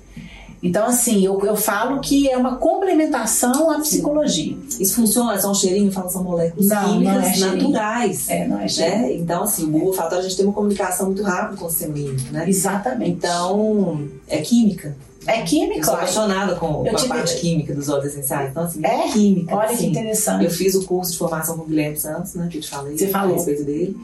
Então, 0.63 0.87
assim, 0.87 1.23
eu, 1.23 1.39
eu 1.45 1.55
falo 1.55 1.99
que 1.99 2.27
é 2.27 2.35
uma 2.35 2.55
complementação 2.55 3.69
à 3.69 3.79
psicologia. 3.81 4.57
Isso 4.79 4.95
funciona, 4.95 5.35
é 5.35 5.37
só 5.37 5.51
um 5.51 5.53
cheirinho, 5.53 5.91
fala 5.91 6.09
são 6.09 6.23
moléculas 6.23 6.67
Não, 6.69 6.93
químicas 6.93 7.39
não 7.39 7.47
é 7.49 7.55
naturais. 7.55 8.29
É, 8.29 8.47
não 8.47 8.59
é. 8.59 8.65
Né? 8.65 9.13
Então, 9.13 9.43
assim, 9.43 9.69
o 9.71 9.85
olfatório 9.87 10.19
a 10.19 10.21
gente 10.23 10.37
tem 10.37 10.45
uma 10.45 10.53
comunicação 10.53 11.07
muito 11.07 11.21
rápida 11.21 11.57
com 11.57 11.65
o 11.65 11.69
sistema 11.69 11.93
límbico, 11.95 12.31
né? 12.33 12.49
Exatamente. 12.49 13.11
Então, 13.11 14.07
é 14.27 14.37
química. 14.39 14.95
é 15.27 15.41
Eu 15.41 15.45
química. 15.45 15.83
sou 15.83 15.93
olha. 15.93 16.01
apaixonada 16.03 16.55
com, 16.55 16.67
Eu 16.83 16.91
com 16.93 16.97
a 16.97 17.01
te- 17.01 17.07
parte 17.09 17.35
química 17.41 17.75
dos 17.75 17.87
óleos 17.89 18.05
essenciais. 18.07 18.49
Então, 18.49 18.63
assim, 18.63 18.83
É? 18.83 19.07
química. 19.11 19.55
Olha 19.55 19.67
que 19.67 19.73
assim. 19.75 19.89
interessante. 19.91 20.45
Eu 20.45 20.51
fiz 20.51 20.73
o 20.73 20.83
curso 20.85 21.11
de 21.11 21.17
formação 21.19 21.57
com 21.57 21.63
o 21.63 21.67
Guilherme 21.67 21.97
Santos, 21.97 22.33
né? 22.33 22.47
Que 22.49 22.57
eu 22.57 22.61
te 22.61 22.69
falei 22.69 22.97
Você 22.97 23.07
falou. 23.09 23.33
a 23.33 23.35
respeito 23.35 23.63
dele. 23.63 23.95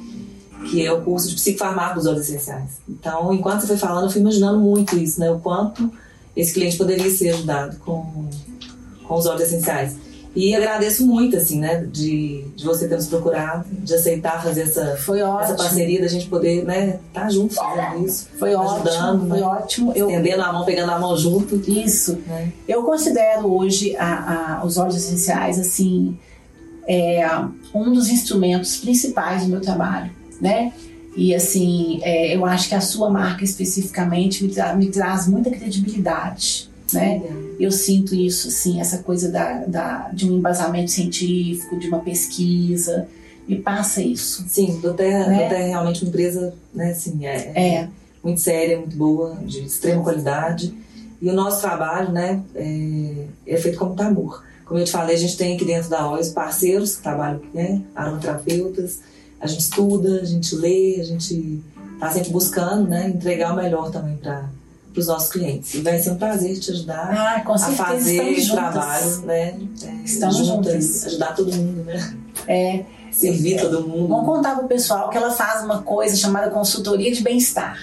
Que 0.70 0.86
é 0.86 0.92
o 0.92 1.02
curso 1.02 1.28
de 1.30 1.36
psicofarmácia 1.36 1.96
dos 1.96 2.06
óleos 2.06 2.30
essenciais. 2.30 2.70
Então, 2.88 3.34
enquanto 3.34 3.62
você 3.62 3.68
foi 3.68 3.78
falando, 3.78 4.06
eu 4.06 4.10
fui 4.12 4.22
imaginando 4.22 4.60
muito 4.60 4.98
isso, 4.98 5.20
né? 5.20 5.30
O 5.32 5.40
quanto 5.40 5.92
esse 6.36 6.54
cliente 6.54 6.78
poderia 6.78 7.10
ser 7.10 7.30
ajudado 7.30 7.78
com, 7.78 8.26
com 9.08 9.16
os 9.16 9.26
óleos 9.26 9.42
essenciais. 9.52 9.96
E 10.34 10.56
agradeço 10.56 11.06
muito, 11.06 11.36
assim, 11.36 11.60
né? 11.60 11.84
De, 11.92 12.46
de 12.56 12.64
você 12.64 12.88
ter 12.88 12.96
nos 12.96 13.08
procurado, 13.08 13.66
de 13.70 13.94
aceitar 13.94 14.42
fazer 14.42 14.62
essa, 14.62 14.96
Foi 14.96 15.20
essa 15.20 15.28
ótimo. 15.30 15.58
parceria, 15.58 16.00
da 16.00 16.08
gente 16.08 16.28
poder, 16.28 16.64
né? 16.64 17.00
Estar 17.10 17.30
juntos 17.30 17.58
fazendo 17.58 18.06
isso. 18.06 18.28
Foi 18.40 18.54
ajudando, 18.56 19.16
ótimo. 19.24 19.28
Foi 19.30 19.40
né? 19.40 19.46
ótimo. 19.46 19.92
Eu, 19.94 20.10
Estendendo 20.10 20.42
a 20.44 20.54
mão, 20.54 20.64
pegando 20.64 20.92
a 20.92 20.98
mão 21.00 21.18
junto. 21.18 21.56
isso. 21.70 22.18
Né? 22.28 22.50
Eu 22.66 22.84
considero 22.84 23.52
hoje 23.54 23.94
a- 23.98 24.60
a- 24.62 24.66
os 24.66 24.78
óleos 24.78 24.96
essenciais 24.96 25.60
assim 25.60 26.18
é, 26.88 27.28
um 27.76 27.92
dos 27.92 28.08
instrumentos 28.10 28.78
principais 28.78 29.44
do 29.44 29.50
meu 29.50 29.60
trabalho, 29.62 30.12
né? 30.42 30.74
E 31.16 31.36
assim, 31.36 32.00
é, 32.04 32.36
eu 32.36 32.46
acho 32.46 32.68
que 32.70 32.76
a 32.76 32.82
sua 32.82 33.10
marca 33.10 33.44
especificamente 33.44 34.44
me, 34.44 34.50
tra- 34.54 34.74
me 34.76 34.88
traz 34.90 35.28
muita 35.28 35.50
credibilidade, 35.52 36.70
né? 36.94 37.22
Eu 37.60 37.72
sinto 37.72 38.16
isso, 38.16 38.48
assim, 38.48 38.80
essa 38.82 38.98
coisa 39.00 39.30
da, 39.30 39.66
da- 39.66 40.10
de 40.14 40.30
um 40.30 40.38
embasamento 40.38 40.90
científico, 40.90 41.78
de 41.78 41.88
uma 41.88 42.00
pesquisa, 42.00 43.08
me 43.48 43.58
passa 43.58 44.02
isso. 44.02 44.44
Sim, 44.48 44.80
do 44.80 44.94
Terra, 44.94 45.28
Né? 45.28 45.44
é 45.54 45.68
realmente 45.68 46.02
uma 46.04 46.10
empresa, 46.10 46.54
né, 46.74 46.92
assim, 46.92 47.26
é, 47.26 47.52
É, 47.56 47.88
muito 48.24 48.40
séria, 48.40 48.78
muito 48.78 48.96
boa, 48.96 49.36
de 49.46 49.64
extrema 49.66 50.02
qualidade. 50.04 50.74
E 51.22 51.30
o 51.30 51.34
nosso 51.34 51.62
trabalho, 51.62 52.12
né, 52.12 52.42
é, 52.56 53.26
é 53.46 53.58
feito 53.58 53.78
com 53.78 53.86
muito 53.88 54.02
amor. 54.02 54.44
Como 54.66 54.80
eu 54.80 54.86
te 54.86 54.92
falei, 54.92 55.16
a 55.16 55.20
gente 55.20 55.36
tem 55.38 55.56
aqui 55.56 55.66
dentro 55.66 55.90
da 55.90 56.10
OIS 56.10 56.30
parceiros 56.30 56.96
que 56.96 57.04
trabalham, 57.04 57.42
né, 57.54 57.82
aromaterapeutas. 57.94 59.00
A 59.42 59.48
gente 59.48 59.62
estuda, 59.62 60.22
a 60.22 60.26
gente 60.26 60.56
lê, 60.56 60.98
a 61.02 61.04
gente 61.04 61.62
está 61.94 62.12
sempre 62.12 62.30
buscando, 62.30 62.88
né, 62.88 63.10
entregar 63.10 63.54
o 63.54 63.56
melhor 63.56 63.90
também 63.92 64.16
para 64.18 64.46
os 64.96 65.08
nossos 65.08 65.30
clientes. 65.32 65.74
E 65.74 65.82
vai 65.82 66.00
ser 66.00 66.12
um 66.12 66.18
prazer 66.18 66.60
te 66.60 66.72
ajudar 66.72 67.10
ah, 67.12 67.44
a 67.46 67.58
fazer 67.72 68.24
esse 68.32 68.42
juntas. 68.42 68.72
trabalho, 68.72 69.18
né, 69.26 69.60
é, 69.84 69.94
Estamos 70.06 70.38
juntas, 70.38 70.74
juntas. 70.84 71.06
ajudar 71.08 71.36
todo 71.36 71.54
mundo, 71.56 71.84
né, 71.84 72.16
É, 72.48 72.86
servir 73.12 73.60
todo 73.60 73.88
mundo. 73.88 74.08
Vamos 74.08 74.26
contar 74.26 74.56
pro 74.58 74.68
pessoal 74.68 75.10
que 75.10 75.18
ela 75.18 75.32
faz 75.32 75.64
uma 75.64 75.82
coisa 75.82 76.16
chamada 76.16 76.50
consultoria 76.50 77.12
de 77.12 77.22
bem-estar. 77.22 77.78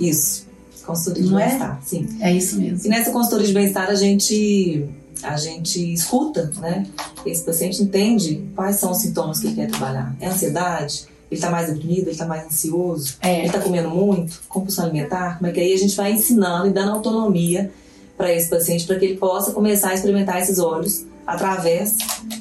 Isso, 0.00 0.46
consultoria 0.84 1.28
de 1.28 1.34
é? 1.34 1.46
bem-estar, 1.46 1.80
sim. 1.84 2.08
É 2.20 2.32
isso 2.32 2.56
E 2.56 2.62
mesmo. 2.70 2.90
nessa 2.90 3.10
consultoria 3.10 3.46
de 3.46 3.52
bem-estar 3.52 3.88
a 3.90 3.94
gente 3.94 4.88
a 5.24 5.36
gente 5.36 5.92
escuta, 5.92 6.50
né? 6.60 6.86
Esse 7.24 7.42
paciente 7.44 7.82
entende 7.82 8.44
quais 8.54 8.76
são 8.76 8.92
os 8.92 8.98
sintomas 8.98 9.38
que 9.40 9.46
ele 9.48 9.56
quer 9.56 9.70
trabalhar. 9.70 10.14
É 10.20 10.28
ansiedade? 10.28 11.06
Ele 11.30 11.38
está 11.40 11.50
mais 11.50 11.68
deprimido? 11.68 12.02
Ele 12.02 12.10
está 12.10 12.26
mais 12.26 12.46
ansioso? 12.46 13.16
Ele 13.22 13.32
É, 13.32 13.46
está 13.46 13.60
comendo 13.60 13.90
muito? 13.90 14.42
Compulsão 14.48 14.84
alimentar? 14.84 15.38
Como 15.38 15.48
é 15.50 15.52
que 15.52 15.60
aí 15.60 15.72
a 15.72 15.78
gente 15.78 15.96
vai 15.96 16.12
ensinando 16.12 16.68
e 16.68 16.70
dando 16.70 16.92
autonomia 16.92 17.72
para 18.16 18.32
esse 18.32 18.48
paciente 18.48 18.86
para 18.86 18.98
que 18.98 19.04
ele 19.06 19.16
possa 19.16 19.50
começar 19.52 19.88
a 19.90 19.94
experimentar 19.94 20.40
esses 20.40 20.58
óleos 20.58 21.04
através 21.26 21.96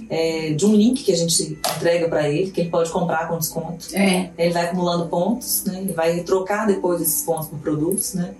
é, 0.09 0.51
de 0.51 0.65
um 0.65 0.75
link 0.75 1.03
que 1.03 1.11
a 1.11 1.15
gente 1.15 1.57
entrega 1.77 2.07
para 2.09 2.29
ele, 2.29 2.51
que 2.51 2.61
ele 2.61 2.69
pode 2.69 2.91
comprar 2.91 3.27
com 3.29 3.38
desconto. 3.39 3.88
é, 3.93 4.29
Ele 4.38 4.53
vai 4.53 4.65
acumulando 4.65 5.07
pontos, 5.07 5.63
né? 5.65 5.79
Ele 5.81 5.93
vai 5.93 6.19
trocar 6.19 6.67
depois 6.67 7.01
esses 7.01 7.23
pontos 7.23 7.47
por 7.47 7.57
produtos, 7.59 8.13
né? 8.13 8.34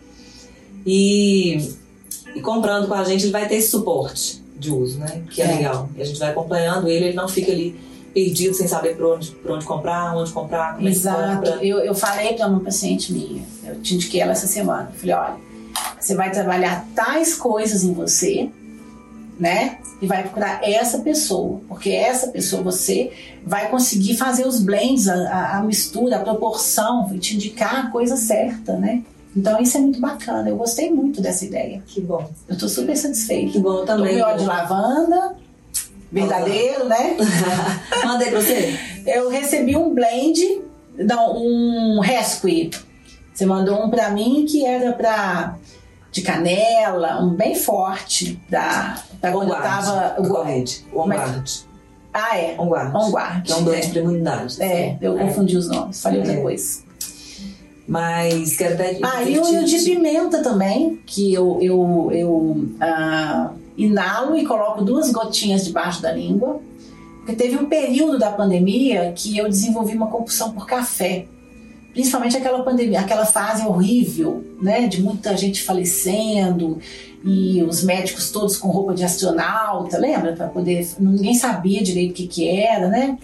E, 0.86 1.74
e 2.36 2.42
comprando 2.42 2.88
com 2.88 2.94
a 2.94 3.04
gente, 3.04 3.24
ele 3.24 3.32
vai 3.32 3.48
ter 3.48 3.56
esse 3.56 3.70
suporte 3.70 4.42
de 4.58 4.72
uso, 4.72 4.98
né? 5.00 5.22
Que 5.30 5.42
é, 5.42 5.46
É. 5.46 5.56
legal. 5.58 5.90
E 5.98 6.02
a 6.02 6.06
gente 6.06 6.20
vai 6.20 6.30
acompanhando 6.30 6.88
ele, 6.90 7.06
ele 7.08 7.16
não 7.16 7.28
fica 7.28 7.52
ali 7.52 7.76
perdido 8.14 8.54
sem 8.56 8.68
saber 8.68 8.96
por 8.96 9.16
onde, 9.16 9.32
por 9.32 9.52
onde 9.52 9.66
comprar, 9.66 10.16
onde 10.16 10.32
comprar, 10.32 10.76
como 10.76 10.88
é 10.88 10.92
exato. 10.92 11.36
compra. 11.48 11.66
Eu, 11.66 11.80
eu 11.80 11.96
falei 11.96 12.34
para 12.34 12.48
uma 12.48 12.60
paciente 12.60 13.12
minha, 13.12 13.44
eu 13.66 13.82
te 13.82 13.96
indiquei 13.96 14.22
ela 14.22 14.32
essa 14.34 14.48
semana. 14.48 14.90
Eu 14.94 15.00
falei: 15.00 15.16
olha, 15.16 15.36
você 16.00 16.16
vai 16.16 16.32
trabalhar 16.32 16.86
tais 16.96 17.34
coisas 17.36 17.84
em 17.84 17.92
você, 17.94 18.50
né? 19.40 19.78
E 20.02 20.06
vai 20.06 20.22
procurar 20.24 20.60
essa 20.64 21.00
pessoa, 21.00 21.62
porque 21.68 21.90
essa 21.90 22.28
pessoa 22.28 22.62
você 22.62 23.12
vai 23.46 23.70
conseguir 23.70 24.16
fazer 24.16 24.46
os 24.46 24.60
blends, 24.62 25.08
a, 25.08 25.14
a- 25.16 25.58
a 25.58 25.64
mistura, 25.64 26.18
a 26.18 26.20
proporção, 26.20 27.08
vai 27.08 27.18
te 27.18 27.36
indicar 27.36 27.86
a 27.88 27.90
coisa 27.90 28.16
certa, 28.18 28.78
né? 28.78 29.02
Então 29.36 29.60
isso 29.62 29.78
é 29.78 29.80
muito 29.82 30.00
bacana. 30.00 30.50
Eu 30.50 30.56
gostei 30.58 30.92
muito 30.92 31.22
dessa 31.22 31.44
ideia. 31.46 31.82
Que 31.88 32.00
bom. 32.02 32.30
Eu 32.48 32.58
tô 32.58 32.68
super 32.70 32.96
satisfeita. 32.96 33.52
Que 33.54 33.60
bom 33.60 33.84
também. 33.86 34.20
com 34.20 34.26
óleo 34.26 34.38
de 34.40 34.46
lavanda, 34.46 35.36
verdadeiro, 36.12 36.86
né? 36.86 37.18
Mandei 38.06 38.30
pra 38.30 38.42
você? 38.42 38.78
Eu 39.06 39.30
recebi 39.30 39.76
um 39.76 39.94
blend, 39.94 40.62
não, 40.98 41.36
um 41.38 42.00
rescue. 42.00 42.70
Você 43.34 43.46
mandou 43.46 43.84
um 43.84 43.90
pra 43.90 44.12
mim 44.12 44.46
que 44.48 44.64
era 44.66 44.94
pra 44.94 45.56
de 46.12 46.22
canela, 46.22 47.20
um 47.24 47.34
bem 47.34 47.56
forte, 47.56 48.40
da, 48.48 49.02
pra 49.20 49.32
quando 49.32 49.50
eu 49.50 49.56
tava. 49.56 50.22
O 50.22 50.28
Correde. 50.28 50.86
O 50.94 51.00
é 51.00 51.04
Onguard. 51.06 51.52
Ah, 52.14 52.38
é. 52.38 52.56
Onguard. 52.60 52.96
Onguard. 52.96 53.42
Que 53.42 53.52
é 53.52 53.56
um 53.56 53.64
blend 53.64 53.92
de 53.92 53.98
imunidade. 53.98 54.62
É, 54.62 54.96
eu 55.02 55.18
É. 55.18 55.24
confundi 55.24 55.58
os 55.58 55.68
nomes, 55.68 56.00
falei 56.00 56.20
outra 56.20 56.36
É. 56.36 56.42
coisa. 56.42 56.83
Mas 57.88 58.56
quero 58.56 58.76
até 58.76 58.98
Ah, 59.04 59.24
e 59.24 59.38
o 59.38 59.54
e 59.54 59.58
o 59.60 59.66
de 59.66 59.80
pimenta 59.80 60.42
também, 60.42 61.00
que 61.06 61.34
eu, 61.34 61.60
eu, 61.62 62.10
eu 62.12 62.66
ah, 62.80 63.52
inalo 63.78 64.38
e 64.38 64.46
coloco 64.46 64.82
duas 64.84 65.12
gotinhas 65.12 65.66
debaixo 65.66 66.02
da 66.02 66.12
língua. 66.12 66.62
Porque 67.18 67.36
teve 67.36 67.58
um 67.58 67.66
período 67.66 68.18
da 68.20 68.32
pandemia 68.32 69.14
que 69.16 69.38
eu 69.38 69.48
desenvolvi 69.48 69.96
uma 69.96 70.08
compulsão 70.08 70.52
por 70.52 70.66
café. 70.66 71.26
principalmente 71.94 72.36
aquela 72.36 72.64
pandemia, 72.64 73.00
aquela 73.00 73.26
fase 73.26 73.66
horrível, 73.66 74.44
né, 74.62 74.88
de 74.88 75.02
muita 75.02 75.38
gente 75.38 75.62
falecendo 75.62 76.80
e 77.24 77.64
os 77.64 77.84
médicos 77.84 78.32
todos 78.32 78.58
com 78.58 78.70
roupa 78.70 78.94
de 78.94 79.04
astronauta, 79.04 79.98
lembra? 79.98 80.34
Para 80.34 80.48
poder, 80.48 80.86
ninguém 81.00 81.36
sabia 81.36 81.82
direito 81.82 82.12
o 82.12 82.14
que 82.16 82.28
que 82.28 82.50
era, 82.50 82.90
né? 82.90 83.18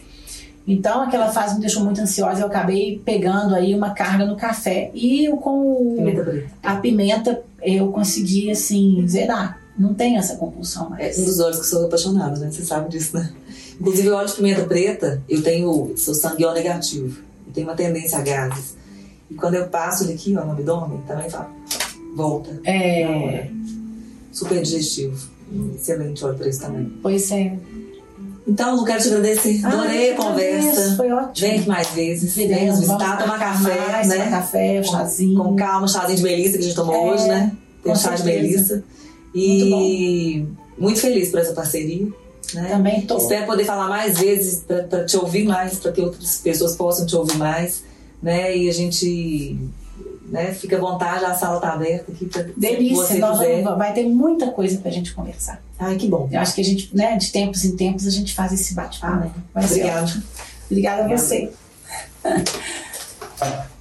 Então 0.69 1.01
aquela 1.01 1.31
fase 1.31 1.55
me 1.55 1.61
deixou 1.61 1.83
muito 1.83 1.99
ansiosa. 1.99 2.41
Eu 2.41 2.45
acabei 2.45 3.01
pegando 3.03 3.55
aí 3.55 3.73
uma 3.73 3.89
carga 3.89 4.23
no 4.23 4.35
café 4.35 4.91
e 4.93 5.25
eu, 5.25 5.37
com 5.37 5.95
Pimenta 5.97 6.45
a 6.61 6.75
pimenta 6.75 7.41
eu 7.61 7.91
consegui 7.91 8.51
assim 8.51 9.03
zerar. 9.07 9.59
Não 9.77 9.93
tem 9.95 10.17
essa 10.17 10.35
compulsão 10.35 10.89
mais. 10.91 11.17
É 11.17 11.21
um 11.21 11.25
dos 11.25 11.39
óleos 11.39 11.59
que 11.59 11.65
sou 11.65 11.85
apaixonada, 11.85 12.39
né? 12.39 12.51
Você 12.51 12.63
sabe 12.63 12.89
disso, 12.89 13.17
né? 13.17 13.33
Inclusive, 13.79 14.09
o 14.09 14.15
óleo 14.15 14.27
de 14.27 14.33
pimenta 14.35 14.63
preta, 14.65 15.23
eu 15.27 15.41
tenho, 15.41 15.93
sou 15.95 16.13
sangue 16.13 16.45
O 16.45 16.53
negativo. 16.53 17.17
Eu 17.47 17.53
tenho 17.53 17.67
uma 17.67 17.75
tendência 17.75 18.19
a 18.19 18.21
gases. 18.21 18.75
E 19.31 19.33
quando 19.35 19.55
eu 19.55 19.67
passo 19.69 20.03
ele 20.03 20.13
aqui, 20.13 20.35
ó, 20.37 20.43
no 20.43 20.51
abdômen, 20.51 21.01
também 21.07 21.29
fala, 21.29 21.49
volta. 22.15 22.59
É, 22.65 23.49
Super 24.31 24.61
digestivo. 24.61 25.17
Excelente 25.73 26.23
óleo 26.23 26.37
para 26.37 26.47
isso 26.47 26.59
também. 26.59 26.93
pois 27.01 27.31
é. 27.31 27.57
Então, 28.49 28.77
eu 28.77 28.83
quero 28.83 29.01
te 29.01 29.07
agradecer. 29.09 29.65
Adorei 29.65 30.09
Ai, 30.09 30.09
a 30.11 30.15
conversa. 30.15 30.69
agradeço, 30.69 30.97
Foi 30.97 31.11
ótimo. 31.11 31.47
Vem 31.47 31.59
aqui 31.59 31.69
mais 31.69 31.87
vezes. 31.89 32.35
Vem 32.35 32.47
Veremos, 32.47 32.69
nos 32.71 32.79
visitar, 32.79 33.05
vamos 33.05 33.23
tomar 33.23 33.39
café, 33.39 33.91
mais, 33.91 34.07
né? 34.07 34.29
café, 34.29 34.83
chazinho. 34.83 35.43
Com 35.43 35.55
calma, 35.55 35.87
chazinho 35.87 36.17
de 36.17 36.23
melissa 36.23 36.57
que 36.57 36.63
a 36.63 36.67
gente 36.67 36.75
tomou 36.75 36.95
É, 36.95 37.11
hoje, 37.13 37.27
né? 37.27 37.51
Tem 37.83 37.93
com 37.93 37.99
chá 37.99 38.15
de 38.15 38.23
melissa. 38.23 38.83
E 39.35 40.45
muito 40.77 40.99
feliz 40.99 41.29
por 41.29 41.39
essa 41.39 41.53
parceria. 41.53 42.07
Né? 42.53 42.69
Também 42.69 43.01
tô. 43.01 43.17
Espero 43.17 43.45
poder 43.45 43.65
falar 43.65 43.87
mais 43.87 44.17
vezes 44.17 44.63
para 44.89 45.05
te 45.05 45.15
ouvir 45.15 45.45
mais, 45.45 45.77
para 45.77 45.91
que 45.91 46.01
outras 46.01 46.37
pessoas 46.37 46.75
possam 46.75 47.05
te 47.05 47.15
ouvir 47.15 47.37
mais, 47.37 47.83
né? 48.23 48.57
E 48.57 48.67
a 48.67 48.73
gente 48.73 49.55
né, 50.31 50.53
fica 50.53 50.77
à 50.77 50.79
vontade, 50.79 51.25
a 51.25 51.33
sala 51.33 51.57
está 51.57 51.73
aberta 51.73 52.11
aqui 52.11 52.25
para 52.25 52.43
Delícia, 52.55 53.17
nós 53.17 53.37
vamos- 53.39 53.77
vai 53.77 53.93
ter 53.93 54.05
muita 54.07 54.51
coisa 54.51 54.77
pra 54.77 54.89
gente 54.91 55.13
conversar. 55.13 55.61
Ai, 55.77 55.95
que 55.97 56.07
bom. 56.07 56.27
Eu 56.31 56.39
acho 56.39 56.53
que 56.55 56.61
a 56.61 56.63
gente, 56.63 56.95
né, 56.95 57.15
de 57.17 57.31
tempos 57.31 57.63
em 57.65 57.75
tempos, 57.75 58.05
a 58.07 58.11
gente 58.11 58.33
faz 58.33 58.51
esse 58.53 58.73
bate-papo. 58.73 59.31
Ah, 59.55 59.61
ser 59.61 59.73
Obrigada. 59.81 60.23
Obrigada 60.69 61.03
a 61.05 61.07
você. 61.17 61.51